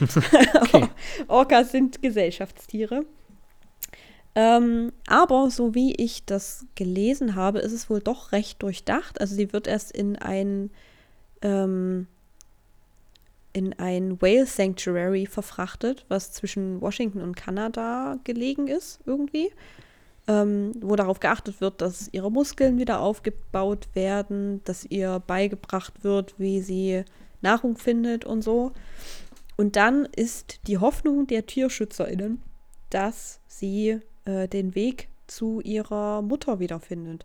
Orcas 1.28 1.72
sind 1.72 2.02
Gesellschaftstiere. 2.02 3.04
Ähm, 4.34 4.92
aber 5.06 5.50
so 5.50 5.74
wie 5.74 5.94
ich 5.96 6.24
das 6.24 6.64
gelesen 6.76 7.34
habe, 7.34 7.58
ist 7.58 7.72
es 7.72 7.90
wohl 7.90 8.00
doch 8.00 8.32
recht 8.32 8.62
durchdacht. 8.62 9.20
Also 9.20 9.34
sie 9.34 9.52
wird 9.52 9.66
erst 9.66 9.90
in 9.90 10.16
ein 10.16 10.70
ähm, 11.42 12.06
in 13.52 13.76
ein 13.78 14.22
Whale 14.22 14.46
Sanctuary 14.46 15.26
verfrachtet, 15.26 16.04
was 16.08 16.32
zwischen 16.32 16.80
Washington 16.80 17.20
und 17.20 17.36
Kanada 17.36 18.18
gelegen 18.22 18.68
ist, 18.68 19.00
irgendwie. 19.06 19.50
Ähm, 20.28 20.72
wo 20.80 20.94
darauf 20.94 21.18
geachtet 21.18 21.60
wird, 21.60 21.80
dass 21.80 22.08
ihre 22.12 22.30
Muskeln 22.30 22.78
wieder 22.78 23.00
aufgebaut 23.00 23.88
werden, 23.94 24.62
dass 24.64 24.84
ihr 24.84 25.20
beigebracht 25.26 26.04
wird, 26.04 26.38
wie 26.38 26.60
sie 26.60 27.04
Nahrung 27.40 27.76
findet 27.76 28.24
und 28.24 28.42
so. 28.42 28.72
Und 29.56 29.76
dann 29.76 30.04
ist 30.04 30.60
die 30.68 30.78
Hoffnung 30.78 31.26
der 31.26 31.46
TierschützerInnen, 31.46 32.40
dass 32.90 33.40
sie 33.48 34.00
äh, 34.30 34.48
den 34.48 34.74
Weg 34.74 35.08
zu 35.26 35.60
ihrer 35.60 36.22
Mutter 36.22 36.58
wiederfindet. 36.58 37.24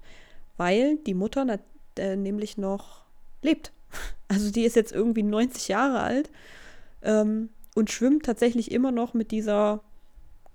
Weil 0.58 0.98
die 0.98 1.14
Mutter 1.14 1.60
äh, 1.98 2.16
nämlich 2.16 2.58
noch 2.58 3.04
lebt. 3.42 3.72
Also 4.28 4.52
die 4.52 4.64
ist 4.64 4.76
jetzt 4.76 4.92
irgendwie 4.92 5.22
90 5.22 5.68
Jahre 5.68 6.00
alt 6.00 6.32
ähm, 7.04 7.50
und 7.76 7.92
schwimmt 7.92 8.26
tatsächlich 8.26 8.72
immer 8.72 8.92
noch 8.92 9.14
mit 9.14 9.30
dieser 9.30 9.82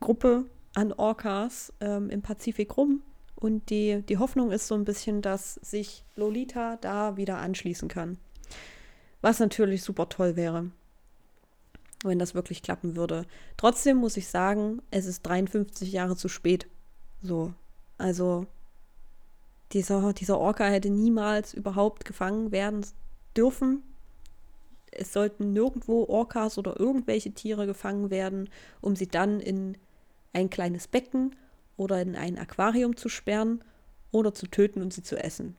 Gruppe 0.01 0.47
an 0.75 0.93
Orcas 0.93 1.73
ähm, 1.81 2.11
im 2.11 2.21
Pazifik 2.21 2.77
rum. 2.77 3.03
Und 3.37 3.71
die, 3.71 4.03
die 4.03 4.19
Hoffnung 4.19 4.51
ist 4.51 4.67
so 4.67 4.75
ein 4.75 4.85
bisschen, 4.85 5.23
dass 5.23 5.55
sich 5.55 6.05
Lolita 6.17 6.79
da 6.81 7.17
wieder 7.17 7.39
anschließen 7.39 7.89
kann. 7.89 8.19
Was 9.21 9.39
natürlich 9.39 9.85
super 9.85 10.09
toll 10.09 10.35
wäre, 10.35 10.73
wenn 12.05 12.19
das 12.19 12.35
wirklich 12.35 12.63
klappen 12.63 12.97
würde. 12.97 13.27
Trotzdem 13.57 13.99
muss 13.99 14.17
ich 14.17 14.29
sagen, 14.29 14.83
es 14.91 15.07
ist 15.07 15.23
53 15.23 15.93
Jahre 15.93 16.17
zu 16.17 16.29
spät. 16.29 16.67
So. 17.23 17.53
Also, 17.99 18.47
dieser, 19.73 20.13
dieser 20.13 20.39
Orca 20.39 20.65
hätte 20.65 20.91
niemals 20.91 21.55
überhaupt 21.55 22.05
gefangen 22.05 22.53
werden 22.53 22.85
dürfen. 23.37 23.83
Es 24.91 25.13
sollten 25.13 25.53
nirgendwo 25.53 26.05
Orcas 26.09 26.59
oder 26.59 26.79
irgendwelche 26.81 27.33
Tiere 27.33 27.67
gefangen 27.67 28.11
werden, 28.11 28.49
um 28.81 28.97
sie 28.97 29.07
dann 29.07 29.41
in 29.41 29.77
ein 30.33 30.51
kleines 30.51 30.89
Becken 30.89 31.37
oder 31.77 32.01
in 32.03 32.17
ein 32.17 32.39
Aquarium 32.39 32.97
zu 32.97 33.09
sperren 33.09 33.63
oder 34.11 34.35
zu 34.35 34.47
töten 34.47 34.83
und 34.83 34.93
sie 34.93 35.03
zu 35.03 35.17
essen. 35.23 35.57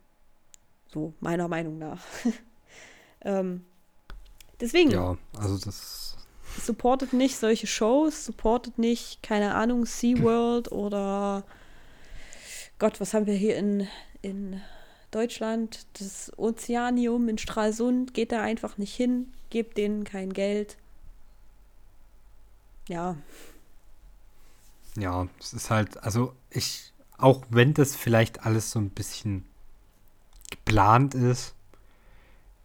So, 0.88 1.14
meiner 1.22 1.48
Meinung 1.48 1.78
nach. 1.78 2.02
ähm, 3.22 3.66
deswegen. 4.60 4.92
Ja, 4.92 5.18
also 5.38 5.58
das. 5.58 6.18
Supportet 6.66 7.14
nicht 7.14 7.38
solche 7.38 7.68
Shows, 7.68 8.26
supportet 8.26 8.78
nicht, 8.78 9.24
keine 9.24 9.56
Ahnung, 9.56 9.86
SeaWorld 9.86 10.72
oder 10.72 11.44
Gott, 12.80 13.00
was 13.00 13.14
haben 13.14 13.26
wir 13.26 13.36
hier 13.36 13.58
in, 13.58 13.88
in 14.22 14.62
Deutschland, 15.12 15.86
das 16.00 16.32
Ozeanium 16.38 17.30
in 17.30 17.38
Stralsund, 17.38 18.14
geht 18.14 18.32
da 18.32 18.42
einfach 18.42 18.78
nicht 18.78 18.96
hin, 18.96 19.32
gebt 19.50 19.78
denen 19.78 20.04
kein 20.04 20.34
Geld. 20.34 20.78
Ja. 22.88 23.16
Ja, 24.98 25.28
es 25.40 25.54
ist 25.54 25.70
halt, 25.70 26.02
also 26.04 26.34
ich, 26.50 26.92
auch 27.18 27.44
wenn 27.50 27.74
das 27.74 27.96
vielleicht 27.96 28.46
alles 28.46 28.72
so 28.72 28.80
ein 28.80 28.90
bisschen 28.90 29.46
geplant 30.50 31.14
ist, 31.14 31.54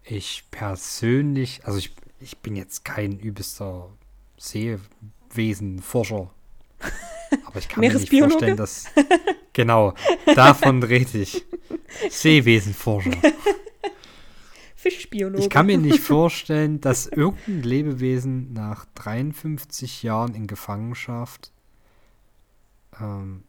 ich 0.03 0.45
persönlich, 0.51 1.65
also 1.65 1.77
ich, 1.77 1.93
ich 2.19 2.37
bin 2.39 2.55
jetzt 2.55 2.83
kein 2.85 3.19
übelster 3.19 3.89
Seewesenforscher. 4.37 6.29
Aber 7.45 7.59
ich 7.59 7.67
kann 7.67 7.81
mir 7.81 7.93
nicht 7.93 8.09
vorstellen, 8.09 8.57
dass. 8.57 8.85
Genau, 9.53 9.93
davon 10.35 10.83
rede 10.83 11.17
ich. 11.17 11.45
Seewesenforscher. 12.09 13.11
Fischbiologe. 14.75 15.43
Ich 15.43 15.49
kann 15.49 15.65
mir 15.65 15.77
nicht 15.77 15.99
vorstellen, 15.99 16.79
dass 16.79 17.07
irgendein 17.07 17.63
Lebewesen 17.63 18.53
nach 18.53 18.85
53 18.93 20.03
Jahren 20.03 20.35
in 20.35 20.45
Gefangenschaft 20.45 21.51
ähm, 22.99 23.43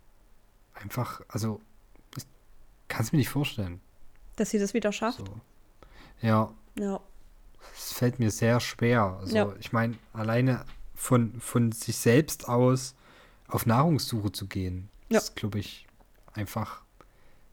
einfach, 0.74 1.20
also, 1.28 1.60
ich 2.16 2.24
kann 2.88 3.02
es 3.04 3.12
mir 3.12 3.18
nicht 3.18 3.28
vorstellen. 3.28 3.80
Dass 4.36 4.50
sie 4.50 4.58
das 4.58 4.74
wieder 4.74 4.92
schafft? 4.92 5.18
So. 5.18 5.26
Ja. 6.22 6.52
Ja. 6.78 7.00
Es 7.76 7.92
fällt 7.92 8.18
mir 8.18 8.30
sehr 8.30 8.60
schwer. 8.60 9.18
Also, 9.20 9.36
ja. 9.36 9.54
ich 9.60 9.72
meine, 9.72 9.96
alleine 10.12 10.64
von, 10.94 11.40
von 11.40 11.72
sich 11.72 11.96
selbst 11.96 12.48
aus 12.48 12.94
auf 13.48 13.66
Nahrungssuche 13.66 14.32
zu 14.32 14.46
gehen, 14.46 14.88
ja. 15.08 15.18
ist, 15.18 15.36
glaube 15.36 15.58
ich, 15.58 15.86
einfach 16.34 16.82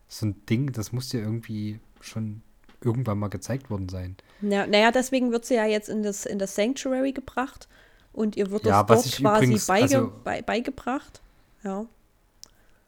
so 0.08 0.26
ein 0.28 0.46
Ding, 0.46 0.72
das 0.72 0.92
muss 0.92 1.12
ja 1.14 1.20
irgendwie 1.20 1.80
schon 2.02 2.42
irgendwann 2.82 3.18
mal 3.18 3.30
gezeigt 3.30 3.70
worden 3.70 3.90
sein. 3.90 4.16
Ja, 4.42 4.68
naja, 4.68 4.92
deswegen 4.92 5.32
wird 5.32 5.46
sie 5.46 5.56
ja 5.56 5.66
jetzt 5.66 5.90
in 5.90 6.04
das, 6.04 6.26
in 6.26 6.38
das 6.38 6.56
Sanctuary 6.56 7.14
gebracht 7.14 7.68
und 8.14 8.36
ihr 8.36 8.52
wird 8.52 8.66
ja, 8.66 8.84
das 8.84 9.04
dort 9.04 9.16
quasi 9.16 9.46
übrigens, 9.46 9.68
beige, 9.68 9.98
also, 9.98 10.14
bei, 10.24 10.42
beigebracht. 10.42 11.22
Ja. 11.64 11.86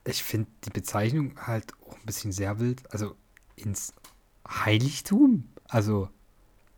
Ich 0.05 0.23
finde 0.23 0.49
die 0.63 0.69
Bezeichnung 0.69 1.33
halt 1.45 1.73
auch 1.85 1.95
ein 1.95 2.05
bisschen 2.05 2.31
sehr 2.31 2.59
wild. 2.59 2.81
Also 2.91 3.15
ins 3.55 3.93
Heiligtum. 4.47 5.49
Also. 5.67 6.09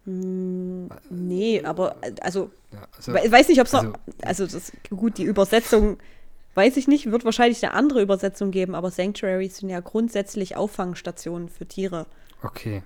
Mm, 0.10 0.88
nee, 1.10 1.62
aber 1.64 1.96
also, 2.22 2.50
ja, 2.72 2.88
also 2.96 3.14
weiß 3.14 3.48
nicht, 3.48 3.60
ob 3.60 3.68
es 3.68 3.74
also. 3.74 3.94
Also, 4.22 4.48
das, 4.48 4.72
gut, 4.90 5.18
die 5.18 5.24
Übersetzung 5.24 5.98
Weiß 6.56 6.78
ich 6.78 6.88
nicht, 6.88 7.12
wird 7.12 7.26
wahrscheinlich 7.26 7.64
eine 7.64 7.74
andere 7.74 8.02
Übersetzung 8.02 8.52
geben, 8.52 8.76
aber 8.76 8.92
Sanctuaries 8.92 9.58
sind 9.58 9.70
ja 9.70 9.80
grundsätzlich 9.80 10.58
Auffangstationen 10.58 11.48
für 11.48 11.66
Tiere. 11.66 12.06
Okay. 12.42 12.84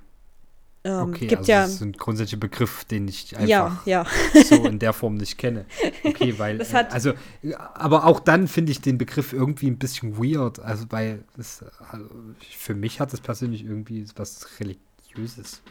Ähm, 0.84 1.10
okay, 1.10 1.28
gibt 1.28 1.40
also 1.40 1.52
ja, 1.52 1.62
das 1.64 1.76
ist 1.76 1.82
ein 1.82 1.94
grundsätzlicher 1.94 2.42
Begriff, 2.42 2.84
den 2.84 3.08
ich 3.08 3.38
einfach 3.38 3.48
ja, 3.48 3.82
ja. 3.86 4.06
so 4.44 4.66
in 4.66 4.80
der 4.80 4.92
Form 4.92 5.16
nicht 5.16 5.38
kenne. 5.38 5.66
Okay, 6.04 6.36
weil, 6.38 6.62
also, 6.90 7.14
aber 7.74 8.06
auch 8.06 8.20
dann 8.20 8.50
finde 8.50 8.74
ich 8.74 8.82
den 8.82 8.98
Begriff 8.98 9.32
irgendwie 9.32 9.68
ein 9.68 9.78
bisschen 9.78 10.18
weird, 10.18 10.60
also 10.60 10.86
weil 10.90 11.24
das, 11.38 11.64
also 11.90 12.06
für 12.40 12.76
mich 12.76 13.00
hat 13.00 13.14
das 13.14 13.22
persönlich 13.22 13.64
irgendwie 13.64 14.06
was 14.18 14.46
Religiöses. 14.60 15.64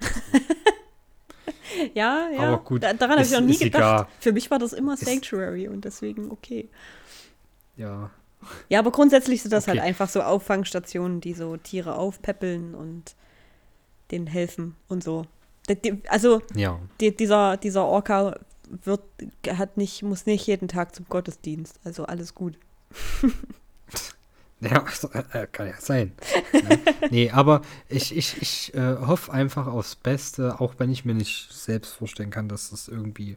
ja, 1.94 2.28
ja. 2.30 2.40
Aber 2.40 2.58
gut, 2.58 2.82
daran 2.82 3.10
habe 3.10 3.22
ich 3.22 3.30
noch 3.30 3.40
nie 3.40 3.56
gedacht. 3.56 3.82
Egal. 3.82 4.06
Für 4.20 4.32
mich 4.32 4.50
war 4.50 4.58
das 4.58 4.72
immer 4.72 4.96
Sanctuary 4.96 5.64
ist, 5.64 5.70
und 5.70 5.84
deswegen 5.84 6.30
okay. 6.30 6.68
Ja. 7.76 8.10
Ja, 8.68 8.78
aber 8.78 8.92
grundsätzlich 8.92 9.42
sind 9.42 9.52
das 9.52 9.64
okay. 9.64 9.78
halt 9.78 9.88
einfach 9.88 10.08
so 10.08 10.22
Auffangstationen, 10.22 11.20
die 11.20 11.34
so 11.34 11.56
Tiere 11.56 11.96
aufpäppeln 11.96 12.74
und 12.74 13.14
denen 14.10 14.26
helfen 14.26 14.76
und 14.88 15.02
so. 15.02 15.26
Also 16.08 16.42
ja. 16.54 16.78
die, 17.00 17.14
dieser, 17.14 17.56
dieser 17.56 17.84
Orca 17.84 18.38
wird, 18.68 19.02
hat 19.48 19.76
nicht, 19.76 20.02
muss 20.02 20.26
nicht 20.26 20.46
jeden 20.46 20.68
Tag 20.68 20.94
zum 20.94 21.06
Gottesdienst. 21.08 21.80
Also 21.84 22.04
alles 22.04 22.34
gut. 22.34 22.58
ja, 24.60 24.84
äh, 25.32 25.46
kann 25.46 25.68
ja 25.68 25.80
sein. 25.80 26.12
ja. 26.52 26.60
Nee, 27.10 27.30
aber 27.30 27.62
ich, 27.88 28.16
ich, 28.16 28.40
ich 28.40 28.74
äh, 28.74 28.96
hoffe 28.96 29.32
einfach 29.32 29.66
aufs 29.66 29.94
Beste, 29.96 30.60
auch 30.60 30.74
wenn 30.78 30.90
ich 30.90 31.04
mir 31.04 31.14
nicht 31.14 31.52
selbst 31.52 31.94
vorstellen 31.94 32.30
kann, 32.30 32.48
dass 32.48 32.70
das 32.70 32.88
irgendwie 32.88 33.36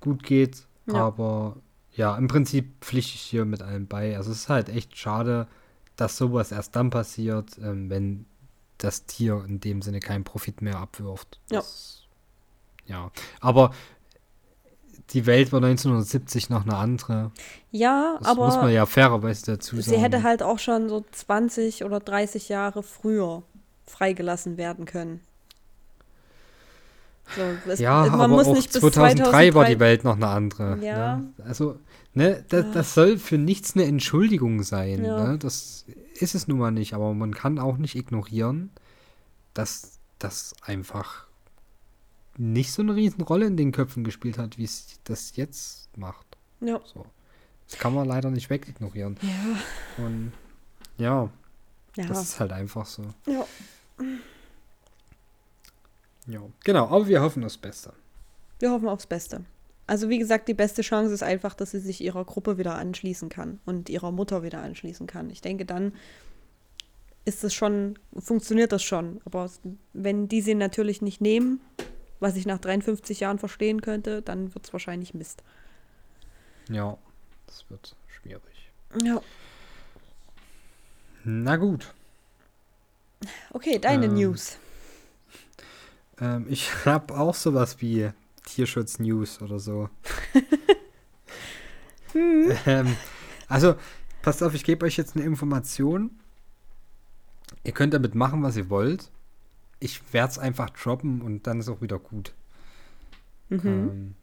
gut 0.00 0.22
geht. 0.22 0.66
Ja. 0.86 1.06
Aber 1.06 1.56
ja, 1.92 2.16
im 2.16 2.28
Prinzip 2.28 2.72
pflichte 2.80 3.14
ich 3.14 3.22
hier 3.22 3.44
mit 3.44 3.62
allem 3.62 3.86
bei. 3.86 4.16
Also 4.16 4.32
es 4.32 4.38
ist 4.42 4.48
halt 4.48 4.68
echt 4.68 4.96
schade, 4.96 5.46
dass 5.96 6.16
sowas 6.16 6.52
erst 6.52 6.74
dann 6.76 6.90
passiert, 6.90 7.56
ähm, 7.58 7.88
wenn 7.88 8.26
das 8.78 9.06
Tier 9.06 9.44
in 9.46 9.60
dem 9.60 9.82
Sinne 9.82 10.00
keinen 10.00 10.24
Profit 10.24 10.60
mehr 10.60 10.78
abwirft. 10.78 11.40
Ja. 11.50 11.58
Das, 11.58 12.02
ja. 12.86 13.10
Aber 13.40 13.72
die 15.10 15.26
Welt 15.26 15.52
war 15.52 15.62
1970 15.62 16.50
noch 16.50 16.62
eine 16.62 16.76
andere. 16.76 17.30
Ja, 17.70 18.18
Das 18.20 18.36
muss 18.36 18.54
man 18.54 18.64
aber 18.64 18.70
ja 18.70 18.86
fairerweise 18.86 19.46
dazu 19.46 19.76
sagen. 19.76 19.90
sie 19.96 20.02
hätte 20.02 20.22
halt 20.22 20.42
auch 20.42 20.58
schon 20.58 20.88
so 20.88 21.04
20 21.12 21.84
oder 21.84 22.00
30 22.00 22.48
Jahre 22.48 22.82
früher 22.82 23.42
freigelassen 23.86 24.56
werden 24.56 24.86
können. 24.86 25.20
So, 27.36 27.42
es, 27.70 27.80
ja, 27.80 28.02
man 28.04 28.20
aber 28.20 28.28
muss 28.28 28.46
auch 28.46 28.54
nicht 28.54 28.72
bis 28.72 28.80
2003 28.80 29.54
war 29.54 29.64
die 29.64 29.76
2003 29.76 29.80
Welt 29.80 30.04
noch 30.04 30.16
eine 30.16 30.28
andere. 30.28 30.78
Ja. 30.84 31.16
Ne? 31.16 31.32
Also, 31.44 31.78
ne, 32.12 32.44
das, 32.48 32.66
das 32.72 32.94
soll 32.94 33.18
für 33.18 33.38
nichts 33.38 33.74
eine 33.74 33.84
Entschuldigung 33.84 34.62
sein. 34.62 35.04
Ja. 35.04 35.28
Ne? 35.28 35.38
Das 35.38 35.86
ist 36.18 36.34
es 36.34 36.48
nun 36.48 36.58
mal 36.58 36.70
nicht. 36.70 36.94
Aber 36.94 37.14
man 37.14 37.34
kann 37.34 37.58
auch 37.58 37.78
nicht 37.78 37.94
ignorieren, 37.94 38.70
dass 39.54 39.98
das 40.18 40.54
einfach 40.62 41.26
nicht 42.36 42.72
so 42.72 42.82
eine 42.82 42.94
Riesenrolle 42.94 43.46
in 43.46 43.56
den 43.56 43.72
Köpfen 43.72 44.04
gespielt 44.04 44.38
hat, 44.38 44.58
wie 44.58 44.64
es 44.64 44.98
das 45.04 45.36
jetzt 45.36 45.96
macht. 45.96 46.26
Ja. 46.60 46.80
So. 46.84 47.04
Das 47.68 47.78
kann 47.78 47.94
man 47.94 48.06
leider 48.06 48.30
nicht 48.30 48.50
wegignorieren. 48.50 49.16
Ja, 49.22 50.04
Und 50.04 50.32
ja, 50.98 51.30
ja. 51.96 52.06
das 52.06 52.22
ist 52.22 52.40
halt 52.40 52.52
einfach 52.52 52.86
so. 52.86 53.02
ja. 53.26 53.46
Ja. 56.26 56.40
Genau, 56.64 56.86
aber 56.88 57.06
wir 57.06 57.20
hoffen 57.20 57.42
das 57.42 57.58
Beste. 57.58 57.92
Wir 58.58 58.70
hoffen 58.70 58.88
aufs 58.88 59.06
Beste. 59.06 59.44
Also 59.86 60.08
wie 60.08 60.18
gesagt, 60.18 60.48
die 60.48 60.54
beste 60.54 60.80
Chance 60.80 61.12
ist 61.12 61.22
einfach, 61.22 61.54
dass 61.54 61.72
sie 61.72 61.80
sich 61.80 62.00
ihrer 62.00 62.24
Gruppe 62.24 62.56
wieder 62.56 62.76
anschließen 62.76 63.28
kann 63.28 63.60
und 63.66 63.90
ihrer 63.90 64.10
Mutter 64.10 64.42
wieder 64.42 64.62
anschließen 64.62 65.06
kann. 65.06 65.28
Ich 65.28 65.42
denke, 65.42 65.66
dann 65.66 65.92
ist 67.26 67.44
es 67.44 67.52
schon, 67.52 67.98
funktioniert 68.16 68.72
das 68.72 68.82
schon. 68.82 69.20
Aber 69.26 69.50
wenn 69.92 70.28
die 70.28 70.40
sie 70.40 70.54
natürlich 70.54 71.02
nicht 71.02 71.20
nehmen, 71.20 71.60
was 72.20 72.36
ich 72.36 72.46
nach 72.46 72.58
53 72.58 73.20
Jahren 73.20 73.38
verstehen 73.38 73.80
könnte, 73.80 74.22
dann 74.22 74.54
wird 74.54 74.66
es 74.66 74.72
wahrscheinlich 74.72 75.14
Mist. 75.14 75.42
Ja, 76.68 76.96
das 77.46 77.64
wird 77.68 77.96
schwierig. 78.08 78.70
Ja. 79.02 79.20
Na 81.24 81.56
gut. 81.56 81.92
Okay, 83.50 83.78
deine 83.78 84.06
Ähm, 84.06 84.14
News. 84.14 84.58
Ähm, 86.20 86.46
ich 86.48 86.70
habe 86.84 87.18
auch 87.18 87.34
sowas 87.34 87.80
wie 87.80 88.10
Tierschutz-News 88.46 89.42
oder 89.42 89.58
so. 89.58 89.88
ähm, 92.14 92.96
also, 93.48 93.76
passt 94.22 94.42
auf, 94.42 94.54
ich 94.54 94.64
gebe 94.64 94.84
euch 94.86 94.96
jetzt 94.96 95.16
eine 95.16 95.24
Information. 95.24 96.18
Ihr 97.64 97.72
könnt 97.72 97.94
damit 97.94 98.14
machen, 98.14 98.42
was 98.42 98.56
ihr 98.56 98.68
wollt. 98.68 99.10
Ich 99.84 100.14
werde 100.14 100.30
es 100.30 100.38
einfach 100.38 100.70
droppen 100.70 101.20
und 101.20 101.46
dann 101.46 101.60
ist 101.60 101.68
auch 101.68 101.82
wieder 101.82 101.98
gut. 101.98 102.32
Mhm. 103.50 103.60
Ähm, 103.62 104.14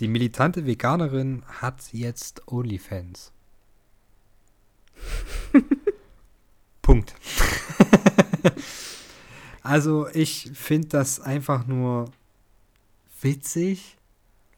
die 0.00 0.06
militante 0.06 0.66
Veganerin 0.66 1.44
hat 1.46 1.94
jetzt 1.94 2.46
OnlyFans. 2.46 3.32
Punkt. 6.82 7.14
also 9.62 10.08
ich 10.08 10.50
finde 10.52 10.88
das 10.88 11.20
einfach 11.20 11.66
nur 11.66 12.12
witzig, 13.22 13.96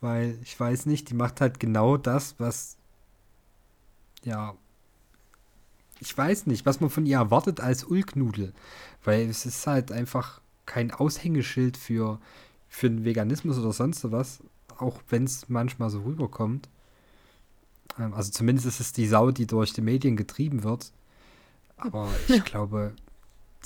weil 0.01 0.37
ich 0.43 0.59
weiß 0.59 0.87
nicht, 0.87 1.11
die 1.11 1.15
macht 1.15 1.41
halt 1.41 1.61
genau 1.61 1.97
das, 1.97 2.35
was 2.39 2.77
ja 4.25 4.57
ich 6.01 6.17
weiß 6.17 6.47
nicht, 6.47 6.67
was 6.67 6.81
man 6.81 6.91
von 6.91 7.07
ihr 7.07 7.19
erwartet 7.19 7.61
als 7.61 7.85
Ulknudel, 7.85 8.53
weil 9.05 9.29
es 9.29 9.47
ist 9.47 9.67
halt 9.67 9.93
einfach 9.93 10.41
kein 10.67 10.91
Aushängeschild 10.91 11.77
für 11.77 12.19
für 12.75 12.91
den 12.91 13.05
Veganismus 13.05 13.57
oder 13.59 13.73
sonst 13.73 14.11
was, 14.11 14.41
auch 14.79 15.01
wenn 15.09 15.25
es 15.25 15.49
manchmal 15.49 15.91
so 15.91 16.03
rüberkommt. 16.03 16.69
Ähm, 17.99 18.13
Also 18.15 18.33
zumindest 18.33 18.67
ist 18.67 18.81
es 18.81 18.93
die 18.93 19.07
Sau, 19.07 19.31
die 19.31 19.47
durch 19.47 19.73
die 19.73 19.81
Medien 19.81 20.17
getrieben 20.17 20.65
wird. 20.65 20.91
Aber 21.77 22.09
ich 22.29 22.45
glaube, 22.45 22.93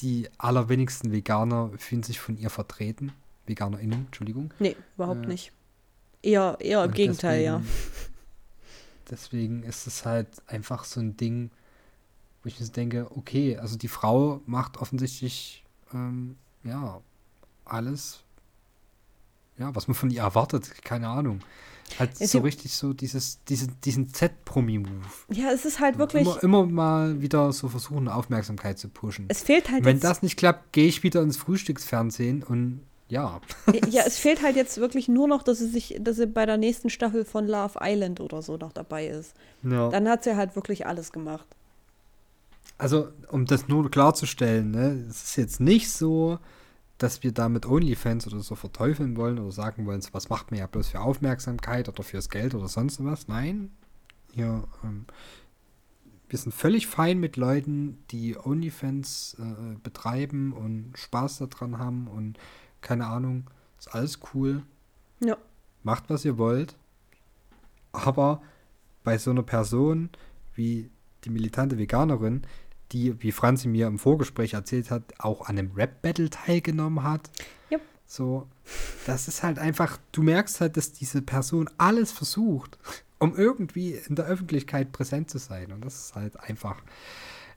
die 0.00 0.28
allerwenigsten 0.36 1.10
Veganer 1.10 1.70
fühlen 1.78 2.02
sich 2.02 2.20
von 2.20 2.36
ihr 2.36 2.50
vertreten. 2.50 3.12
VeganerInnen, 3.46 4.06
Entschuldigung. 4.06 4.52
Nee, 4.58 4.76
überhaupt 4.96 5.24
äh, 5.24 5.28
nicht. 5.28 5.52
Eher, 6.22 6.58
eher 6.60 6.84
im 6.84 6.92
Gegenteil, 6.92 7.42
ja. 7.42 7.62
Deswegen 9.10 9.62
ist 9.62 9.86
es 9.86 10.04
halt 10.04 10.28
einfach 10.46 10.84
so 10.84 11.00
ein 11.00 11.16
Ding, 11.16 11.50
wo 12.42 12.48
ich 12.48 12.58
mir 12.58 12.66
so 12.66 12.72
denke, 12.72 13.08
okay, 13.16 13.56
also 13.56 13.76
die 13.76 13.88
Frau 13.88 14.40
macht 14.46 14.76
offensichtlich, 14.78 15.64
ähm, 15.92 16.36
ja, 16.64 17.00
alles, 17.64 18.20
ja, 19.58 19.74
was 19.74 19.88
man 19.88 19.94
von 19.94 20.10
ihr 20.10 20.22
erwartet, 20.22 20.82
keine 20.84 21.08
Ahnung. 21.08 21.40
Halt 21.98 22.20
Ja, 22.20 22.26
so 22.26 22.40
richtig 22.40 22.74
so 22.74 22.92
dieses, 22.92 23.42
diese, 23.48 23.66
diesen 23.68 24.12
Z-Promi-Move. 24.12 25.06
Ja, 25.30 25.50
es 25.52 25.64
ist 25.64 25.80
halt 25.80 25.98
wirklich, 25.98 26.22
Immer, 26.22 26.42
immer 26.42 26.66
mal 26.66 27.22
wieder 27.22 27.50
so 27.52 27.68
versuchen, 27.68 28.08
Aufmerksamkeit 28.08 28.78
zu 28.78 28.88
pushen. 28.88 29.24
es 29.28 29.42
fehlt 29.42 29.70
halt 29.70 29.84
Wenn 29.84 29.96
jetzt, 29.96 30.04
das 30.04 30.22
nicht 30.22 30.36
klappt, 30.36 30.72
gehe 30.72 30.86
ich 30.86 31.02
wieder 31.02 31.22
ins 31.22 31.38
Frühstücksfernsehen 31.38 32.42
und 32.42 32.82
ja. 33.08 33.40
ja, 33.88 34.02
es 34.06 34.18
fehlt 34.18 34.42
halt 34.42 34.56
jetzt 34.56 34.76
wirklich 34.78 35.08
nur 35.08 35.28
noch, 35.28 35.42
dass 35.42 35.58
sie 35.58 35.68
sich, 35.68 35.96
dass 35.98 36.16
sie 36.16 36.26
bei 36.26 36.44
der 36.44 36.58
nächsten 36.58 36.90
Staffel 36.90 37.24
von 37.24 37.46
Love 37.46 37.78
Island 37.80 38.20
oder 38.20 38.42
so 38.42 38.58
noch 38.58 38.72
dabei 38.72 39.06
ist. 39.06 39.34
ja. 39.62 39.88
Dann 39.88 40.08
hat 40.08 40.24
sie 40.24 40.36
halt 40.36 40.56
wirklich 40.56 40.86
alles 40.86 41.10
gemacht. 41.10 41.46
Also, 42.78 43.08
um 43.30 43.44
das 43.44 43.66
nur 43.66 43.90
klarzustellen, 43.90 44.70
ne, 44.70 45.04
es 45.08 45.24
ist 45.24 45.36
jetzt 45.36 45.60
nicht 45.60 45.90
so, 45.90 46.38
dass 46.96 47.22
wir 47.22 47.32
damit 47.32 47.66
OnlyFans 47.66 48.26
oder 48.26 48.40
so 48.40 48.54
verteufeln 48.54 49.16
wollen 49.16 49.38
oder 49.38 49.52
sagen 49.52 49.86
wollen, 49.86 50.00
so 50.00 50.10
was 50.12 50.28
macht 50.28 50.50
man 50.50 50.60
ja 50.60 50.66
bloß 50.66 50.88
für 50.88 51.00
Aufmerksamkeit 51.00 51.88
oder 51.88 52.02
fürs 52.02 52.28
Geld 52.28 52.54
oder 52.54 52.68
sonst 52.68 53.02
was. 53.04 53.28
Nein, 53.28 53.70
hier, 54.32 54.64
ähm, 54.84 55.06
wir 56.28 56.38
sind 56.38 56.52
völlig 56.52 56.86
fein 56.86 57.18
mit 57.18 57.36
Leuten, 57.36 57.98
die 58.10 58.36
OnlyFans 58.36 59.36
äh, 59.40 59.76
betreiben 59.82 60.52
und 60.52 60.92
Spaß 60.96 61.38
daran 61.38 61.78
haben 61.78 62.06
und 62.06 62.38
keine 62.80 63.06
Ahnung, 63.06 63.44
ist 63.78 63.94
alles 63.94 64.20
cool. 64.34 64.62
Ja. 65.20 65.36
Macht, 65.82 66.10
was 66.10 66.24
ihr 66.24 66.38
wollt. 66.38 66.76
Aber 67.92 68.42
bei 69.04 69.18
so 69.18 69.30
einer 69.30 69.42
Person 69.42 70.10
wie 70.54 70.90
die 71.24 71.30
militante 71.30 71.78
Veganerin, 71.78 72.42
die, 72.92 73.20
wie 73.22 73.32
Franzi 73.32 73.68
mir 73.68 73.86
im 73.86 73.98
Vorgespräch 73.98 74.54
erzählt 74.54 74.90
hat, 74.90 75.02
auch 75.18 75.42
an 75.42 75.58
einem 75.58 75.72
Rap-Battle 75.72 76.30
teilgenommen 76.30 77.02
hat. 77.02 77.30
Jupp. 77.70 77.82
So, 78.06 78.46
das 79.06 79.28
ist 79.28 79.42
halt 79.42 79.58
einfach, 79.58 79.98
du 80.12 80.22
merkst 80.22 80.60
halt, 80.60 80.76
dass 80.76 80.92
diese 80.92 81.22
Person 81.22 81.68
alles 81.78 82.12
versucht, 82.12 82.78
um 83.18 83.36
irgendwie 83.36 83.92
in 83.92 84.14
der 84.14 84.26
Öffentlichkeit 84.26 84.92
präsent 84.92 85.30
zu 85.30 85.38
sein. 85.38 85.72
Und 85.72 85.84
das 85.84 86.06
ist 86.06 86.14
halt 86.14 86.38
einfach 86.40 86.82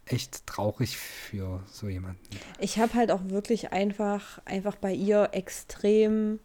echt 0.06 0.46
traurig 0.48 0.98
für 0.98 1.64
so 1.72 1.88
jemanden. 1.88 2.20
Ich 2.60 2.80
habe 2.80 2.94
halt 2.94 3.12
auch 3.12 3.22
wirklich 3.26 3.72
einfach, 3.72 4.40
einfach 4.46 4.76
bei 4.76 4.94
ihr 4.94 5.30
extrem 5.32 6.40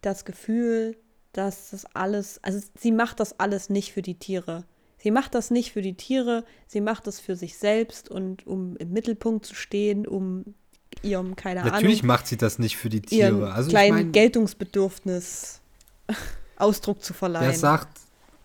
das 0.00 0.24
Gefühl, 0.24 0.96
dass 1.32 1.70
das 1.70 1.84
alles, 1.94 2.42
also 2.42 2.60
sie 2.76 2.92
macht 2.92 3.20
das 3.20 3.38
alles 3.38 3.70
nicht 3.70 3.92
für 3.92 4.02
die 4.02 4.18
Tiere. 4.18 4.64
Sie 4.98 5.10
macht 5.10 5.34
das 5.34 5.50
nicht 5.50 5.72
für 5.72 5.82
die 5.82 5.94
Tiere, 5.94 6.44
sie 6.66 6.80
macht 6.80 7.06
das 7.06 7.20
für 7.20 7.36
sich 7.36 7.56
selbst 7.56 8.10
und 8.10 8.46
um 8.46 8.76
im 8.76 8.92
Mittelpunkt 8.92 9.46
zu 9.46 9.54
stehen, 9.54 10.06
um 10.06 10.54
ihrem, 11.02 11.36
keine 11.36 11.62
Natürlich 11.62 12.00
Ahnung, 12.00 12.06
macht 12.08 12.26
sie 12.26 12.36
das 12.36 12.58
nicht 12.58 12.76
für 12.76 12.88
die 12.88 13.02
Tiere. 13.02 13.52
Also 13.52 13.68
ich 13.68 13.74
kleinen 13.74 13.94
mein, 13.94 14.12
Geltungsbedürfnis 14.12 15.60
Ausdruck 16.56 17.02
zu 17.02 17.14
verleihen. 17.14 17.46
Wer 17.46 17.54
sagt, 17.58 17.88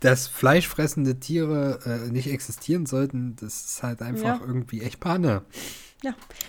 dass 0.02 0.28
fleischfressende 0.28 1.20
Tiere 1.20 1.80
äh, 1.86 2.12
nicht 2.12 2.28
existieren 2.28 2.86
sollten, 2.86 3.36
das 3.40 3.66
ist 3.66 3.84
halt 3.84 4.02
einfach 4.02 4.42
Ja. 4.42 4.46
irgendwie 4.46 4.82
echt 4.82 5.00
Panne. 5.00 5.44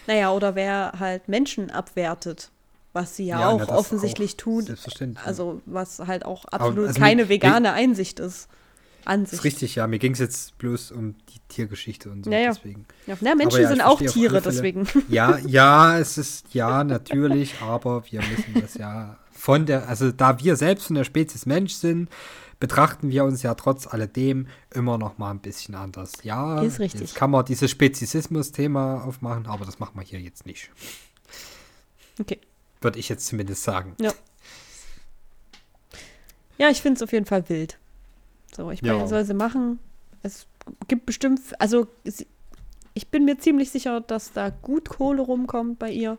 Naja, 0.07 0.33
oder 0.33 0.55
wer 0.57 0.95
halt 0.99 1.29
Menschen 1.29 1.71
abwertet, 1.71 2.51
was 2.93 3.17
sie 3.17 3.27
ja, 3.27 3.41
Ja, 3.41 3.49
auch 3.49 3.61
na, 3.69 3.77
offensichtlich 3.77 4.33
auch, 4.33 4.39
tut. 4.39 4.67
Selbstverständlich. 4.67 5.25
Also, 5.25 5.63
was 5.67 6.01
halt 6.01 6.25
auch 6.25 6.45
absolut 6.47 6.89
also 6.89 7.01
keine 7.01 7.29
vegane 7.29 7.73
Einsicht 7.73 8.19
ist. 8.21 8.49
Das 9.05 9.13
Ansicht. 9.13 9.33
ist 9.35 9.45
richtig, 9.45 9.75
ja. 9.75 9.87
Mir 9.87 9.99
ging 9.99 10.13
es 10.13 10.19
jetzt 10.19 10.57
bloß 10.59 10.93
um 10.93 11.15
die 11.33 11.41
Tiergeschichte 11.49 12.11
und 12.11 12.25
so. 12.25 12.31
Ja, 12.31 12.39
ja. 12.39 12.53
Deswegen. 12.53 12.87
Ja, 13.07 13.17
na, 13.21 13.35
Menschen 13.35 13.63
ja, 13.63 13.69
sind 13.69 13.81
auch 13.83 14.01
Tiere, 14.01 14.41
deswegen. 14.41 14.87
Ja, 15.09 15.39
ja, 15.39 15.99
es 15.99 16.19
ist, 16.19 16.55
ja, 16.55 16.85
natürlich, 16.85 17.55
aber 17.61 18.05
wir 18.11 18.21
müssen 18.21 18.61
das 18.61 18.75
ja 18.75 19.19
von 19.33 19.67
der, 19.67 19.89
also 19.89 20.11
da 20.11 20.41
wir 20.41 20.57
selbst 20.57 20.87
von 20.87 20.97
der 20.97 21.05
Spezies 21.05 21.45
Mensch 21.45 21.75
sind, 21.75 22.09
betrachten 22.61 23.11
wir 23.11 23.25
uns 23.25 23.43
ja 23.43 23.55
trotz 23.55 23.87
alledem 23.87 24.47
immer 24.73 24.97
noch 24.97 25.19
mal 25.19 25.31
ein 25.31 25.41
bisschen 25.41 25.75
anders. 25.75 26.13
Ja, 26.23 26.63
Ist 26.63 26.79
richtig. 26.79 27.03
jetzt 27.03 27.15
kann 27.15 27.31
man 27.31 27.45
dieses 27.45 27.71
Speziesismus-Thema 27.71 29.05
aufmachen, 29.05 29.47
aber 29.47 29.67
das 29.67 29.79
machen 29.79 29.99
wir 29.99 30.03
hier 30.03 30.21
jetzt 30.21 30.47
nicht. 30.47 30.71
Okay. 32.19 32.41
Würde 32.81 32.99
ich 32.99 33.09
jetzt 33.09 33.27
zumindest 33.27 33.65
sagen. 33.65 33.95
Ja. 34.01 34.13
Ja, 36.57 36.71
ich 36.71 36.81
finde 36.81 36.97
es 36.99 37.03
auf 37.03 37.13
jeden 37.13 37.27
Fall 37.27 37.49
wild. 37.49 37.79
So, 38.57 38.71
ich 38.71 38.83
meine, 38.83 38.99
Ja. 38.99 39.07
soll 39.07 39.25
sie 39.25 39.35
machen. 39.35 39.79
Es 40.23 40.47
gibt 40.89 41.07
bestimmt, 41.07 41.41
also 41.61 41.87
ich 42.95 43.09
bin 43.09 43.25
mir 43.25 43.39
ziemlich 43.39 43.71
sicher, 43.71 44.01
dass 44.01 44.33
da 44.33 44.51
gut 44.51 44.89
Kohle 44.89 45.21
rumkommt 45.23 45.79
bei 45.79 45.91
ihr. 45.91 46.19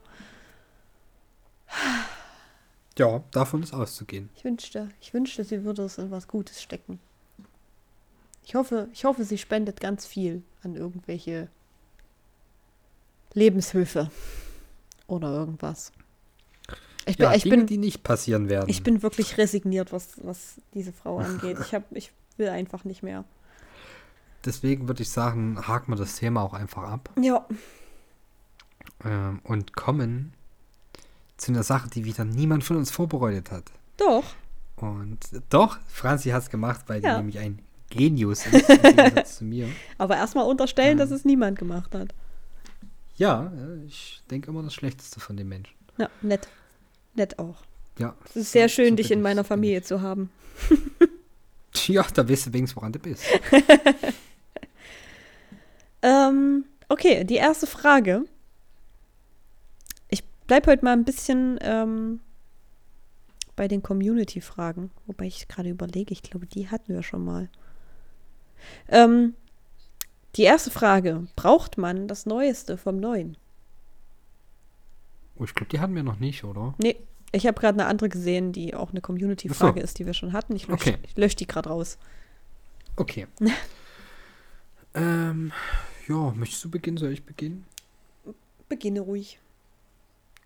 Ja, 2.97 3.23
davon 3.31 3.63
ist 3.63 3.73
auszugehen. 3.73 4.29
Ich 4.35 4.43
wünschte, 4.45 4.89
ich 5.01 5.13
wünschte, 5.13 5.43
sie 5.43 5.63
würde 5.65 5.83
es 5.83 5.97
in 5.97 6.11
was 6.11 6.27
Gutes 6.27 6.61
stecken. 6.61 6.99
Ich 8.45 8.55
hoffe, 8.55 8.87
ich 8.93 9.05
hoffe, 9.05 9.23
sie 9.25 9.37
spendet 9.37 9.81
ganz 9.81 10.05
viel 10.05 10.43
an 10.63 10.75
irgendwelche 10.75 11.47
Lebenshilfe 13.33 14.11
oder 15.07 15.29
irgendwas. 15.31 15.91
Ich 17.07 17.17
bin, 17.17 17.25
Ja, 17.25 17.33
ich 17.35 17.43
Dinge, 17.43 17.57
bin, 17.57 17.67
die 17.67 17.77
nicht 17.77 18.03
passieren 18.03 18.49
werden. 18.49 18.69
ich 18.69 18.81
bin 18.81 19.03
wirklich 19.03 19.37
resigniert, 19.37 19.91
was, 19.91 20.23
was 20.23 20.55
diese 20.73 20.93
Frau 20.93 21.19
angeht. 21.19 21.57
Ich, 21.59 21.73
hab, 21.73 21.83
ich 21.95 22.11
will 22.37 22.49
einfach 22.49 22.83
nicht 22.83 23.03
mehr. 23.03 23.23
Deswegen 24.43 24.87
würde 24.87 25.01
ich 25.03 25.09
sagen, 25.09 25.67
haken 25.67 25.91
wir 25.91 25.95
das 25.95 26.15
Thema 26.17 26.41
auch 26.43 26.53
einfach 26.53 26.83
ab 26.83 27.09
Ja. 27.19 27.45
ähm, 29.03 29.39
und 29.43 29.75
kommen 29.75 30.33
zu 31.37 31.51
einer 31.51 31.63
Sache, 31.63 31.89
die 31.89 32.05
wieder 32.05 32.25
niemand 32.25 32.63
von 32.63 32.77
uns 32.77 32.91
vorbereitet 32.91 33.51
hat. 33.51 33.65
Doch. 33.97 34.23
Und 34.77 35.19
doch, 35.49 35.77
Franzi 35.87 36.29
hat 36.29 36.43
es 36.43 36.49
gemacht, 36.49 36.85
weil 36.87 37.01
Ja. 37.03 37.11
die 37.11 37.17
nämlich 37.17 37.39
ein 37.39 37.59
Genius 37.89 38.45
ist, 38.47 38.69
im 38.69 38.81
Gegensatz 38.81 39.37
zu 39.37 39.45
mir. 39.45 39.69
Aber 39.97 40.15
erstmal 40.17 40.45
unterstellen, 40.45 40.97
Ja. 40.97 41.05
dass 41.05 41.11
es 41.11 41.25
niemand 41.25 41.57
gemacht 41.59 41.93
hat. 41.95 42.13
Ja, 43.17 43.51
äh, 43.57 43.85
ich 43.85 44.21
denke 44.29 44.49
immer 44.51 44.63
das 44.63 44.73
Schlechteste 44.73 45.19
von 45.19 45.37
den 45.37 45.47
Menschen. 45.47 45.73
Ja, 45.97 46.09
nett. 46.21 46.47
Nett 47.15 47.39
auch. 47.39 47.63
Ja. 47.97 48.13
Es 48.25 48.35
ist 48.35 48.51
sehr 48.51 48.67
so- 48.67 48.75
schön, 48.75 48.89
so 48.89 48.95
dich 48.97 49.11
in 49.11 49.21
meiner 49.21 49.43
Familie 49.45 49.81
zu 49.81 50.01
haben. 50.01 50.29
ich. 51.77 51.87
Ja, 51.89 52.05
da 52.13 52.27
weißt 52.27 52.47
du 52.47 52.53
wenigstens, 52.53 52.75
woran 52.75 52.91
du 52.91 52.99
bist. 52.99 53.23
Ähm, 56.05 56.65
okay, 56.87 57.23
die 57.23 57.35
erste 57.35 57.65
Frage. 57.65 58.25
Ich 60.09 60.23
bleibe 60.45 60.69
heute 60.69 60.85
mal 60.85 60.93
ein 60.93 61.03
bisschen 61.03 61.57
ähm, 61.61 62.19
bei 63.55 63.67
den 63.67 63.81
Community-Fragen, 63.81 64.91
wobei 65.07 65.25
ich 65.25 65.47
gerade 65.47 65.69
überlege, 65.69 66.13
ich 66.13 66.21
glaube, 66.21 66.45
die 66.45 66.69
hatten 66.69 66.93
wir 66.93 67.01
schon 67.01 67.25
mal. 67.25 67.49
Ähm, 68.87 69.33
die 70.35 70.43
erste 70.43 70.69
Frage: 70.69 71.25
Braucht 71.35 71.79
man 71.79 72.07
das 72.07 72.27
Neueste 72.27 72.77
vom 72.77 72.97
Neuen? 72.97 73.35
Oh, 75.37 75.43
ich 75.43 75.55
glaube, 75.55 75.71
die 75.71 75.79
hatten 75.79 75.95
wir 75.95 76.03
noch 76.03 76.19
nicht, 76.19 76.43
oder? 76.43 76.75
Nee, 76.77 76.97
ich 77.35 77.45
habe 77.47 77.59
gerade 77.59 77.79
eine 77.79 77.87
andere 77.87 78.09
gesehen, 78.09 78.51
die 78.51 78.73
auch 78.73 78.91
eine 78.91 79.01
Community-Frage 79.01 79.79
ist, 79.79 79.99
die 79.99 80.05
wir 80.05 80.13
schon 80.13 80.33
hatten. 80.33 80.55
Ich 80.55 80.67
lösche 80.67 80.91
Okay. 80.91 80.97
lösch 81.15 81.35
die 81.35 81.47
gerade 81.47 81.69
raus. 81.69 81.97
Okay. 82.95 83.27
ähm, 84.93 85.51
ja, 86.07 86.31
möchtest 86.31 86.63
du 86.63 86.69
beginnen? 86.69 86.97
Soll 86.97 87.11
ich 87.11 87.23
beginnen? 87.23 87.65
Beginne 88.69 89.01
ruhig. 89.01 89.39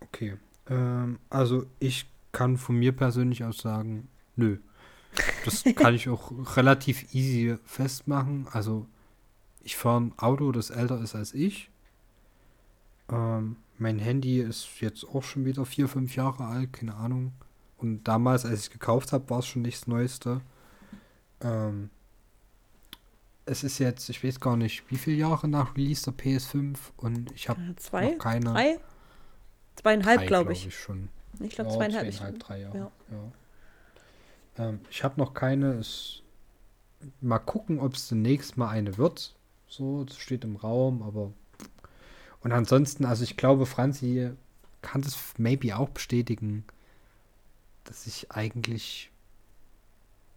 Okay. 0.00 0.36
Ähm, 0.68 1.18
also 1.30 1.66
ich 1.78 2.06
kann 2.32 2.56
von 2.56 2.76
mir 2.76 2.92
persönlich 2.92 3.44
aus 3.44 3.58
sagen, 3.58 4.08
nö. 4.36 4.58
Das 5.44 5.64
kann 5.76 5.94
ich 5.94 6.08
auch 6.08 6.32
relativ 6.56 7.14
easy 7.14 7.56
festmachen. 7.64 8.46
Also 8.52 8.86
ich 9.62 9.76
fahre 9.76 10.00
ein 10.00 10.18
Auto, 10.18 10.52
das 10.52 10.70
älter 10.70 11.00
ist 11.00 11.14
als 11.14 11.34
ich. 11.34 11.70
Ähm, 13.10 13.56
mein 13.80 13.98
Handy 13.98 14.40
ist 14.40 14.80
jetzt 14.80 15.04
auch 15.04 15.22
schon 15.22 15.44
wieder 15.44 15.64
vier, 15.64 15.88
fünf 15.88 16.14
Jahre 16.16 16.44
alt, 16.44 16.72
keine 16.72 16.94
Ahnung. 16.94 17.32
Und 17.78 18.04
damals, 18.04 18.44
als 18.44 18.54
ich 18.60 18.66
es 18.66 18.70
gekauft 18.70 19.12
habe, 19.12 19.28
war 19.30 19.38
es 19.38 19.46
schon 19.46 19.62
nicht 19.62 19.80
das 19.80 19.86
Neueste. 19.86 20.42
Ähm, 21.40 21.90
es 23.46 23.64
ist 23.64 23.78
jetzt, 23.78 24.08
ich 24.10 24.22
weiß 24.22 24.38
gar 24.38 24.56
nicht, 24.56 24.84
wie 24.90 24.96
viele 24.96 25.16
Jahre 25.16 25.48
nach 25.48 25.76
Release 25.76 26.04
der 26.04 26.12
PS5 26.14 26.76
und 26.98 27.32
ich 27.32 27.48
habe 27.48 27.60
Zwei? 27.76 28.10
noch 28.10 28.18
keine. 28.18 28.52
Drei? 28.52 28.78
Zweieinhalb, 29.76 30.26
glaube 30.26 30.52
glaub 30.52 30.66
ich. 30.66 30.74
schon. 30.78 31.08
Ich 31.40 31.54
glaube, 31.54 31.70
Ja, 31.70 31.76
zweieinhalb. 31.76 32.12
zweieinhalb, 32.12 32.38
drei 32.38 32.60
Jahre. 32.60 32.78
Ja. 32.78 32.90
Ja. 34.56 34.68
Ähm, 34.68 34.80
ich 34.90 35.02
habe 35.02 35.18
noch 35.18 35.32
keine. 35.32 35.72
Es, 35.74 36.22
mal 37.22 37.38
gucken, 37.38 37.80
ob 37.80 37.94
es 37.94 38.08
demnächst 38.08 38.58
mal 38.58 38.68
eine 38.68 38.98
wird. 38.98 39.34
So, 39.68 40.04
das 40.04 40.18
steht 40.18 40.44
im 40.44 40.56
Raum, 40.56 41.02
aber. 41.02 41.32
Und 42.42 42.52
ansonsten, 42.52 43.04
also 43.04 43.22
ich 43.24 43.36
glaube, 43.36 43.66
Franzi 43.66 44.30
kann 44.82 45.02
das 45.02 45.18
maybe 45.36 45.76
auch 45.76 45.90
bestätigen, 45.90 46.64
dass 47.84 48.06
ich 48.06 48.30
eigentlich, 48.32 49.10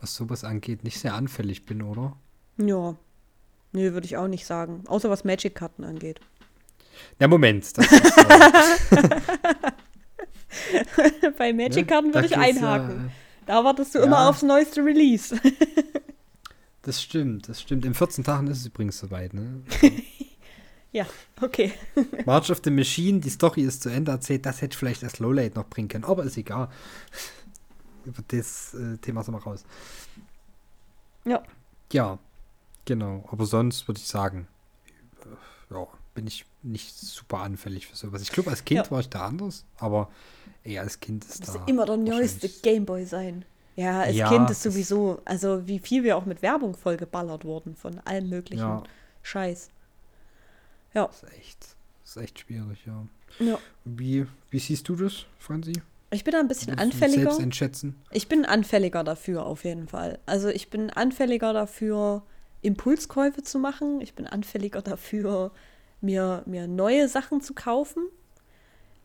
was 0.02 0.16
sowas 0.16 0.44
angeht, 0.44 0.84
nicht 0.84 1.00
sehr 1.00 1.14
anfällig 1.14 1.66
bin, 1.66 1.82
oder? 1.82 2.18
Ja. 2.58 2.96
Nö, 3.72 3.94
würde 3.94 4.06
ich 4.06 4.18
auch 4.18 4.28
nicht 4.28 4.46
sagen. 4.46 4.84
Außer 4.88 5.10
was 5.10 5.24
Magic-Karten 5.24 5.84
angeht. 5.84 6.20
Ja, 7.20 7.28
Moment. 7.28 7.76
Das 7.78 7.86
ist, 7.92 8.18
äh, 8.92 9.22
Bei 11.38 11.52
ne, 11.52 11.64
Magic-Karten 11.64 12.12
da 12.12 12.16
würde 12.22 12.28
ich 12.28 12.38
einhaken. 12.38 13.06
Ja, 13.06 13.12
Da 13.46 13.64
wartest 13.64 13.96
du 13.96 14.00
Ja. 14.00 14.06
immer 14.06 14.30
aufs 14.30 14.44
neueste 14.44 14.84
Release. 14.86 15.40
das 16.84 17.02
stimmt, 17.02 17.50
das 17.50 17.62
stimmt. 17.62 17.86
In 17.86 17.94
14 17.94 18.24
Tagen 18.24 18.48
ist 18.48 18.60
es 18.60 18.66
übrigens 18.68 19.00
soweit, 19.00 19.34
ne? 19.34 19.62
ja, 20.94 21.06
okay. 21.42 21.74
March 22.26 22.50
of 22.50 22.62
the 22.64 22.72
Machine, 22.72 23.20
die 23.20 23.30
Story 23.30 23.62
ist 23.64 23.84
zu 23.84 23.90
Ende 23.90 24.12
erzählt, 24.12 24.46
das 24.46 24.62
hätte 24.62 24.78
vielleicht 24.78 25.04
erst 25.04 25.20
Lowlight 25.20 25.56
noch 25.56 25.68
bringen 25.68 25.90
können, 25.90 26.06
aber 26.06 26.24
ist 26.24 26.38
egal. 26.38 26.70
Über 28.06 28.24
das 28.30 28.74
äh, 28.74 28.98
Thema 28.98 29.24
sind 29.24 29.34
wir 29.34 29.44
raus. 29.44 29.64
Ja. 31.26 31.44
Ja, 31.92 32.20
genau. 32.86 33.26
Aber 33.32 33.46
sonst 33.46 33.88
würde 33.88 34.00
ich 34.00 34.08
sagen, 34.08 34.48
ja, 35.70 35.88
bin 36.14 36.28
ich 36.28 36.46
nicht 36.64 36.94
super 36.96 37.40
anfällig 37.40 37.88
für 37.88 37.96
sowas. 37.96 38.22
Ich 38.22 38.32
glaube, 38.32 38.50
als 38.50 38.66
Kind 38.66 38.86
Ja. 38.86 38.92
war 38.92 39.00
ich 39.00 39.10
da 39.10 39.26
anders, 39.26 39.66
aber 39.78 40.10
ey, 40.64 40.80
als 40.80 41.00
Kind 41.00 41.24
ist 41.26 41.42
Das 41.42 41.54
da. 41.54 41.60
muss 41.60 41.70
immer 41.70 41.86
der 41.86 41.98
neueste 41.98 42.50
Gameboy 42.50 43.06
sein. 43.06 43.46
Ja, 43.76 44.02
als 44.02 44.16
Ja, 44.16 44.28
Kind 44.30 44.50
ist 44.52 44.66
das- 44.66 44.74
sowieso, 44.74 45.22
also 45.26 45.66
wie 45.68 45.80
viel 45.80 46.04
wir 46.04 46.18
auch 46.18 46.26
mit 46.26 46.42
Werbung 46.42 46.76
vollgeballert 46.76 47.44
wurden 47.46 47.76
von 47.76 48.00
allem 48.06 48.30
möglichen 48.30 48.62
Ja, 48.62 48.84
Scheiß. 49.24 49.70
Ja, 50.94 51.06
ist 51.06 51.26
echt, 51.38 51.76
ist 52.04 52.18
echt 52.18 52.40
schwierig, 52.40 52.86
ja. 52.86 53.06
ja. 53.40 53.60
Wie, 53.86 54.26
wie 54.50 54.60
siehst 54.60 54.88
du 54.90 54.96
das, 54.96 55.26
Franzi? 55.40 55.74
Ich 56.12 56.24
bin 56.24 56.34
da 56.34 56.40
ein 56.40 56.48
bisschen 56.48 56.78
anfälliger. 56.78 57.32
Selbst 57.32 57.42
einschätzen? 57.42 57.96
Ich 58.12 58.28
bin 58.28 58.46
anfälliger 58.46 59.04
dafür, 59.04 59.46
auf 59.46 59.64
jeden 59.64 59.88
Fall. 59.88 60.20
Also 60.28 60.50
ich 60.50 60.70
bin 60.70 60.92
anfälliger 60.92 61.54
dafür, 61.54 62.22
Impulskäufe 62.62 63.42
zu 63.42 63.58
machen. 63.58 64.00
Ich 64.00 64.14
bin 64.14 64.28
anfälliger 64.28 64.84
dafür, 64.84 65.52
mir, 66.02 66.44
mir 66.46 66.68
neue 66.68 67.08
Sachen 67.08 67.42
zu 67.42 67.56
kaufen. 67.56 68.04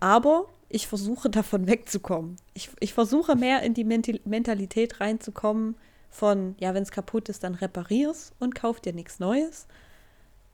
Aber 0.01 0.49
ich 0.69 0.87
versuche 0.87 1.31
davon 1.31 1.67
wegzukommen. 1.67 2.37
Ich, 2.53 2.71
ich 2.81 2.93
versuche 2.93 3.37
mehr 3.37 3.63
in 3.63 3.73
die 3.73 3.85
Mentalität 3.85 5.01
reinzukommen 5.01 5.77
von, 6.11 6.57
ja, 6.59 6.75
wenn 6.75 6.83
es 6.83 6.91
kaputt 6.91 7.29
ist, 7.29 7.43
dann 7.43 7.55
reparier's 7.55 8.33
und 8.39 8.55
kauf 8.55 8.81
dir 8.81 8.93
nichts 8.93 9.19
Neues. 9.19 9.67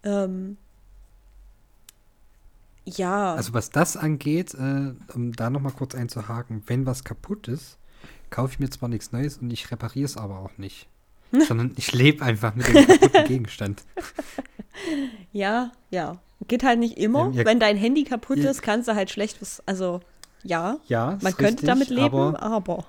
Ähm, 0.03 0.57
ja. 2.87 3.35
Also 3.35 3.55
was 3.55 3.71
das 3.71 3.97
angeht, 3.97 4.55
äh, 4.55 4.93
um 5.15 5.33
da 5.33 5.51
nochmal 5.51 5.73
kurz 5.73 5.95
einzuhaken, 5.95 6.63
wenn 6.67 6.87
was 6.87 7.05
kaputt 7.05 7.49
ist, 7.49 7.79
kaufe 8.31 8.53
ich 8.53 8.59
mir 8.59 8.69
zwar 8.71 8.89
nichts 8.89 9.13
Neues 9.13 9.39
und 9.39 9.51
ich 9.53 9.71
repariere 9.71 10.05
es 10.07 10.17
aber 10.17 10.39
auch 10.41 10.57
nicht. 10.59 10.89
sondern 11.49 11.73
ich 11.77 11.93
lebe 11.93 12.25
einfach 12.25 12.55
mit 12.55 12.69
dem 12.69 12.87
kaputten 12.87 13.25
Gegenstand. 13.27 13.83
Ja, 15.33 15.73
ja. 15.91 16.19
Geht 16.49 16.63
halt 16.65 16.79
nicht 16.79 16.99
immer. 16.99 17.27
Ähm, 17.27 17.33
ihr- 17.33 17.45
Wenn 17.45 17.61
dein 17.61 17.77
Handy 17.77 18.05
kaputt 18.05 18.39
ihr- 18.39 18.51
ist, 18.51 18.63
kannst 18.63 18.89
du 18.89 18.95
halt 18.95 19.11
schlecht 19.11 19.41
was. 19.41 19.63
Also, 19.67 20.01
ja, 20.43 20.79
Ja, 20.89 21.19
man 21.23 21.33
könnte 21.37 21.63
richtig, 21.63 21.69
damit 21.69 21.89
leben, 21.91 22.17
Aber 22.37 22.43
aber. 22.43 22.85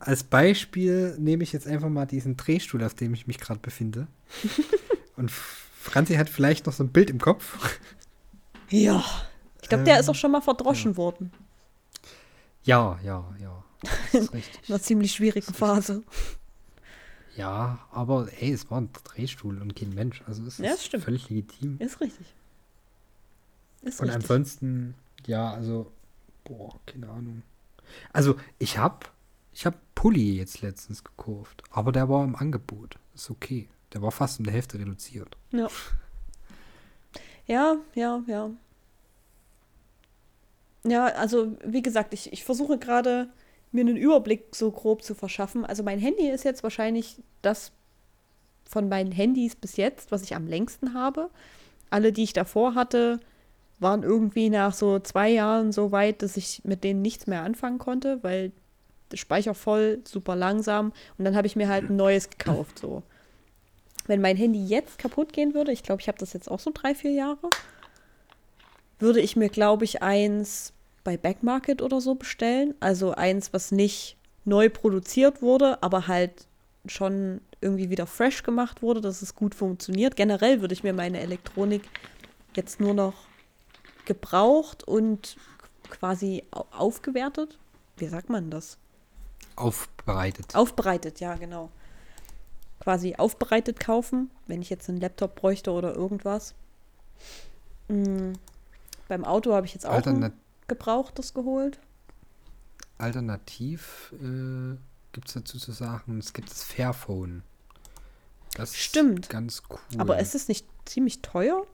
als 0.00 0.22
Beispiel 0.22 1.16
nehme 1.18 1.42
ich 1.42 1.52
jetzt 1.52 1.66
einfach 1.66 1.88
mal 1.88 2.06
diesen 2.06 2.36
Drehstuhl, 2.36 2.84
auf 2.84 2.94
dem 2.94 3.14
ich 3.14 3.26
mich 3.26 3.38
gerade 3.38 3.58
befinde. 3.60 4.06
und 5.16 5.30
Franzi 5.30 6.14
hat 6.16 6.28
vielleicht 6.28 6.66
noch 6.66 6.72
so 6.72 6.84
ein 6.84 6.90
Bild 6.90 7.10
im 7.10 7.18
Kopf. 7.20 7.78
Ja. 8.70 9.04
Ich 9.62 9.68
glaube, 9.68 9.84
der 9.84 9.94
Ähm, 9.94 10.00
ist 10.00 10.08
auch 10.08 10.14
schon 10.14 10.30
mal 10.32 10.40
verdroschen 10.40 10.96
worden. 10.96 11.32
Ja, 12.64 12.98
ja, 13.02 13.24
ja. 13.40 13.64
Das 14.12 14.22
ist 14.24 14.32
richtig. 14.34 14.68
In 14.68 14.74
einer 14.74 14.82
ziemlich 14.82 15.12
schwierigen 15.12 15.54
Phase. 15.54 16.02
Ja, 17.36 17.78
aber 17.92 18.28
ey, 18.40 18.52
es 18.52 18.70
war 18.70 18.80
ein 18.80 18.90
Drehstuhl 19.04 19.60
und 19.62 19.76
kein 19.76 19.90
Mensch. 19.90 20.22
Also 20.26 20.42
es 20.44 20.58
Ja, 20.58 20.64
das 20.70 20.78
ist 20.80 20.86
stimmt. 20.86 21.04
völlig 21.04 21.28
legitim. 21.30 21.76
Ist 21.78 22.00
richtig. 22.00 22.26
Ist 23.82 24.00
Und 24.00 24.08
richtig. 24.08 24.22
ansonsten, 24.24 24.94
ja, 25.26 25.52
also, 25.52 25.92
boah, 26.44 26.74
keine 26.86 27.08
Ahnung. 27.08 27.42
Also, 28.12 28.34
ich 28.58 28.76
hab, 28.78 29.12
ich 29.52 29.66
hab 29.66 29.76
Pulli 29.94 30.36
jetzt 30.36 30.60
letztens 30.62 31.04
gekauft, 31.04 31.62
aber 31.70 31.92
der 31.92 32.08
war 32.08 32.24
im 32.24 32.34
Angebot. 32.34 32.98
Ist 33.14 33.30
okay. 33.30 33.68
Der 33.92 34.02
war 34.02 34.10
fast 34.10 34.40
um 34.40 34.44
die 34.44 34.50
Hälfte 34.52 34.78
reduziert. 34.78 35.36
Ja. 35.52 35.68
Ja, 37.48 37.78
ja, 37.94 38.22
ja. 38.26 38.50
Ja, 40.84 41.06
also 41.06 41.56
wie 41.64 41.82
gesagt, 41.82 42.14
ich, 42.14 42.32
ich 42.32 42.44
versuche 42.44 42.78
gerade 42.78 43.28
mir 43.72 43.80
einen 43.82 43.96
Überblick 43.96 44.54
so 44.54 44.70
grob 44.70 45.02
zu 45.02 45.14
verschaffen. 45.14 45.64
Also 45.64 45.82
mein 45.82 45.98
Handy 45.98 46.28
ist 46.28 46.44
jetzt 46.44 46.62
wahrscheinlich 46.62 47.16
das 47.42 47.72
von 48.64 48.88
meinen 48.88 49.12
Handys 49.12 49.56
bis 49.56 49.76
jetzt, 49.76 50.12
was 50.12 50.22
ich 50.22 50.36
am 50.36 50.46
längsten 50.46 50.94
habe. 50.94 51.30
Alle, 51.90 52.12
die 52.12 52.22
ich 52.24 52.32
davor 52.32 52.74
hatte, 52.74 53.20
waren 53.80 54.02
irgendwie 54.02 54.50
nach 54.50 54.74
so 54.74 54.98
zwei 55.00 55.30
Jahren 55.30 55.72
so 55.72 55.92
weit, 55.92 56.22
dass 56.22 56.36
ich 56.36 56.62
mit 56.64 56.84
denen 56.84 57.02
nichts 57.02 57.26
mehr 57.26 57.42
anfangen 57.42 57.78
konnte, 57.78 58.22
weil 58.22 58.52
Speicher 59.14 59.54
voll, 59.54 60.00
super 60.04 60.36
langsam. 60.36 60.92
Und 61.16 61.24
dann 61.24 61.36
habe 61.36 61.46
ich 61.46 61.56
mir 61.56 61.68
halt 61.68 61.90
ein 61.90 61.96
neues 61.96 62.30
gekauft. 62.30 62.78
So. 62.78 63.02
Wenn 64.08 64.20
mein 64.20 64.36
Handy 64.36 64.64
jetzt 64.64 64.98
kaputt 64.98 65.32
gehen 65.32 65.54
würde, 65.54 65.70
ich 65.70 65.84
glaube, 65.84 66.00
ich 66.00 66.08
habe 66.08 66.18
das 66.18 66.32
jetzt 66.32 66.50
auch 66.50 66.58
so 66.58 66.72
drei, 66.74 66.94
vier 66.94 67.12
Jahre, 67.12 67.50
würde 68.98 69.20
ich 69.20 69.36
mir, 69.36 69.48
glaube 69.48 69.84
ich, 69.84 70.02
eins 70.02 70.72
bei 71.04 71.16
Backmarket 71.16 71.80
oder 71.80 72.00
so 72.00 72.16
bestellen. 72.16 72.74
Also 72.80 73.12
eins, 73.12 73.52
was 73.52 73.70
nicht 73.70 74.16
neu 74.44 74.68
produziert 74.68 75.42
wurde, 75.42 75.82
aber 75.82 76.08
halt 76.08 76.48
schon 76.86 77.40
irgendwie 77.60 77.90
wieder 77.90 78.06
fresh 78.06 78.42
gemacht 78.42 78.82
wurde, 78.82 79.00
dass 79.00 79.22
es 79.22 79.34
gut 79.34 79.54
funktioniert. 79.54 80.16
Generell 80.16 80.60
würde 80.60 80.74
ich 80.74 80.82
mir 80.82 80.92
meine 80.92 81.20
Elektronik 81.20 81.82
jetzt 82.56 82.80
nur 82.80 82.94
noch 82.94 83.14
gebraucht 84.04 84.84
und 84.84 85.36
quasi 85.90 86.44
aufgewertet. 86.50 87.58
Wie 87.96 88.06
sagt 88.06 88.30
man 88.30 88.50
das? 88.50 88.78
Aufbereitet. 89.56 90.54
Aufbereitet, 90.54 91.20
ja, 91.20 91.34
genau. 91.34 91.70
Quasi 92.80 93.16
aufbereitet 93.16 93.80
kaufen, 93.80 94.30
wenn 94.46 94.62
ich 94.62 94.70
jetzt 94.70 94.88
einen 94.88 95.00
Laptop 95.00 95.34
bräuchte 95.34 95.72
oder 95.72 95.94
irgendwas. 95.94 96.54
Mhm. 97.88 98.34
Beim 99.08 99.24
Auto 99.24 99.54
habe 99.54 99.66
ich 99.66 99.74
jetzt 99.74 99.86
auch 99.86 99.92
Alternat 99.92 100.32
gebrauchtes 100.68 101.34
geholt. 101.34 101.80
Alternativ 102.98 104.12
äh, 104.20 104.76
gibt 105.12 105.28
es 105.28 105.34
dazu 105.34 105.58
zu 105.58 105.72
sagen, 105.72 106.18
es 106.18 106.32
gibt 106.32 106.50
das 106.50 106.62
Fairphone. 106.62 107.42
Das 108.54 108.76
Stimmt. 108.76 109.28
ganz 109.28 109.62
cool. 109.70 109.78
Aber 109.98 110.18
ist 110.18 110.34
es 110.34 110.48
nicht 110.48 110.66
ziemlich 110.84 111.22
teuer? 111.22 111.66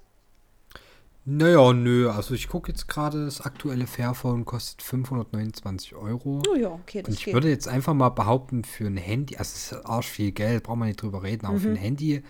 Naja, 1.26 1.72
nö. 1.72 2.10
Also 2.10 2.34
ich 2.34 2.48
gucke 2.48 2.70
jetzt 2.70 2.86
gerade, 2.86 3.24
das 3.24 3.40
aktuelle 3.40 3.86
Fairphone 3.86 4.44
kostet 4.44 4.82
529 4.82 5.94
Euro. 5.94 6.42
Oh 6.48 6.54
ja, 6.54 6.68
okay, 6.68 7.02
das 7.02 7.08
Und 7.08 7.14
ich 7.14 7.24
geht. 7.24 7.34
würde 7.34 7.48
jetzt 7.48 7.66
einfach 7.66 7.94
mal 7.94 8.10
behaupten, 8.10 8.64
für 8.64 8.86
ein 8.86 8.98
Handy, 8.98 9.36
also 9.36 9.52
es 9.54 9.72
ist 9.72 9.86
arsch 9.86 10.08
viel 10.08 10.32
Geld, 10.32 10.64
braucht 10.64 10.78
man 10.78 10.88
nicht 10.88 11.00
drüber 11.00 11.22
reden, 11.22 11.46
aber 11.46 11.56
mhm. 11.56 11.60
für 11.60 11.70
ein 11.70 11.76
Handy 11.76 12.22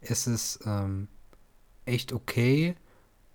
ist 0.00 0.26
es 0.26 0.58
ähm, 0.66 1.08
echt 1.84 2.12
okay. 2.12 2.74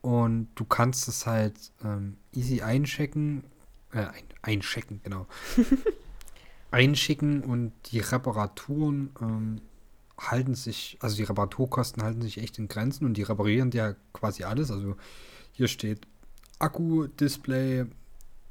Und 0.01 0.49
du 0.55 0.65
kannst 0.65 1.07
es 1.07 1.25
halt 1.25 1.55
ähm, 1.83 2.17
easy 2.33 2.61
einchecken. 2.61 3.45
Äh, 3.93 3.99
ein, 3.99 4.23
einchecken, 4.41 5.01
genau. 5.03 5.25
einschicken 6.71 7.43
und 7.43 7.71
die 7.91 7.99
Reparaturen 7.99 9.11
ähm, 9.21 9.61
halten 10.17 10.55
sich, 10.55 10.97
also 11.01 11.15
die 11.15 11.23
Reparaturkosten 11.23 12.01
halten 12.03 12.21
sich 12.21 12.39
echt 12.39 12.57
in 12.57 12.67
Grenzen 12.67 13.05
und 13.05 13.15
die 13.15 13.23
reparieren 13.23 13.71
ja 13.71 13.95
quasi 14.13 14.43
alles. 14.43 14.71
Also 14.71 14.95
hier 15.51 15.67
steht 15.67 16.07
Akku, 16.59 17.07
Display, 17.07 17.85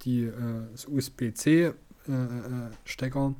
die, 0.02 0.24
äh, 0.24 0.70
das 0.72 0.86
USB-C-Stecker, 0.86 1.74
äh, 3.26 3.30
äh, 3.30 3.34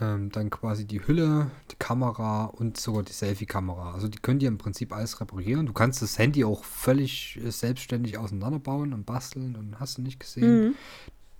ähm, 0.00 0.30
dann 0.30 0.48
quasi 0.50 0.86
die 0.86 1.06
Hülle, 1.06 1.50
die 1.70 1.76
Kamera 1.76 2.46
und 2.46 2.78
sogar 2.80 3.02
die 3.02 3.12
Selfie-Kamera. 3.12 3.92
Also 3.92 4.08
die 4.08 4.18
können 4.18 4.38
dir 4.38 4.48
im 4.48 4.58
Prinzip 4.58 4.94
alles 4.94 5.20
reparieren. 5.20 5.66
Du 5.66 5.72
kannst 5.72 6.00
das 6.00 6.18
Handy 6.18 6.44
auch 6.44 6.64
völlig 6.64 7.38
äh, 7.44 7.50
selbstständig 7.50 8.16
auseinanderbauen 8.16 8.94
und 8.94 9.04
basteln 9.04 9.56
und 9.56 9.78
hast 9.80 9.98
du 9.98 10.02
nicht 10.02 10.20
gesehen. 10.20 10.64
Mhm. 10.64 10.74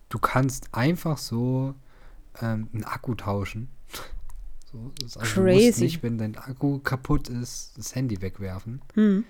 Du 0.09 0.19
kannst 0.19 0.69
einfach 0.73 1.17
so 1.19 1.75
ähm, 2.43 2.69
einen 2.73 2.85
Akku 2.85 3.15
tauschen. 3.15 3.69
So, 4.73 4.93
also 5.03 5.21
Crazy. 5.21 5.35
Du 5.35 5.67
musst 5.67 5.81
nicht, 5.81 6.03
wenn 6.03 6.19
dein 6.19 6.37
Akku 6.37 6.79
kaputt 6.79 7.29
ist, 7.29 7.77
das 7.77 7.95
Handy 7.95 8.21
wegwerfen. 8.21 8.81
Hm. 8.95 9.25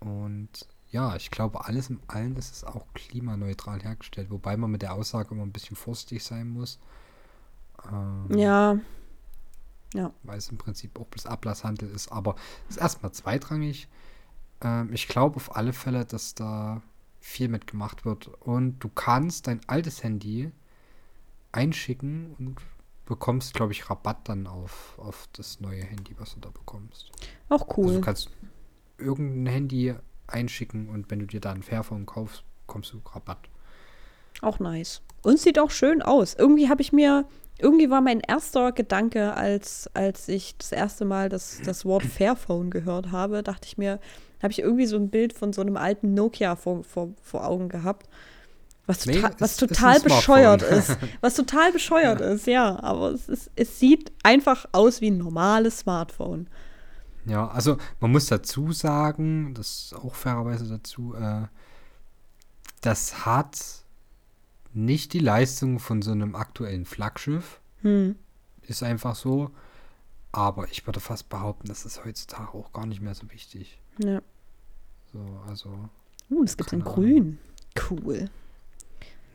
Und 0.00 0.50
ja, 0.90 1.16
ich 1.16 1.30
glaube, 1.30 1.64
alles 1.64 1.90
im 1.90 2.00
Allen 2.06 2.36
ist 2.36 2.52
es 2.52 2.64
auch 2.64 2.86
klimaneutral 2.94 3.82
hergestellt, 3.82 4.30
wobei 4.30 4.56
man 4.56 4.70
mit 4.70 4.82
der 4.82 4.94
Aussage 4.94 5.34
immer 5.34 5.42
ein 5.42 5.52
bisschen 5.52 5.76
vorsichtig 5.76 6.22
sein 6.22 6.48
muss. 6.50 6.78
Ähm, 7.90 8.26
ja. 8.38 8.78
Ja. 9.94 10.12
Weil 10.22 10.38
es 10.38 10.48
im 10.50 10.58
Prinzip 10.58 10.98
auch 11.00 11.06
bloß 11.06 11.26
Ablasshandel 11.26 11.88
ist, 11.90 12.12
aber 12.12 12.36
es 12.68 12.76
ist 12.76 12.82
erstmal 12.82 13.12
zweitrangig. 13.12 13.88
Ähm, 14.60 14.92
ich 14.92 15.08
glaube 15.08 15.36
auf 15.36 15.56
alle 15.56 15.72
Fälle, 15.72 16.04
dass 16.04 16.34
da 16.34 16.82
viel 17.20 17.48
mitgemacht 17.48 18.04
wird. 18.04 18.28
Und 18.28 18.78
du 18.80 18.88
kannst 18.88 19.46
dein 19.46 19.60
altes 19.66 20.02
Handy 20.02 20.52
einschicken 21.52 22.34
und 22.38 22.60
bekommst, 23.06 23.54
glaube 23.54 23.72
ich, 23.72 23.88
Rabatt 23.90 24.28
dann 24.28 24.46
auf, 24.46 24.98
auf 24.98 25.28
das 25.32 25.60
neue 25.60 25.82
Handy, 25.82 26.14
was 26.18 26.34
du 26.34 26.40
da 26.40 26.50
bekommst. 26.50 27.10
Auch 27.48 27.76
cool. 27.76 27.86
Also 27.86 27.98
du 27.98 28.04
kannst 28.04 28.30
irgendein 28.98 29.52
Handy 29.52 29.94
einschicken 30.26 30.88
und 30.88 31.10
wenn 31.10 31.18
du 31.18 31.26
dir 31.26 31.40
da 31.40 31.52
ein 31.52 31.62
Fairphone 31.62 32.06
kaufst, 32.06 32.44
kommst 32.66 32.92
du 32.92 33.00
Rabatt. 33.12 33.48
Auch 34.40 34.58
nice. 34.58 35.02
Und 35.22 35.38
sieht 35.38 35.58
auch 35.58 35.70
schön 35.70 36.02
aus. 36.02 36.34
Irgendwie 36.34 36.68
habe 36.68 36.82
ich 36.82 36.92
mir, 36.92 37.26
irgendwie 37.58 37.90
war 37.90 38.00
mein 38.00 38.20
erster 38.20 38.72
Gedanke, 38.72 39.34
als, 39.34 39.88
als 39.94 40.28
ich 40.28 40.56
das 40.58 40.72
erste 40.72 41.04
Mal 41.04 41.28
das, 41.28 41.60
das 41.64 41.84
Wort 41.84 42.04
Fairphone 42.04 42.70
gehört 42.70 43.12
habe, 43.12 43.42
dachte 43.42 43.66
ich 43.66 43.78
mir, 43.78 44.00
habe 44.42 44.52
ich 44.52 44.60
irgendwie 44.60 44.86
so 44.86 44.96
ein 44.96 45.08
Bild 45.10 45.32
von 45.32 45.52
so 45.52 45.62
einem 45.62 45.76
alten 45.76 46.14
Nokia 46.14 46.56
vor, 46.56 46.84
vor, 46.84 47.14
vor 47.22 47.46
Augen 47.46 47.68
gehabt. 47.68 48.08
Was, 48.86 49.06
nee, 49.06 49.14
total, 49.14 49.34
was 49.38 49.50
ist, 49.52 49.60
total 49.60 49.96
ist 49.96 50.04
bescheuert 50.04 50.62
ist. 50.62 50.96
Was 51.20 51.34
total 51.34 51.72
bescheuert 51.72 52.20
ja. 52.20 52.26
ist, 52.26 52.46
ja. 52.46 52.82
Aber 52.82 53.12
es, 53.12 53.28
ist, 53.28 53.50
es 53.56 53.78
sieht 53.78 54.12
einfach 54.22 54.66
aus 54.72 55.00
wie 55.00 55.10
ein 55.10 55.18
normales 55.18 55.80
Smartphone. 55.80 56.48
Ja, 57.26 57.48
also 57.48 57.78
man 58.00 58.12
muss 58.12 58.26
dazu 58.26 58.72
sagen, 58.72 59.54
das 59.54 59.86
ist 59.86 59.94
auch 59.94 60.14
fairerweise 60.14 60.68
dazu, 60.68 61.14
äh, 61.14 61.46
das 62.82 63.24
hat 63.24 63.58
nicht 64.74 65.14
die 65.14 65.20
Leistung 65.20 65.78
von 65.78 66.02
so 66.02 66.10
einem 66.10 66.34
aktuellen 66.34 66.84
Flaggschiff. 66.84 67.60
Hm. 67.80 68.16
Ist 68.62 68.82
einfach 68.82 69.14
so. 69.14 69.50
Aber 70.32 70.68
ich 70.70 70.84
würde 70.84 71.00
fast 71.00 71.28
behaupten, 71.28 71.68
das 71.68 71.86
ist 71.86 72.04
heutzutage 72.04 72.54
auch 72.54 72.72
gar 72.72 72.86
nicht 72.86 73.00
mehr 73.00 73.14
so 73.14 73.30
wichtig. 73.30 73.78
Ja. 73.98 74.20
So, 75.12 75.20
also. 75.48 75.88
Uh, 76.28 76.42
es 76.42 76.56
gibt 76.56 76.72
in 76.72 76.82
Grün. 76.82 77.38
Cool. 77.88 78.28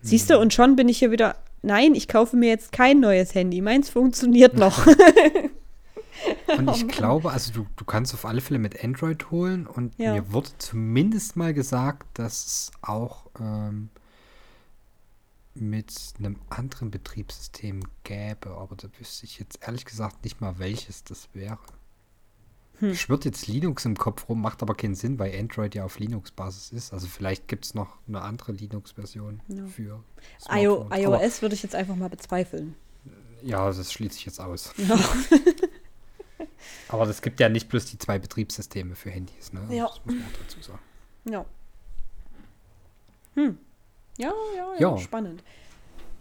Siehst 0.01 0.29
du, 0.29 0.39
und 0.39 0.53
schon 0.53 0.75
bin 0.75 0.89
ich 0.89 0.99
hier 0.99 1.11
wieder. 1.11 1.35
Nein, 1.61 1.93
ich 1.93 2.07
kaufe 2.07 2.37
mir 2.37 2.49
jetzt 2.49 2.71
kein 2.71 2.99
neues 2.99 3.35
Handy. 3.35 3.61
Meins 3.61 3.89
funktioniert 3.89 4.55
noch. 4.55 4.87
und 6.57 6.69
ich 6.69 6.87
glaube, 6.87 7.31
also 7.31 7.51
du, 7.51 7.67
du 7.75 7.85
kannst 7.85 8.13
auf 8.13 8.25
alle 8.25 8.41
Fälle 8.41 8.59
mit 8.59 8.83
Android 8.83 9.29
holen 9.31 9.67
und 9.67 9.93
ja. 9.97 10.13
mir 10.13 10.31
wurde 10.31 10.49
zumindest 10.57 11.35
mal 11.35 11.53
gesagt, 11.53 12.07
dass 12.17 12.45
es 12.45 12.71
auch 12.81 13.27
ähm, 13.39 13.89
mit 15.53 15.93
einem 16.17 16.37
anderen 16.49 16.91
Betriebssystem 16.91 17.81
gäbe, 18.03 18.51
aber 18.51 18.75
da 18.75 18.87
wüsste 18.97 19.25
ich 19.25 19.39
jetzt 19.39 19.59
ehrlich 19.61 19.85
gesagt 19.85 20.23
nicht 20.23 20.39
mal, 20.41 20.59
welches 20.59 21.03
das 21.03 21.27
wäre. 21.33 21.59
Hm. 22.79 22.95
Schwirrt 22.95 23.25
jetzt 23.25 23.47
Linux 23.47 23.85
im 23.85 23.97
Kopf 23.97 24.29
rum, 24.29 24.41
macht 24.41 24.61
aber 24.61 24.73
keinen 24.73 24.95
Sinn, 24.95 25.19
weil 25.19 25.37
Android 25.37 25.75
ja 25.75 25.83
auf 25.83 25.99
Linux-Basis 25.99 26.71
ist. 26.71 26.93
Also 26.93 27.07
vielleicht 27.07 27.47
gibt 27.47 27.65
es 27.65 27.73
noch 27.73 27.97
eine 28.07 28.21
andere 28.21 28.53
Linux-Version 28.53 29.41
ja. 29.49 29.65
für 29.67 30.03
IO, 30.53 30.89
iOS 30.93 31.41
würde 31.41 31.55
ich 31.55 31.63
jetzt 31.63 31.75
einfach 31.75 31.95
mal 31.95 32.09
bezweifeln. 32.09 32.75
Ja, 33.41 33.67
das 33.67 33.91
schließt 33.91 34.13
sich 34.13 34.25
jetzt 34.25 34.39
aus. 34.39 34.73
Ja. 34.77 34.97
aber 36.89 37.07
es 37.07 37.21
gibt 37.21 37.39
ja 37.39 37.49
nicht 37.49 37.69
bloß 37.69 37.85
die 37.85 37.97
zwei 37.97 38.19
Betriebssysteme 38.19 38.95
für 38.95 39.09
Handys, 39.09 39.53
ne? 39.53 39.61
Ja. 39.69 39.87
Das 39.87 40.01
muss 40.05 40.15
man 40.15 40.23
auch 40.23 40.37
dazu 40.41 40.61
sagen. 40.61 40.79
Ja. 41.25 41.45
Hm. 43.35 43.57
Ja, 44.17 44.33
ja, 44.55 44.73
ja, 44.79 44.91
ja. 44.91 44.97
spannend. 44.97 45.43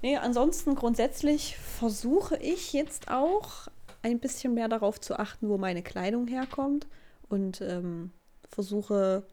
Nee, 0.02 0.16
ansonsten 0.16 0.76
grundsätzlich 0.76 1.56
versuche 1.56 2.36
ich 2.36 2.72
jetzt 2.72 3.10
auch 3.10 3.68
ein 4.10 4.20
bisschen 4.20 4.54
mehr 4.54 4.68
darauf 4.68 5.00
zu 5.00 5.18
achten, 5.18 5.48
wo 5.48 5.58
meine 5.58 5.82
Kleidung 5.82 6.26
herkommt 6.26 6.86
und 7.28 7.60
ähm, 7.60 8.10
versuche 8.48 9.24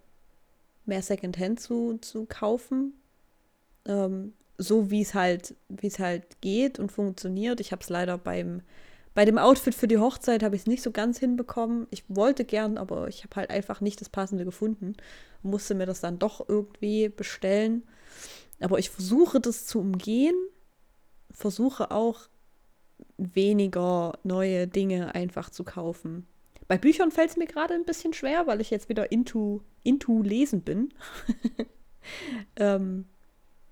mehr 0.85 1.01
Secondhand 1.01 1.59
zu, 1.59 1.97
zu 1.99 2.25
kaufen. 2.25 2.93
Ähm, 3.85 4.33
so 4.57 4.89
wie 4.89 5.01
es 5.01 5.13
halt, 5.13 5.55
wie 5.67 5.87
es 5.87 5.99
halt 5.99 6.41
geht 6.41 6.79
und 6.79 6.91
funktioniert. 6.91 7.59
Ich 7.59 7.71
habe 7.71 7.81
es 7.81 7.89
leider 7.89 8.17
beim, 8.17 8.61
bei 9.13 9.25
dem 9.25 9.37
Outfit 9.37 9.75
für 9.75 9.87
die 9.87 9.97
Hochzeit 9.97 10.43
habe 10.43 10.55
ich 10.55 10.61
es 10.61 10.67
nicht 10.67 10.83
so 10.83 10.91
ganz 10.91 11.19
hinbekommen. 11.19 11.87
Ich 11.89 12.03
wollte 12.07 12.45
gern, 12.45 12.77
aber 12.77 13.07
ich 13.07 13.23
habe 13.23 13.35
halt 13.35 13.49
einfach 13.49 13.81
nicht 13.81 13.99
das 14.01 14.09
Passende 14.09 14.45
gefunden. 14.45 14.95
Musste 15.43 15.75
mir 15.75 15.85
das 15.85 16.01
dann 16.01 16.19
doch 16.19 16.47
irgendwie 16.47 17.09
bestellen. 17.09 17.83
Aber 18.61 18.79
ich 18.79 18.89
versuche 18.89 19.39
das 19.39 19.65
zu 19.65 19.79
umgehen. 19.79 20.35
Versuche 21.31 21.91
auch 21.91 22.21
weniger 23.17 24.13
neue 24.23 24.67
Dinge 24.67 25.15
einfach 25.15 25.49
zu 25.49 25.63
kaufen. 25.63 26.27
Bei 26.67 26.77
Büchern 26.77 27.11
fällt 27.11 27.29
es 27.29 27.37
mir 27.37 27.47
gerade 27.47 27.73
ein 27.73 27.85
bisschen 27.85 28.13
schwer, 28.13 28.47
weil 28.47 28.59
ich 28.61 28.69
jetzt 28.71 28.89
wieder 28.89 29.11
into, 29.11 29.61
into 29.83 30.21
Lesen 30.21 30.61
bin. 30.61 30.89
ähm, 32.55 33.05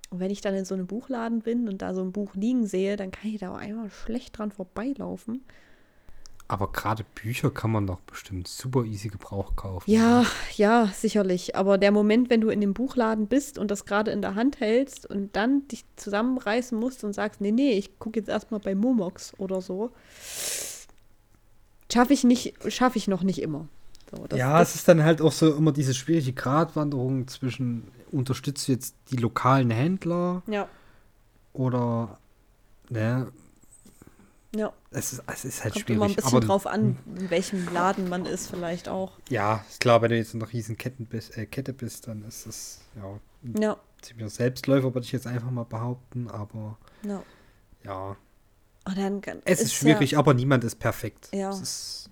Und 0.09 0.19
wenn 0.19 0.31
ich 0.31 0.41
dann 0.41 0.53
in 0.53 0.65
so 0.65 0.75
einem 0.75 0.85
Buchladen 0.85 1.41
bin 1.41 1.67
und 1.67 1.81
da 1.81 1.95
so 1.95 2.01
ein 2.01 2.11
Buch 2.11 2.35
liegen 2.35 2.67
sehe, 2.67 2.95
dann 2.97 3.09
kann 3.09 3.31
ich 3.31 3.39
da 3.39 3.51
auch 3.51 3.57
einmal 3.57 3.89
schlecht 3.89 4.37
dran 4.37 4.51
vorbeilaufen. 4.51 5.43
Aber 6.53 6.71
gerade 6.71 7.03
Bücher 7.15 7.49
kann 7.49 7.71
man 7.71 7.87
doch 7.87 7.99
bestimmt 8.01 8.47
super 8.47 8.83
easy 8.83 9.07
Gebrauch 9.07 9.55
kaufen. 9.55 9.89
Ja, 9.89 10.23
ja, 10.55 10.85
sicherlich. 10.93 11.55
Aber 11.55 11.79
der 11.79 11.91
Moment, 11.91 12.29
wenn 12.29 12.41
du 12.41 12.49
in 12.49 12.61
dem 12.61 12.75
Buchladen 12.75 13.25
bist 13.25 13.57
und 13.57 13.71
das 13.71 13.85
gerade 13.85 14.11
in 14.11 14.21
der 14.21 14.35
Hand 14.35 14.59
hältst 14.59 15.07
und 15.09 15.35
dann 15.35 15.67
dich 15.69 15.83
zusammenreißen 15.95 16.79
musst 16.79 17.03
und 17.03 17.13
sagst, 17.13 17.41
nee, 17.41 17.49
nee, 17.49 17.71
ich 17.71 17.97
gucke 17.97 18.19
jetzt 18.19 18.29
erstmal 18.29 18.59
bei 18.59 18.75
Momox 18.75 19.33
oder 19.39 19.61
so, 19.61 19.93
schaffe 21.91 22.13
ich 22.13 22.23
nicht, 22.23 22.53
schaffe 22.71 22.99
ich 22.99 23.07
noch 23.07 23.23
nicht 23.23 23.41
immer. 23.41 23.67
So, 24.11 24.27
das, 24.27 24.37
ja, 24.37 24.59
das, 24.59 24.69
es 24.69 24.75
ist 24.75 24.87
dann 24.87 25.03
halt 25.03 25.23
auch 25.23 25.31
so 25.31 25.55
immer 25.55 25.71
diese 25.71 25.95
schwierige 25.95 26.33
Gratwanderung 26.33 27.27
zwischen 27.27 27.87
unterstützt 28.11 28.67
du 28.67 28.73
jetzt 28.73 28.93
die 29.09 29.17
lokalen 29.17 29.71
Händler 29.71 30.43
ja. 30.45 30.67
oder 31.53 32.19
ne, 32.89 33.31
ja. 34.55 34.71
Es 34.91 35.13
ist, 35.13 35.23
es 35.27 35.45
ist 35.45 35.63
halt 35.63 35.73
Kommt 35.73 35.85
schwierig. 35.85 35.95
immer 35.97 36.05
ein 36.05 36.15
bisschen 36.15 36.37
aber, 36.37 36.45
drauf 36.45 36.67
an, 36.67 36.97
in 37.17 37.29
welchem 37.29 37.73
Laden 37.73 38.09
man 38.09 38.25
ist, 38.25 38.49
vielleicht 38.49 38.87
auch. 38.89 39.13
Ja, 39.29 39.65
ist 39.69 39.79
klar, 39.79 40.01
wenn 40.01 40.09
du 40.11 40.17
jetzt 40.17 40.33
in 40.33 40.41
einer 40.41 40.51
riesen 40.51 40.77
Ketten 40.77 41.05
bist, 41.05 41.37
äh, 41.37 41.45
Kette 41.45 41.73
bist, 41.73 42.07
dann 42.07 42.23
ist 42.25 42.45
es 42.45 42.81
ja, 42.95 43.19
Ja, 43.59 43.77
ziemlicher 44.01 44.29
Selbstläufer, 44.29 44.93
würde 44.93 45.05
ich 45.05 45.11
jetzt 45.11 45.27
einfach 45.27 45.49
mal 45.51 45.65
behaupten, 45.65 46.27
aber 46.29 46.77
ja. 47.05 47.23
ja. 47.83 48.17
Kann- 49.21 49.41
Es 49.45 49.61
ist, 49.61 49.71
ja- 49.71 49.77
schwierig, 49.79 50.17
aber 50.17 50.33
niemand 50.33 50.63
ist 50.65 50.75
perfekt. 50.75 51.29
Ja. 51.33 51.49
Ist, 51.51 52.09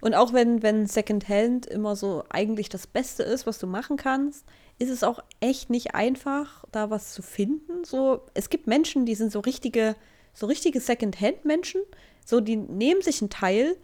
Und 0.00 0.14
auch 0.14 0.32
wenn, 0.34 0.62
wenn 0.62 0.86
Secondhand 0.86 1.64
immer 1.66 1.96
so 1.96 2.24
eigentlich 2.28 2.68
das 2.68 2.86
Beste 2.86 3.22
ist, 3.22 3.46
was 3.46 3.58
du 3.58 3.66
machen 3.66 3.96
kannst, 3.96 4.44
ist 4.78 4.90
es 4.90 5.02
auch 5.02 5.18
echt 5.40 5.70
nicht 5.70 5.94
einfach, 5.94 6.64
da 6.70 6.90
was 6.90 7.14
zu 7.14 7.22
finden. 7.22 7.84
So, 7.84 8.20
es 8.34 8.48
gibt 8.50 8.66
Menschen, 8.68 9.06
die 9.06 9.14
sind 9.16 9.32
so 9.32 9.40
richtige, 9.40 9.96
so 10.38 10.46
richtige 10.46 10.80
Secondhand-Menschen. 10.80 11.82
So, 12.24 12.40
die 12.40 12.56
nehmen 12.56 13.02
sich 13.02 13.20
ein 13.20 13.30
Teil, 13.30 13.76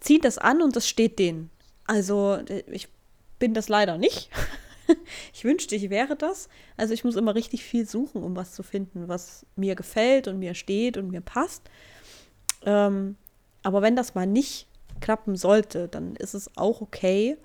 ziehen 0.00 0.20
das 0.20 0.36
an 0.36 0.62
und 0.62 0.74
das 0.74 0.88
steht 0.88 1.18
denen. 1.18 1.50
Also, 1.86 2.34
äh, 2.48 2.64
ich 2.70 2.88
bin 3.38 3.54
das 3.54 3.68
leider 3.68 3.96
nicht. 3.96 4.30
ich 5.32 5.44
wünschte, 5.44 5.76
ich 5.76 5.88
wäre 5.88 6.16
das. 6.16 6.48
Also, 6.76 6.92
ich 6.92 7.04
muss 7.04 7.14
immer 7.14 7.36
richtig 7.36 7.62
viel 7.62 7.86
suchen, 7.86 8.24
um 8.24 8.34
was 8.34 8.52
zu 8.52 8.64
finden, 8.64 9.06
was 9.06 9.46
mir 9.54 9.76
gefällt 9.76 10.26
und 10.26 10.40
mir 10.40 10.54
steht 10.54 10.96
und 10.96 11.08
mir 11.10 11.20
passt. 11.20 11.62
Ähm, 12.66 13.16
aber 13.62 13.80
wenn 13.80 13.94
das 13.94 14.16
mal 14.16 14.26
nicht 14.26 14.66
klappen 15.00 15.36
sollte, 15.36 15.86
dann 15.86 16.16
ist 16.16 16.34
es 16.34 16.50
auch 16.56 16.80
okay, 16.80 17.36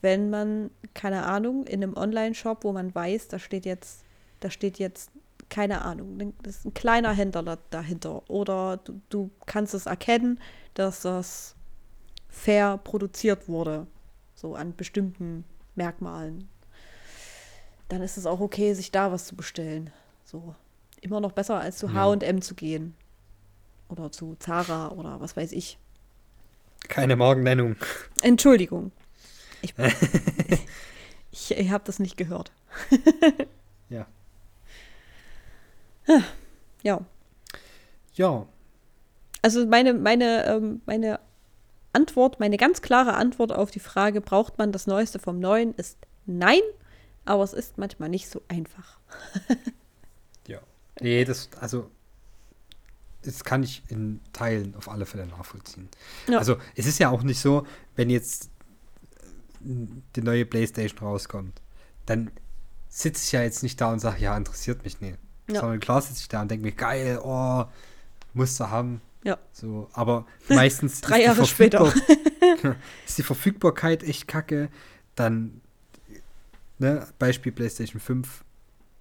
wenn 0.00 0.28
man, 0.28 0.70
keine 0.94 1.24
Ahnung, 1.24 1.66
in 1.66 1.82
einem 1.82 1.96
Online-Shop, 1.96 2.64
wo 2.64 2.72
man 2.72 2.92
weiß, 2.92 3.28
da 3.28 3.38
steht 3.38 3.64
jetzt, 3.64 4.04
da 4.40 4.50
steht 4.50 4.78
jetzt, 4.78 5.10
keine 5.50 5.82
Ahnung, 5.82 6.34
das 6.42 6.56
ist 6.58 6.64
ein 6.66 6.74
kleiner 6.74 7.12
Händler 7.12 7.42
da- 7.42 7.58
dahinter. 7.70 8.28
Oder 8.30 8.76
du, 8.78 9.00
du 9.08 9.30
kannst 9.46 9.74
es 9.74 9.86
erkennen, 9.86 10.40
dass 10.74 11.02
das 11.02 11.54
fair 12.28 12.76
produziert 12.78 13.48
wurde, 13.48 13.86
so 14.34 14.54
an 14.54 14.76
bestimmten 14.76 15.44
Merkmalen. 15.74 16.48
Dann 17.88 18.02
ist 18.02 18.16
es 18.18 18.26
auch 18.26 18.40
okay, 18.40 18.74
sich 18.74 18.90
da 18.90 19.10
was 19.12 19.26
zu 19.26 19.34
bestellen. 19.36 19.90
So. 20.24 20.54
Immer 21.00 21.20
noch 21.20 21.32
besser, 21.32 21.58
als 21.60 21.78
zu 21.78 21.86
Ja. 21.88 22.12
HM 22.14 22.42
zu 22.42 22.54
gehen. 22.54 22.94
Oder 23.88 24.12
zu 24.12 24.36
Zara 24.38 24.88
oder 24.90 25.20
was 25.20 25.36
weiß 25.36 25.52
ich. 25.52 25.78
keine 26.88 27.16
Markennennung. 27.16 27.76
Entschuldigung. 28.20 28.92
Ich, 29.62 29.74
ich, 31.30 31.50
ich 31.52 31.70
habe 31.70 31.84
das 31.84 31.98
nicht 31.98 32.16
gehört. 32.18 32.52
Ja. 33.88 34.06
Ja. 36.82 37.04
Ja, 38.14 38.46
Also 39.42 39.66
meine, 39.66 39.94
meine, 39.94 40.44
ähm, 40.46 40.80
meine 40.86 41.20
Antwort, 41.92 42.40
meine 42.40 42.56
ganz 42.56 42.82
klare 42.82 43.14
Antwort 43.14 43.52
auf 43.52 43.70
die 43.70 43.80
Frage, 43.80 44.20
braucht 44.20 44.58
man 44.58 44.72
das 44.72 44.86
Neueste 44.86 45.18
vom 45.18 45.38
Neuen, 45.38 45.74
ist 45.74 45.98
nein, 46.26 46.60
aber 47.24 47.42
es 47.44 47.52
ist 47.52 47.78
manchmal 47.78 48.08
nicht 48.08 48.28
so 48.28 48.42
einfach. 48.48 48.98
ja. 50.48 50.60
Nee, 51.00 51.24
das, 51.24 51.48
also, 51.60 51.90
das 53.22 53.44
kann 53.44 53.62
ich 53.62 53.82
in 53.88 54.20
Teilen 54.32 54.74
auf 54.74 54.88
alle 54.88 55.06
Fälle 55.06 55.26
nachvollziehen. 55.26 55.88
Ja. 56.28 56.38
Also, 56.38 56.56
es 56.74 56.86
ist 56.86 56.98
ja 56.98 57.10
auch 57.10 57.22
nicht 57.22 57.40
so, 57.40 57.66
wenn 57.96 58.10
jetzt 58.10 58.50
äh, 59.64 59.86
die 60.16 60.22
neue 60.22 60.46
Playstation 60.46 60.98
rauskommt, 61.00 61.60
dann 62.06 62.30
sitze 62.88 63.24
ich 63.24 63.32
ja 63.32 63.42
jetzt 63.42 63.62
nicht 63.62 63.80
da 63.80 63.92
und 63.92 64.00
sage, 64.00 64.20
ja, 64.20 64.36
interessiert 64.36 64.82
mich 64.84 65.00
nicht. 65.00 65.18
Ja. 65.48 65.60
Sondern 65.60 65.80
klar 65.80 66.00
sitze 66.00 66.20
ich 66.20 66.28
da 66.28 66.42
und 66.42 66.50
denke 66.50 66.66
mir, 66.66 66.72
geil, 66.72 67.20
oh, 67.22 67.64
musst 68.34 68.60
du 68.60 68.70
haben. 68.70 69.00
Ja. 69.24 69.38
So, 69.52 69.88
aber 69.92 70.26
meistens 70.48 71.00
Drei 71.02 71.22
Jahre 71.22 71.46
später. 71.46 71.92
Ist 73.06 73.18
die 73.18 73.22
Verfügbarkeit 73.22 74.02
echt 74.02 74.28
kacke. 74.28 74.68
Dann, 75.14 75.60
ne, 76.78 77.06
Beispiel 77.18 77.52
PlayStation 77.52 78.00
5, 78.00 78.44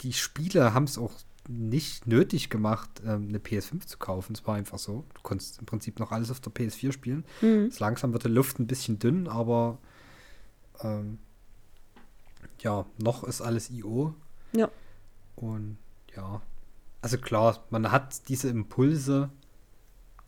die 0.02 0.14
Spieler 0.14 0.74
haben 0.74 0.86
es 0.86 0.98
auch 0.98 1.14
nicht 1.50 2.08
nötig 2.08 2.50
gemacht, 2.50 2.90
ähm, 3.06 3.28
eine 3.30 3.40
PS5 3.40 3.86
zu 3.86 3.98
kaufen. 3.98 4.34
Es 4.34 4.46
war 4.46 4.56
einfach 4.56 4.80
so. 4.80 5.06
Du 5.14 5.22
konntest 5.22 5.60
im 5.60 5.66
Prinzip 5.66 6.00
noch 6.00 6.12
alles 6.12 6.30
auf 6.30 6.40
der 6.40 6.52
PS4 6.52 6.92
spielen. 6.92 7.26
Mhm. 7.42 7.72
Langsam 7.80 8.14
wird 8.14 8.26
die 8.26 8.30
Luft 8.30 8.60
ein 8.60 8.68
bisschen 8.68 9.00
dünn, 9.00 9.28
aber 9.28 9.78
ähm, 10.82 11.20
ja, 12.60 12.86
noch 12.98 13.24
ist 13.24 13.42
alles 13.42 13.70
IO. 13.70 14.14
Ja. 14.54 14.70
Und 15.36 15.78
ja, 16.18 16.42
also 17.02 17.18
klar, 17.18 17.64
man 17.70 17.92
hat 17.92 18.28
diese 18.28 18.50
Impulse, 18.50 19.30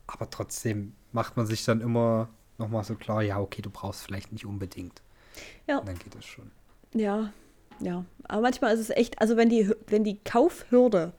aber 0.06 0.30
trotzdem 0.30 0.94
macht 1.12 1.36
man 1.36 1.46
sich 1.46 1.64
dann 1.64 1.80
immer 1.80 2.28
nochmal 2.58 2.84
so 2.84 2.94
klar, 2.94 3.22
ja, 3.22 3.40
okay, 3.40 3.60
du 3.60 3.70
brauchst 3.70 4.02
vielleicht 4.02 4.32
nicht 4.32 4.46
unbedingt. 4.46 5.02
Ja. 5.66 5.78
Und 5.78 5.88
dann 5.88 5.98
geht 5.98 6.14
es 6.14 6.24
schon. 6.24 6.50
Ja, 6.94 7.32
ja. 7.80 8.04
Aber 8.24 8.42
manchmal 8.42 8.74
ist 8.74 8.80
es 8.80 8.90
echt, 8.90 9.20
also 9.20 9.36
wenn 9.36 9.48
die, 9.48 9.70
wenn 9.88 10.04
die 10.04 10.18
Kaufhürde 10.22 11.12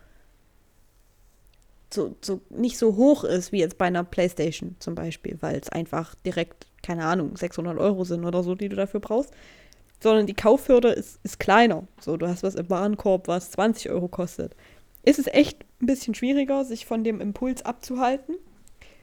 so, 1.93 2.15
so 2.21 2.41
nicht 2.49 2.77
so 2.77 2.95
hoch 2.95 3.25
ist 3.25 3.51
wie 3.51 3.59
jetzt 3.59 3.77
bei 3.77 3.85
einer 3.85 4.05
Playstation 4.05 4.77
zum 4.79 4.95
Beispiel, 4.95 5.37
weil 5.41 5.59
es 5.59 5.69
einfach 5.69 6.15
direkt, 6.15 6.67
keine 6.81 7.05
Ahnung, 7.05 7.35
600 7.35 7.77
Euro 7.77 8.05
sind 8.05 8.23
oder 8.23 8.43
so, 8.43 8.55
die 8.55 8.69
du 8.69 8.77
dafür 8.77 9.01
brauchst, 9.01 9.33
sondern 10.01 10.25
die 10.27 10.33
Kaufhürde 10.33 10.89
ist, 10.89 11.19
ist 11.23 11.39
kleiner. 11.39 11.87
So, 11.99 12.17
du 12.17 12.27
hast 12.27 12.43
was 12.43 12.55
im 12.55 12.69
Warenkorb, 12.69 13.27
was 13.27 13.51
20 13.51 13.91
Euro 13.91 14.07
kostet. 14.07 14.55
Ist 15.03 15.19
es 15.19 15.27
echt 15.27 15.63
ein 15.81 15.85
bisschen 15.85 16.15
schwieriger, 16.15 16.65
sich 16.65 16.85
von 16.85 17.03
dem 17.03 17.21
Impuls 17.21 17.63
abzuhalten. 17.63 18.35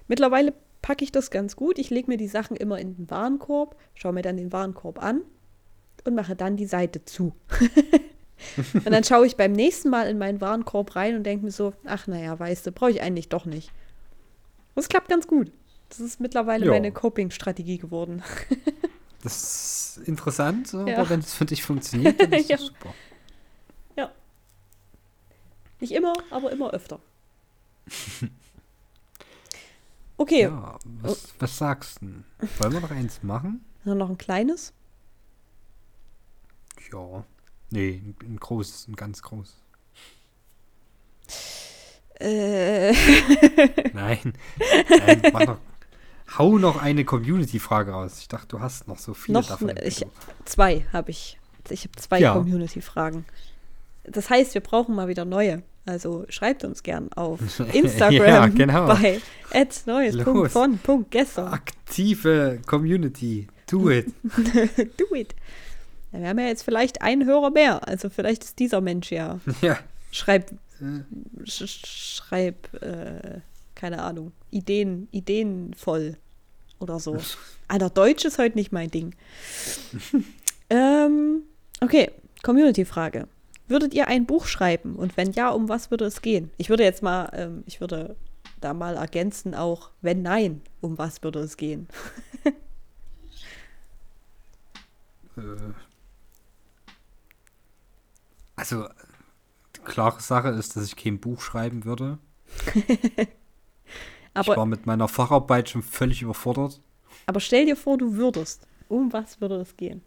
Mittlerweile 0.08 0.54
packe 0.82 1.04
ich 1.04 1.12
das 1.12 1.30
ganz 1.30 1.56
gut. 1.56 1.78
Ich 1.78 1.90
lege 1.90 2.08
mir 2.10 2.16
die 2.16 2.28
Sachen 2.28 2.56
immer 2.56 2.78
in 2.78 2.96
den 2.96 3.10
Warenkorb, 3.10 3.76
schaue 3.94 4.12
mir 4.12 4.22
dann 4.22 4.36
den 4.36 4.52
Warenkorb 4.52 5.02
an 5.02 5.22
und 6.04 6.14
mache 6.14 6.36
dann 6.36 6.56
die 6.56 6.66
Seite 6.66 7.04
zu. 7.04 7.32
und 8.74 8.90
dann 8.90 9.04
schaue 9.04 9.26
ich 9.26 9.36
beim 9.36 9.52
nächsten 9.52 9.90
Mal 9.90 10.08
in 10.08 10.18
meinen 10.18 10.40
Warenkorb 10.40 10.96
rein 10.96 11.16
und 11.16 11.24
denke 11.24 11.44
mir 11.44 11.50
so, 11.50 11.74
ach 11.84 12.06
naja, 12.06 12.38
weißt 12.38 12.66
du, 12.66 12.72
brauche 12.72 12.90
ich 12.92 13.02
eigentlich 13.02 13.28
doch 13.28 13.44
nicht. 13.44 13.72
Das 14.74 14.88
klappt 14.88 15.08
ganz 15.08 15.26
gut. 15.26 15.50
Das 15.88 16.00
ist 16.00 16.20
mittlerweile 16.20 16.66
Ja. 16.66 16.72
meine 16.72 16.92
Coping-Strategie 16.92 17.78
geworden. 17.78 18.22
Das 19.22 19.96
ist 19.96 20.08
interessant, 20.08 20.72
aber 20.74 20.88
Ja. 20.88 21.08
wenn 21.10 21.20
es 21.20 21.34
für 21.34 21.44
dich 21.44 21.62
funktioniert, 21.62 22.20
dann 22.20 22.32
ist 22.32 22.48
Ja. 22.50 22.56
das 22.56 22.66
super. 22.66 22.94
Nicht 25.80 25.92
immer, 25.92 26.12
aber 26.30 26.50
immer 26.50 26.70
öfter. 26.72 26.98
Okay, 30.20 30.42
Ja, 30.42 30.76
was, 30.82 31.28
was 31.38 31.56
sagst 31.56 32.02
du? 32.02 32.24
Wollen 32.58 32.72
wir 32.72 32.80
noch 32.80 32.90
eins 32.90 33.22
machen? 33.22 33.64
nur 33.84 33.94
noch 33.94 34.10
ein 34.10 34.18
kleines. 34.18 34.72
Ja. 36.92 37.24
Nee, 37.70 38.02
ein, 38.04 38.16
ein 38.24 38.36
großes, 38.40 38.88
ein 38.88 38.96
ganz 38.96 39.22
großes. 39.22 39.54
Äh, 42.18 42.92
Nein. 43.92 44.32
Nein 44.88 45.22
mach 45.32 45.46
noch, 45.46 45.58
hau 46.36 46.58
noch 46.58 46.82
eine 46.82 47.04
Community-Frage 47.04 47.92
raus. 47.92 48.18
Ich 48.20 48.28
dachte, 48.28 48.48
du 48.48 48.60
hast 48.60 48.88
noch 48.88 48.98
so 48.98 49.14
viele 49.14 49.38
Noch 49.38 49.48
davon. 49.48 49.72
ich- 49.82 50.04
zwei 50.44 50.84
habe 50.92 51.10
ich. 51.10 51.38
Ich 51.70 51.82
habe 51.84 51.92
zwei 51.96 52.18
Ja. 52.20 52.32
Community-Fragen. 52.34 53.24
Das 54.04 54.30
heißt, 54.30 54.54
wir 54.54 54.60
brauchen 54.62 54.94
mal 54.94 55.08
wieder 55.08 55.24
neue. 55.24 55.62
Also 55.86 56.26
schreibt 56.28 56.64
uns 56.64 56.82
gern 56.82 57.10
auf 57.14 57.40
Instagram 57.72 58.12
Ja, 58.26 58.46
genau. 58.46 58.86
bei 59.00 59.20
neues.von.gestern. 59.86 61.48
Aktive 61.48 62.60
Community. 62.66 63.46
Do 63.70 63.90
it. 63.90 64.06
Do 64.96 65.14
it. 65.14 65.34
Wir 66.10 66.28
haben 66.28 66.38
ja 66.38 66.46
jetzt 66.46 66.62
vielleicht 66.62 67.02
einen 67.02 67.26
Hörer 67.26 67.50
mehr. 67.50 67.86
Also 67.86 68.08
vielleicht 68.10 68.44
ist 68.44 68.58
dieser 68.58 68.80
Mensch 68.80 69.12
ja. 69.12 69.40
ja. 69.60 69.78
Schreib, 70.10 70.50
Äh, 70.80 71.44
sch 71.46 71.66
schreib, 72.16 72.72
äh, 72.82 73.40
keine 73.78 74.02
Ahnung, 74.02 74.32
Ideen, 74.50 75.08
ideenvoll 75.12 76.18
oder 76.80 76.98
so. 76.98 77.16
Alter, 77.68 77.88
Deutsch 77.88 78.24
ist 78.24 78.38
heute 78.38 78.58
nicht 78.58 78.72
mein 78.72 78.90
Ding. 78.90 79.14
ähm, 80.70 81.42
okay, 81.80 82.10
Community-Frage. 82.42 83.28
würdet 83.68 83.94
ihr 83.94 84.08
ein 84.08 84.26
Buch 84.26 84.46
schreiben? 84.46 84.96
Und 84.96 85.16
wenn 85.16 85.32
ja, 85.32 85.50
um 85.50 85.68
was 85.68 85.90
würde 85.90 86.04
es 86.06 86.20
gehen? 86.22 86.50
Ich 86.58 86.68
würde 86.68 86.82
jetzt 86.82 87.02
mal, 87.02 87.30
ähm, 87.32 87.62
ich 87.66 87.80
würde 87.80 88.16
da 88.60 88.74
mal 88.74 88.96
ergänzen 88.96 89.54
auch, 89.54 89.90
wenn 90.02 90.22
nein, 90.22 90.60
um 90.80 90.98
was 90.98 91.22
würde 91.22 91.40
es 91.40 91.56
gehen? 91.56 91.88
Äh, 95.36 95.72
also, 98.56 98.88
die 99.76 99.80
klare 99.82 100.20
Sache 100.20 100.48
ist, 100.48 100.74
dass 100.74 100.84
ich 100.84 100.96
kein 100.96 101.20
Buch 101.20 101.40
schreiben 101.40 101.84
würde. 101.84 102.18
aber, 104.38 104.52
ich 104.52 104.56
war 104.56 104.66
mit 104.66 104.86
meiner 104.86 105.08
Facharbeit 105.08 105.68
schon 105.68 105.82
völlig 105.82 106.22
überfordert. 106.22 106.80
aber 107.26 107.40
stell 107.40 107.66
dir 107.66 107.76
vor, 107.76 107.98
du 107.98 108.14
würdest. 108.14 108.66
Um 108.88 109.12
was 109.12 109.40
würde 109.40 109.56
es 109.56 109.76
gehen? 109.76 110.02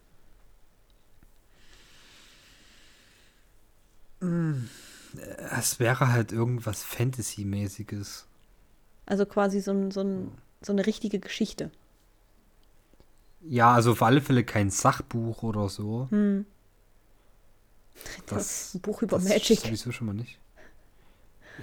Es 5.50 5.80
wäre 5.80 6.12
halt 6.12 6.32
irgendwas 6.32 6.82
Fantasy-mäßiges. 6.82 8.26
Also 9.06 9.26
quasi 9.26 9.60
so, 9.60 9.72
ein, 9.72 9.90
so, 9.90 10.00
ein, 10.00 10.32
so 10.60 10.72
eine 10.72 10.86
richtige 10.86 11.18
Geschichte. 11.18 11.70
Ja, 13.42 13.72
also 13.72 13.92
auf 13.92 14.02
alle 14.02 14.20
Fälle 14.20 14.44
kein 14.44 14.70
Sachbuch 14.70 15.42
oder 15.42 15.68
so. 15.68 16.06
Hm. 16.10 16.46
Das, 18.26 18.74
ein 18.74 18.80
Buch 18.80 19.02
über 19.02 19.16
das 19.18 19.28
Magic. 19.28 19.60
sowieso 19.60 19.92
schon 19.92 20.06
mal 20.06 20.14
nicht. 20.14 20.38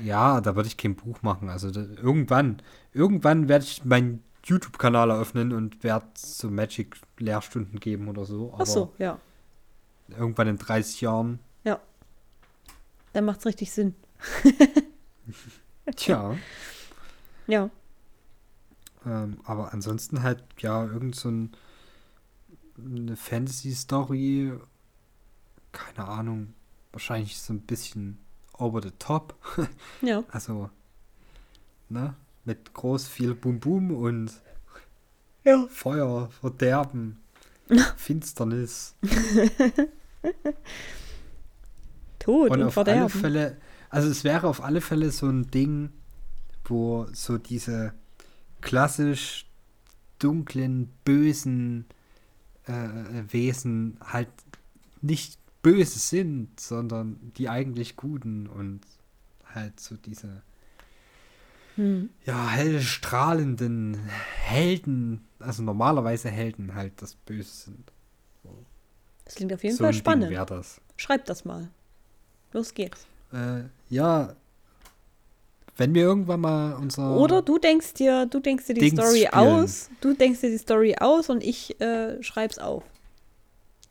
Ja, 0.03 0.41
da 0.41 0.55
würde 0.55 0.67
ich 0.67 0.77
kein 0.77 0.95
Buch 0.95 1.21
machen. 1.21 1.49
Also 1.49 1.71
da, 1.71 1.81
irgendwann, 1.81 2.61
irgendwann 2.93 3.49
werde 3.49 3.65
ich 3.65 3.83
meinen 3.85 4.23
YouTube-Kanal 4.43 5.09
eröffnen 5.09 5.51
und 5.51 5.83
werde 5.83 6.07
so 6.15 6.49
Magic-Lehrstunden 6.49 7.79
geben 7.79 8.07
oder 8.07 8.25
so. 8.25 8.53
Aber 8.53 8.63
Ach 8.63 8.67
so, 8.67 8.93
ja. 8.97 9.19
irgendwann 10.09 10.47
in 10.47 10.57
30 10.57 11.01
Jahren. 11.01 11.39
Dann 13.13 13.25
macht's 13.25 13.45
richtig 13.45 13.71
Sinn. 13.71 13.95
Tja. 15.95 16.35
Ja. 17.47 17.69
Ähm, 19.05 19.39
aber 19.45 19.73
ansonsten 19.73 20.21
halt, 20.21 20.43
ja, 20.59 20.85
irgend 20.85 21.15
so 21.15 21.29
ein, 21.29 21.51
eine 22.77 23.15
Fantasy-Story, 23.15 24.53
keine 25.71 26.07
Ahnung, 26.07 26.53
wahrscheinlich 26.91 27.39
so 27.39 27.53
ein 27.53 27.61
bisschen 27.61 28.19
over 28.59 28.81
the 28.81 28.91
top. 28.99 29.35
Ja. 30.01 30.23
Also, 30.31 30.69
ne, 31.89 32.15
mit 32.45 32.73
groß 32.73 33.07
viel 33.07 33.33
Bum 33.35 33.59
Bum 33.59 33.91
und 33.91 34.31
Ja. 35.43 35.65
Feuer, 35.69 36.29
Verderben, 36.41 37.19
Finsternis. 37.97 38.95
Tod 42.19 42.51
und, 42.51 42.59
und 42.61 42.67
auf 42.67 42.73
Verderben. 42.73 43.01
alle 43.01 43.09
Fälle, 43.09 43.57
also 43.89 44.09
es 44.09 44.23
wäre 44.23 44.47
auf 44.47 44.61
alle 44.63 44.81
Fälle 44.81 45.11
so 45.11 45.27
ein 45.27 45.49
Ding, 45.51 45.91
wo 46.65 47.07
so 47.13 47.37
diese 47.37 47.93
klassisch 48.61 49.45
dunklen, 50.19 50.89
bösen 51.05 51.85
äh, 52.65 52.73
Wesen 53.29 53.97
halt 54.01 54.29
nicht 55.01 55.39
böse 55.61 55.99
sind, 55.99 56.59
sondern 56.59 57.31
die 57.37 57.49
eigentlich 57.49 57.95
guten 57.95 58.47
und 58.47 58.81
halt 59.53 59.79
so 59.79 59.95
diese 59.95 60.41
Hm. 61.75 62.09
ja, 62.25 62.49
hell 62.49 62.81
strahlenden 62.81 63.95
Helden, 64.43 65.25
also 65.39 65.63
normalerweise 65.63 66.29
Helden 66.29 66.75
halt 66.75 67.01
das 67.01 67.15
Böse 67.15 67.51
sind. 67.51 67.91
Das 69.23 69.35
klingt 69.35 69.53
auf 69.53 69.63
jeden 69.63 69.77
so 69.77 69.83
Fall 69.83 69.93
spannend. 69.93 70.35
das. 70.49 70.81
Schreib 70.97 71.23
das 71.25 71.45
mal. 71.45 71.69
Los 72.51 72.73
geht's. 72.73 73.05
Äh, 73.31 73.61
ja, 73.89 74.35
wenn 75.77 75.93
wir 75.93 76.01
irgendwann 76.01 76.41
mal 76.41 76.73
unser 76.73 77.15
Oder 77.15 77.41
du 77.41 77.57
denkst 77.59 77.93
dir, 77.93 78.25
du 78.25 78.41
denkst 78.41 78.65
dir 78.65 78.73
die 78.73 78.81
Dings 78.81 78.99
Story 78.99 79.27
spielen. 79.27 79.33
aus, 79.33 79.89
du 80.01 80.13
denkst 80.13 80.41
dir 80.41 80.49
die 80.49 80.57
Story 80.57 80.95
aus 80.99 81.29
und 81.29 81.41
ich 81.41 81.79
äh, 81.79 82.21
schreib's 82.21 82.57
auf. 82.59 82.83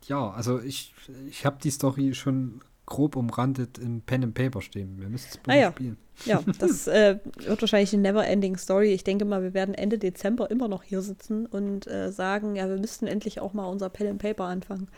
Ja, 0.08 0.30
also 0.30 0.60
ich, 0.60 0.94
ich 1.28 1.44
habe 1.44 1.58
die 1.62 1.70
Story 1.70 2.14
schon 2.14 2.60
grob 2.86 3.16
umrandet 3.16 3.78
im 3.78 4.00
Pen 4.00 4.24
and 4.24 4.34
Paper 4.34 4.62
stehen. 4.62 4.98
Wir 4.98 5.08
müssen 5.08 5.28
es 5.30 5.40
Ah 5.46 5.54
ja. 5.54 5.70
spielen. 5.70 5.98
Ja, 6.24 6.42
das 6.58 6.86
äh, 6.86 7.18
wird 7.36 7.60
wahrscheinlich 7.60 7.92
eine 7.92 8.02
Never-Ending 8.02 8.56
Story. 8.56 8.92
Ich 8.94 9.04
denke 9.04 9.26
mal, 9.26 9.42
wir 9.42 9.52
werden 9.52 9.74
Ende 9.74 9.98
Dezember 9.98 10.50
immer 10.50 10.68
noch 10.68 10.82
hier 10.82 11.02
sitzen 11.02 11.46
und 11.46 11.86
äh, 11.86 12.10
sagen, 12.10 12.56
ja, 12.56 12.68
wir 12.68 12.78
müssten 12.78 13.06
endlich 13.06 13.40
auch 13.40 13.52
mal 13.52 13.66
unser 13.66 13.90
Pen 13.90 14.08
and 14.08 14.22
Paper 14.22 14.44
anfangen. 14.44 14.88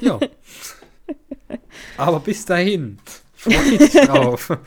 Ja. 0.00 0.18
Aber 1.96 2.20
bis 2.20 2.44
dahin, 2.44 2.98
freue 3.34 3.78
dich 3.78 3.92
drauf. 3.92 4.50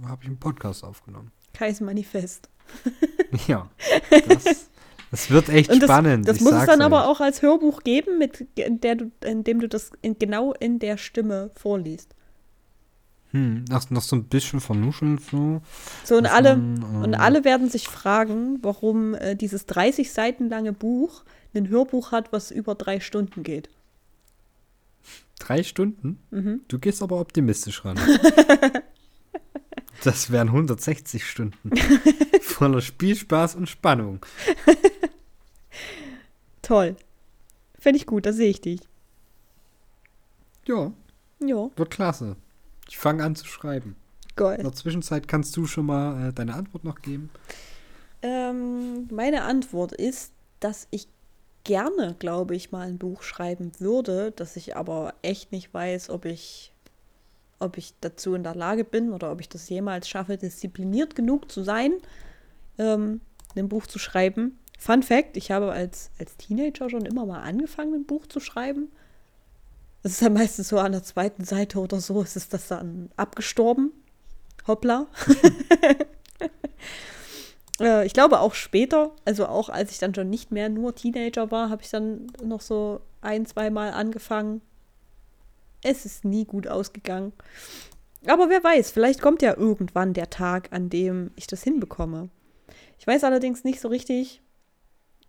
habe 0.06 0.24
ich 0.24 0.28
einen 0.28 0.40
Podcast 0.40 0.84
aufgenommen. 0.84 1.32
Kais 1.54 1.82
Manifest. 1.82 2.50
Ja, 3.46 3.70
das, 4.28 4.70
das 5.12 5.30
wird 5.30 5.50
echt 5.50 5.70
das, 5.70 5.78
spannend. 5.78 6.28
das 6.28 6.38
ich 6.38 6.42
muss 6.42 6.54
es 6.54 6.66
dann 6.66 6.82
aber 6.82 7.04
euch. 7.04 7.08
auch 7.08 7.22
als 7.22 7.44
Hörbuch 7.44 7.84
geben, 7.84 8.18
mit 8.18 8.48
in 8.56 8.82
der 8.82 8.96
du, 8.96 9.12
in 9.24 9.44
dem 9.44 9.60
du 9.60 9.68
das 9.70 9.92
in, 10.02 10.18
genau 10.18 10.54
in 10.54 10.80
der 10.80 10.98
Stimme 10.98 11.52
vorliest. 11.56 12.16
Hm, 13.32 13.66
noch, 13.70 13.90
noch 13.92 14.02
so 14.02 14.16
ein 14.16 14.24
bisschen 14.24 14.60
vernuschelt 14.60 15.22
so. 15.22 15.62
So 16.04 16.18
und 16.18 16.26
alle 16.26 16.56
man, 16.56 17.04
und 17.04 17.14
ähm, 17.14 17.20
alle 17.20 17.44
werden 17.46 17.70
sich 17.70 17.88
fragen, 17.88 18.58
warum 18.64 19.14
äh, 19.14 19.36
dieses 19.36 19.68
30 19.68 20.12
Seiten 20.12 20.50
lange 20.50 20.74
Buch 20.74 21.24
ein 21.54 21.70
Hörbuch 21.70 22.12
hat, 22.12 22.32
was 22.34 22.52
über 22.52 22.76
drei 22.76 23.00
Stunden 23.00 23.44
geht. 23.44 23.70
Drei 25.40 25.64
Stunden? 25.64 26.20
Mhm. 26.32 26.62
Du 26.68 26.80
gehst 26.80 27.02
aber 27.02 27.20
optimistisch 27.20 27.86
ran. 27.86 28.00
das 30.04 30.32
wären 30.32 30.50
160 30.50 31.24
Stunden. 31.26 31.72
Voller 32.42 32.82
Spielspaß 32.82 33.56
und 33.56 33.70
Spannung. 33.70 34.26
Toll. 36.62 36.96
Fände 37.78 37.98
ich 37.98 38.06
gut, 38.06 38.26
da 38.26 38.34
sehe 38.34 38.50
ich 38.50 38.62
dich. 38.62 38.82
Ja, 40.68 40.92
Ja, 41.40 41.70
wird 41.76 41.90
klasse. 41.90 42.36
Ich 42.90 42.98
fange 42.98 43.24
an 43.24 43.36
zu 43.36 43.46
schreiben. 43.46 43.96
In 44.30 44.36
geil. 44.36 44.58
der 44.58 44.74
Zwischenzeit 44.74 45.28
kannst 45.28 45.56
du 45.56 45.66
schon 45.66 45.86
mal 45.86 46.30
äh, 46.30 46.34
deine 46.34 46.56
Antwort 46.56 46.84
noch 46.84 47.02
geben. 47.02 47.30
Ähm, 48.22 49.08
meine 49.12 49.44
Antwort 49.44 49.92
ist, 49.94 50.34
dass 50.60 50.88
ich 50.92 51.08
gerne, 51.64 52.16
glaube 52.20 52.56
ich, 52.56 52.72
mal 52.72 52.88
ein 52.88 52.98
Buch 52.98 53.22
schreiben 53.22 53.72
würde, 53.80 54.32
dass 54.32 54.56
ich 54.56 54.76
aber 54.76 55.14
echt 55.22 55.52
nicht 55.52 55.74
weiß, 55.74 56.10
ob 56.10 56.26
ich, 56.26 56.74
ob 57.60 57.78
ich 57.78 57.94
dazu 58.02 58.34
in 58.34 58.44
der 58.44 58.56
Lage 58.56 58.84
bin 58.84 59.12
oder 59.12 59.32
ob 59.32 59.40
ich 59.40 59.50
das 59.50 59.70
jemals 59.70 60.10
schaffe, 60.10 60.38
diszipliniert 60.38 61.16
genug 61.16 61.52
zu 61.52 61.64
sein, 61.64 61.94
ähm, 62.78 63.22
ein 63.56 63.70
Buch 63.70 63.88
zu 63.88 64.00
schreiben. 64.00 64.58
Fun 64.80 65.04
Fact: 65.04 65.38
Ich 65.38 65.52
habe 65.52 65.72
als, 65.72 66.12
als 66.20 66.38
Teenager 66.38 66.90
schon 66.90 67.06
immer 67.06 67.26
mal 67.26 67.42
angefangen, 67.42 67.94
ein 67.94 68.06
Buch 68.06 68.26
zu 68.26 68.40
schreiben. 68.40 68.90
Das 70.04 70.14
ist 70.14 70.22
dann 70.22 70.34
meistens 70.34 70.70
so 70.70 70.80
an 70.80 70.94
der 70.94 71.04
zweiten 71.04 71.44
Seite 71.44 71.80
oder 71.80 72.00
so, 72.00 72.22
ist 72.22 72.38
es 72.38 72.48
das 72.48 72.68
dann 72.70 73.10
abgestorben. 73.16 73.92
Hoppla. 74.68 75.08
Äh, 77.80 78.06
ich 78.06 78.14
glaube 78.14 78.42
auch 78.42 78.54
später, 78.56 79.12
also 79.26 79.48
auch 79.48 79.70
als 79.70 79.92
ich 79.92 80.00
dann 80.00 80.14
schon 80.14 80.30
nicht 80.30 80.52
mehr 80.52 80.68
nur 80.68 80.96
Teenager 80.96 81.50
war, 81.50 81.70
habe 81.70 81.82
ich 81.82 81.90
dann 81.90 82.28
noch 82.44 82.60
so 82.60 83.00
ein, 83.22 83.46
zweimal 83.46 83.92
angefangen. 83.92 84.62
Es 85.82 86.06
ist 86.06 86.26
nie 86.26 86.46
gut 86.46 86.68
ausgegangen. 86.68 87.32
Aber 88.28 88.50
wer 88.50 88.64
weiß, 88.64 88.92
vielleicht 88.92 89.22
kommt 89.22 89.42
ja 89.42 89.56
irgendwann 89.56 90.14
der 90.14 90.30
Tag, 90.30 90.74
an 90.74 90.90
dem 90.90 91.32
ich 91.38 91.48
das 91.48 91.64
hinbekomme. 91.64 92.30
Ich 92.98 93.08
weiß 93.08 93.24
allerdings 93.24 93.64
nicht 93.64 93.80
so 93.80 93.88
richtig, 93.88 94.42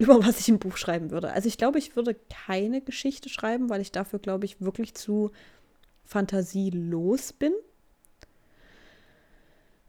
über 0.00 0.24
was 0.24 0.40
ich 0.40 0.48
ein 0.48 0.58
Buch 0.58 0.78
schreiben 0.78 1.10
würde. 1.10 1.30
Also 1.30 1.46
ich 1.46 1.58
glaube, 1.58 1.78
ich 1.78 1.94
würde 1.94 2.16
keine 2.46 2.80
Geschichte 2.80 3.28
schreiben, 3.28 3.68
weil 3.68 3.82
ich 3.82 3.92
dafür, 3.92 4.18
glaube 4.18 4.46
ich, 4.46 4.58
wirklich 4.62 4.94
zu 4.94 5.30
fantasielos 6.06 7.34
bin. 7.34 7.52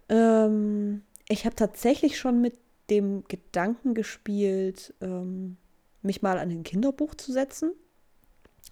Ähm, 0.10 1.04
ich 1.30 1.46
habe 1.46 1.56
tatsächlich 1.56 2.20
schon 2.20 2.42
mit 2.42 2.60
dem 2.90 3.24
Gedanken 3.30 3.94
gespielt, 3.94 4.94
ähm, 5.00 5.56
mich 6.02 6.22
mal 6.22 6.40
an 6.40 6.50
ein 6.50 6.64
Kinderbuch 6.64 7.16
zu 7.16 7.32
setzen, 7.32 7.72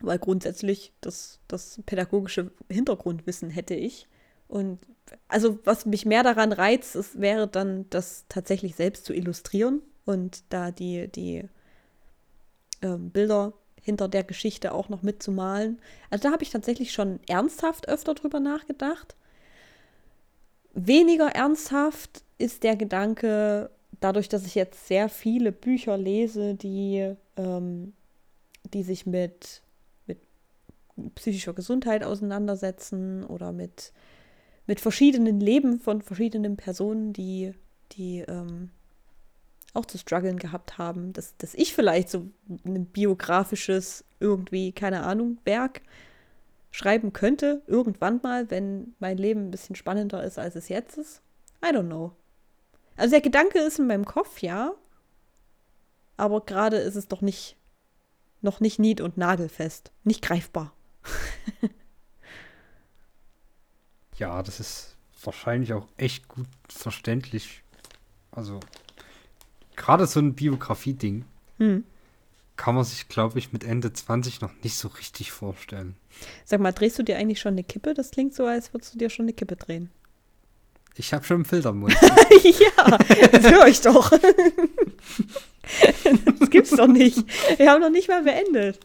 weil 0.01 0.19
grundsätzlich 0.19 0.91
das, 0.99 1.39
das 1.47 1.79
pädagogische 1.85 2.51
Hintergrundwissen 2.69 3.49
hätte 3.49 3.75
ich. 3.75 4.09
Und 4.49 4.79
also 5.29 5.57
was 5.63 5.85
mich 5.85 6.05
mehr 6.05 6.23
daran 6.23 6.51
reizt, 6.51 6.97
ist, 6.97 7.21
wäre 7.21 7.47
dann, 7.47 7.89
das 7.91 8.25
tatsächlich 8.27 8.75
selbst 8.75 9.05
zu 9.05 9.13
illustrieren 9.13 9.81
und 10.09 10.41
da 10.49 10.71
die, 10.71 11.07
die 11.07 11.43
ähm, 12.81 13.11
Bilder 13.11 13.53
hinter 13.79 14.07
der 14.07 14.23
Geschichte 14.23 14.73
auch 14.73 14.89
noch 14.89 15.03
mitzumalen. 15.03 15.79
Also 16.09 16.23
da 16.23 16.31
habe 16.33 16.41
ich 16.41 16.49
tatsächlich 16.49 16.91
schon 16.91 17.19
ernsthaft 17.27 17.87
öfter 17.87 18.15
drüber 18.15 18.39
nachgedacht. 18.39 19.15
Weniger 20.73 21.27
ernsthaft 21.27 22.23
ist 22.39 22.63
der 22.63 22.75
Gedanke, 22.75 23.69
dadurch, 23.99 24.29
dass 24.29 24.47
ich 24.47 24.55
jetzt 24.55 24.87
sehr 24.87 25.09
viele 25.09 25.51
Bücher 25.51 25.95
lese, 25.95 26.55
die, 26.55 27.13
ähm, 27.37 27.93
die 28.73 28.81
sich 28.81 29.05
mit, 29.05 29.61
mit 30.07 30.17
psychischer 31.13 31.53
Gesundheit 31.53 32.03
auseinandersetzen 32.03 33.23
oder 33.23 33.51
mit, 33.51 33.93
mit 34.65 34.79
verschiedenen 34.79 35.39
Leben 35.39 35.79
von 35.79 36.01
verschiedenen 36.01 36.57
Personen, 36.57 37.13
die, 37.13 37.53
die 37.91 38.21
ähm, 38.21 38.71
auch 39.73 39.85
zu 39.85 39.97
strugglen 39.97 40.37
gehabt 40.37 40.77
haben, 40.77 41.13
dass, 41.13 41.37
dass 41.37 41.53
ich 41.53 41.73
vielleicht 41.73 42.09
so 42.09 42.29
ein 42.65 42.85
biografisches, 42.85 44.03
irgendwie, 44.19 44.71
keine 44.71 45.03
Ahnung, 45.03 45.37
Werk 45.45 45.81
schreiben 46.71 47.13
könnte, 47.13 47.61
irgendwann 47.67 48.19
mal, 48.21 48.49
wenn 48.51 48.95
mein 48.99 49.17
Leben 49.17 49.47
ein 49.47 49.51
bisschen 49.51 49.75
spannender 49.75 50.23
ist, 50.23 50.37
als 50.37 50.55
es 50.55 50.69
jetzt 50.69 50.97
ist. 50.97 51.21
I 51.63 51.69
don't 51.69 51.87
know. 51.87 52.13
Also 52.95 53.11
der 53.11 53.21
Gedanke 53.21 53.59
ist 53.59 53.79
in 53.79 53.87
meinem 53.87 54.05
Kopf, 54.05 54.41
ja. 54.41 54.73
Aber 56.17 56.41
gerade 56.41 56.77
ist 56.77 56.95
es 56.95 57.07
doch 57.07 57.21
nicht, 57.21 57.55
noch 58.41 58.59
nicht 58.59 58.77
nied- 58.79 59.01
und 59.01 59.17
nagelfest. 59.17 59.91
Nicht 60.03 60.21
greifbar. 60.21 60.73
ja, 64.17 64.43
das 64.43 64.59
ist 64.59 64.97
wahrscheinlich 65.23 65.73
auch 65.73 65.87
echt 65.97 66.27
gut 66.27 66.47
verständlich. 66.67 67.63
Also 68.31 68.59
gerade 69.89 70.05
so 70.05 70.19
ein 70.19 70.35
Biografie-Ding 70.35 71.25
hm. 71.57 71.83
kann 72.57 72.75
man 72.75 72.83
sich, 72.83 73.07
glaube 73.07 73.39
ich, 73.39 73.51
mit 73.51 73.63
Ende 73.63 73.91
20 73.91 74.39
noch 74.41 74.51
nicht 74.63 74.75
so 74.75 74.89
richtig 74.89 75.31
vorstellen. 75.31 75.95
Sag 76.45 76.59
mal, 76.59 76.73
drehst 76.73 76.99
du 76.99 77.03
dir 77.03 77.17
eigentlich 77.17 77.39
schon 77.39 77.53
eine 77.53 77.63
Kippe? 77.63 77.95
Das 77.95 78.11
klingt 78.11 78.35
so, 78.35 78.45
als 78.45 78.71
würdest 78.71 78.93
du 78.93 78.99
dir 78.99 79.09
schon 79.09 79.25
eine 79.25 79.33
Kippe 79.33 79.55
drehen. 79.55 79.89
Ich 80.95 81.11
habe 81.11 81.25
schon 81.25 81.37
einen 81.37 81.45
Filter 81.45 81.71
im 81.71 81.79
Mund. 81.79 81.93
ja, 82.43 82.97
das 83.31 83.51
höre 83.51 83.67
ich 83.67 83.81
doch. 83.81 84.11
das 84.11 84.21
gibt's 86.51 86.69
doch 86.71 86.87
nicht. 86.87 87.23
Wir 87.57 87.71
haben 87.71 87.81
noch 87.81 87.89
nicht 87.89 88.09
mal 88.09 88.21
beendet. 88.21 88.79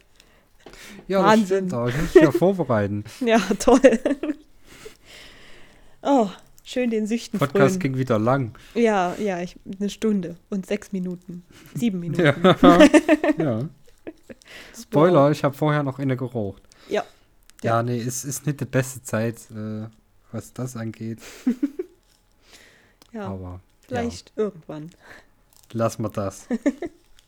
Ja, 1.07 1.23
Wahnsinn. 1.23 1.69
Das 1.69 1.91
stimmt, 1.91 1.95
ich 1.95 2.01
muss 2.01 2.15
mich 2.15 2.23
ja 2.23 2.31
vorbereiten. 2.31 3.03
ja, 3.19 3.37
toll. 3.59 3.99
Oh, 6.01 6.29
Schön 6.67 6.89
den 6.89 7.05
Süchten 7.05 7.37
Podcast 7.37 7.75
frönen. 7.75 7.79
ging 7.79 7.97
wieder 7.97 8.17
lang. 8.17 8.55
Ja, 8.73 9.13
ja, 9.19 9.39
ich, 9.39 9.55
eine 9.79 9.87
Stunde 9.87 10.35
und 10.49 10.65
sechs 10.65 10.91
Minuten. 10.91 11.45
Sieben 11.75 11.99
Minuten. 11.99 12.23
ja. 12.23 12.89
ja. 13.37 13.69
Spoiler, 14.75 15.25
wow. 15.25 15.31
ich 15.31 15.43
habe 15.43 15.55
vorher 15.55 15.83
noch 15.83 15.99
eine 15.99 16.17
geraucht. 16.17 16.63
Ja. 16.89 17.05
Ja, 17.61 17.75
ja 17.75 17.83
nee, 17.83 17.99
es 17.99 18.25
ist 18.25 18.47
nicht 18.47 18.61
die 18.61 18.65
beste 18.65 19.03
Zeit, 19.03 19.37
äh, 19.51 19.85
was 20.31 20.53
das 20.53 20.75
angeht. 20.75 21.19
ja. 23.13 23.27
Aber. 23.27 23.61
Vielleicht 23.81 24.33
ja. 24.35 24.45
irgendwann. 24.45 24.89
Lass 25.71 25.99
mal 25.99 26.09
das. 26.09 26.47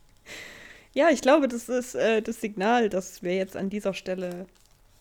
ja, 0.94 1.12
ich 1.12 1.22
glaube, 1.22 1.48
das 1.48 1.70
ist 1.70 1.94
äh, 1.94 2.24
das 2.24 2.42
Signal, 2.42 2.90
dass 2.90 3.22
wir 3.22 3.36
jetzt 3.36 3.56
an 3.56 3.70
dieser 3.70 3.94
Stelle 3.94 4.48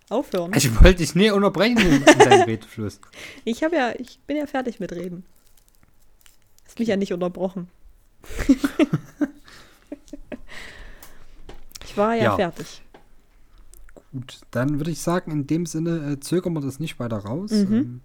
aufhören. 0.09 0.53
Ich 0.55 0.75
wollte 0.81 0.97
dich 0.97 1.15
nie 1.15 1.31
unterbrechen 1.31 1.79
in, 1.79 2.05
deinem 2.19 2.43
Redefluss. 2.43 3.01
Ich 3.45 3.63
habe 3.63 3.77
ja, 3.77 3.93
ich 3.99 4.19
bin 4.27 4.37
ja 4.37 4.47
fertig 4.47 4.81
mit 4.81 4.93
Reden. 4.93 5.25
Hast 6.65 6.79
mich 6.79 6.89
ja 6.89 6.97
nicht 6.97 7.13
unterbrochen. 7.13 7.69
ich 11.85 11.97
war 11.97 12.15
ja, 12.15 12.25
ja, 12.25 12.37
fertig. 12.37 12.83
Gut, 14.13 14.41
dann 14.51 14.79
würde 14.79 14.91
ich 14.91 15.01
sagen, 15.01 15.31
in 15.31 15.47
dem 15.47 15.67
Sinne 15.67 16.13
äh, 16.13 16.21
zögern 16.21 16.55
wir 16.55 16.61
das 16.61 16.81
nicht 16.81 16.99
weiter 16.99 17.19
raus. 17.19 17.51
Mhm. 17.51 17.75
Ähm, 17.75 18.01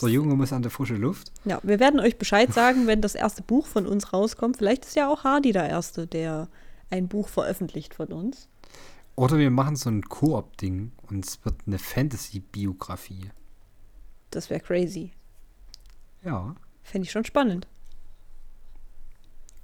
der 0.00 0.08
Junge 0.10 0.34
muss 0.36 0.52
an 0.52 0.62
der 0.62 0.70
frische 0.70 0.94
Luft. 0.94 1.32
Ja, 1.44 1.58
wir 1.62 1.80
werden 1.80 2.00
euch 2.00 2.18
Bescheid 2.18 2.52
sagen, 2.52 2.86
wenn 2.86 3.00
das 3.00 3.14
erste 3.14 3.42
Buch 3.42 3.66
von 3.66 3.86
uns 3.86 4.12
rauskommt. 4.12 4.56
Vielleicht 4.58 4.84
ist 4.84 4.96
ja 4.96 5.08
auch 5.08 5.24
Hardy 5.24 5.52
der 5.52 5.68
Erste, 5.68 6.06
der 6.06 6.48
ein 6.90 7.08
Buch 7.08 7.28
veröffentlicht 7.28 7.94
von 7.94 8.08
uns. 8.08 8.48
Oder 9.18 9.36
wir 9.36 9.50
machen 9.50 9.74
so 9.74 9.90
ein 9.90 10.02
Koop-Ding 10.02 10.92
und 11.08 11.26
es 11.26 11.44
wird 11.44 11.56
eine 11.66 11.80
Fantasy-Biografie. 11.80 13.30
Das 14.30 14.48
wäre 14.48 14.60
crazy. 14.60 15.10
Ja. 16.22 16.54
Fände 16.84 17.04
ich 17.04 17.10
schon 17.10 17.24
spannend. 17.24 17.66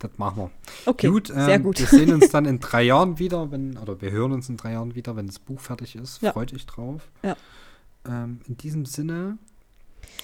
Das 0.00 0.10
machen 0.18 0.38
wir. 0.38 0.50
Okay, 0.86 1.06
gut, 1.06 1.30
ähm, 1.30 1.44
sehr 1.44 1.58
gut. 1.60 1.78
Wir 1.78 1.86
sehen 1.86 2.12
uns 2.12 2.30
dann 2.30 2.46
in 2.46 2.58
drei 2.58 2.82
Jahren 2.82 3.20
wieder, 3.20 3.52
wenn, 3.52 3.78
oder 3.78 4.00
wir 4.00 4.10
hören 4.10 4.32
uns 4.32 4.48
in 4.48 4.56
drei 4.56 4.72
Jahren 4.72 4.96
wieder, 4.96 5.14
wenn 5.14 5.28
das 5.28 5.38
Buch 5.38 5.60
fertig 5.60 5.94
ist. 5.94 6.20
Ja. 6.20 6.32
Freut 6.32 6.52
euch 6.52 6.66
drauf. 6.66 7.08
Ja. 7.22 7.36
Ähm, 8.08 8.40
in 8.48 8.56
diesem 8.56 8.86
Sinne, 8.86 9.38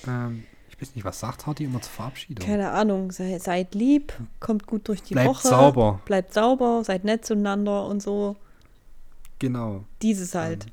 ähm, 0.08 0.42
ich 0.70 0.82
weiß 0.82 0.96
nicht, 0.96 1.04
was 1.04 1.20
sagt 1.20 1.46
Hardy 1.46 1.66
immer 1.66 1.80
zur 1.80 1.92
Verabschiedung? 1.92 2.44
Keine 2.44 2.72
Ahnung, 2.72 3.12
sei, 3.12 3.38
seid 3.38 3.76
lieb, 3.76 4.12
kommt 4.40 4.66
gut 4.66 4.88
durch 4.88 5.04
die 5.04 5.14
bleibt 5.14 5.28
Woche. 5.28 5.42
Bleibt 5.42 5.60
sauber. 5.60 6.00
Bleibt 6.04 6.34
sauber, 6.34 6.82
seid 6.82 7.04
nett 7.04 7.24
zueinander 7.24 7.86
und 7.86 8.02
so. 8.02 8.36
Genau. 9.40 9.84
Dieses 10.02 10.34
halt. 10.34 10.66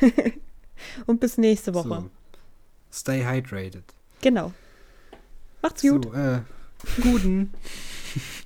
Ähm. 0.00 0.12
Und 1.06 1.20
bis 1.20 1.36
nächste 1.36 1.74
Woche. 1.74 1.88
So. 1.88 2.10
Stay 2.90 3.24
hydrated. 3.24 3.84
Genau. 4.22 4.52
Macht's 5.60 5.82
gut. 5.82 6.04
So, 6.04 6.14
äh, 6.14 6.40
guten. 7.02 7.52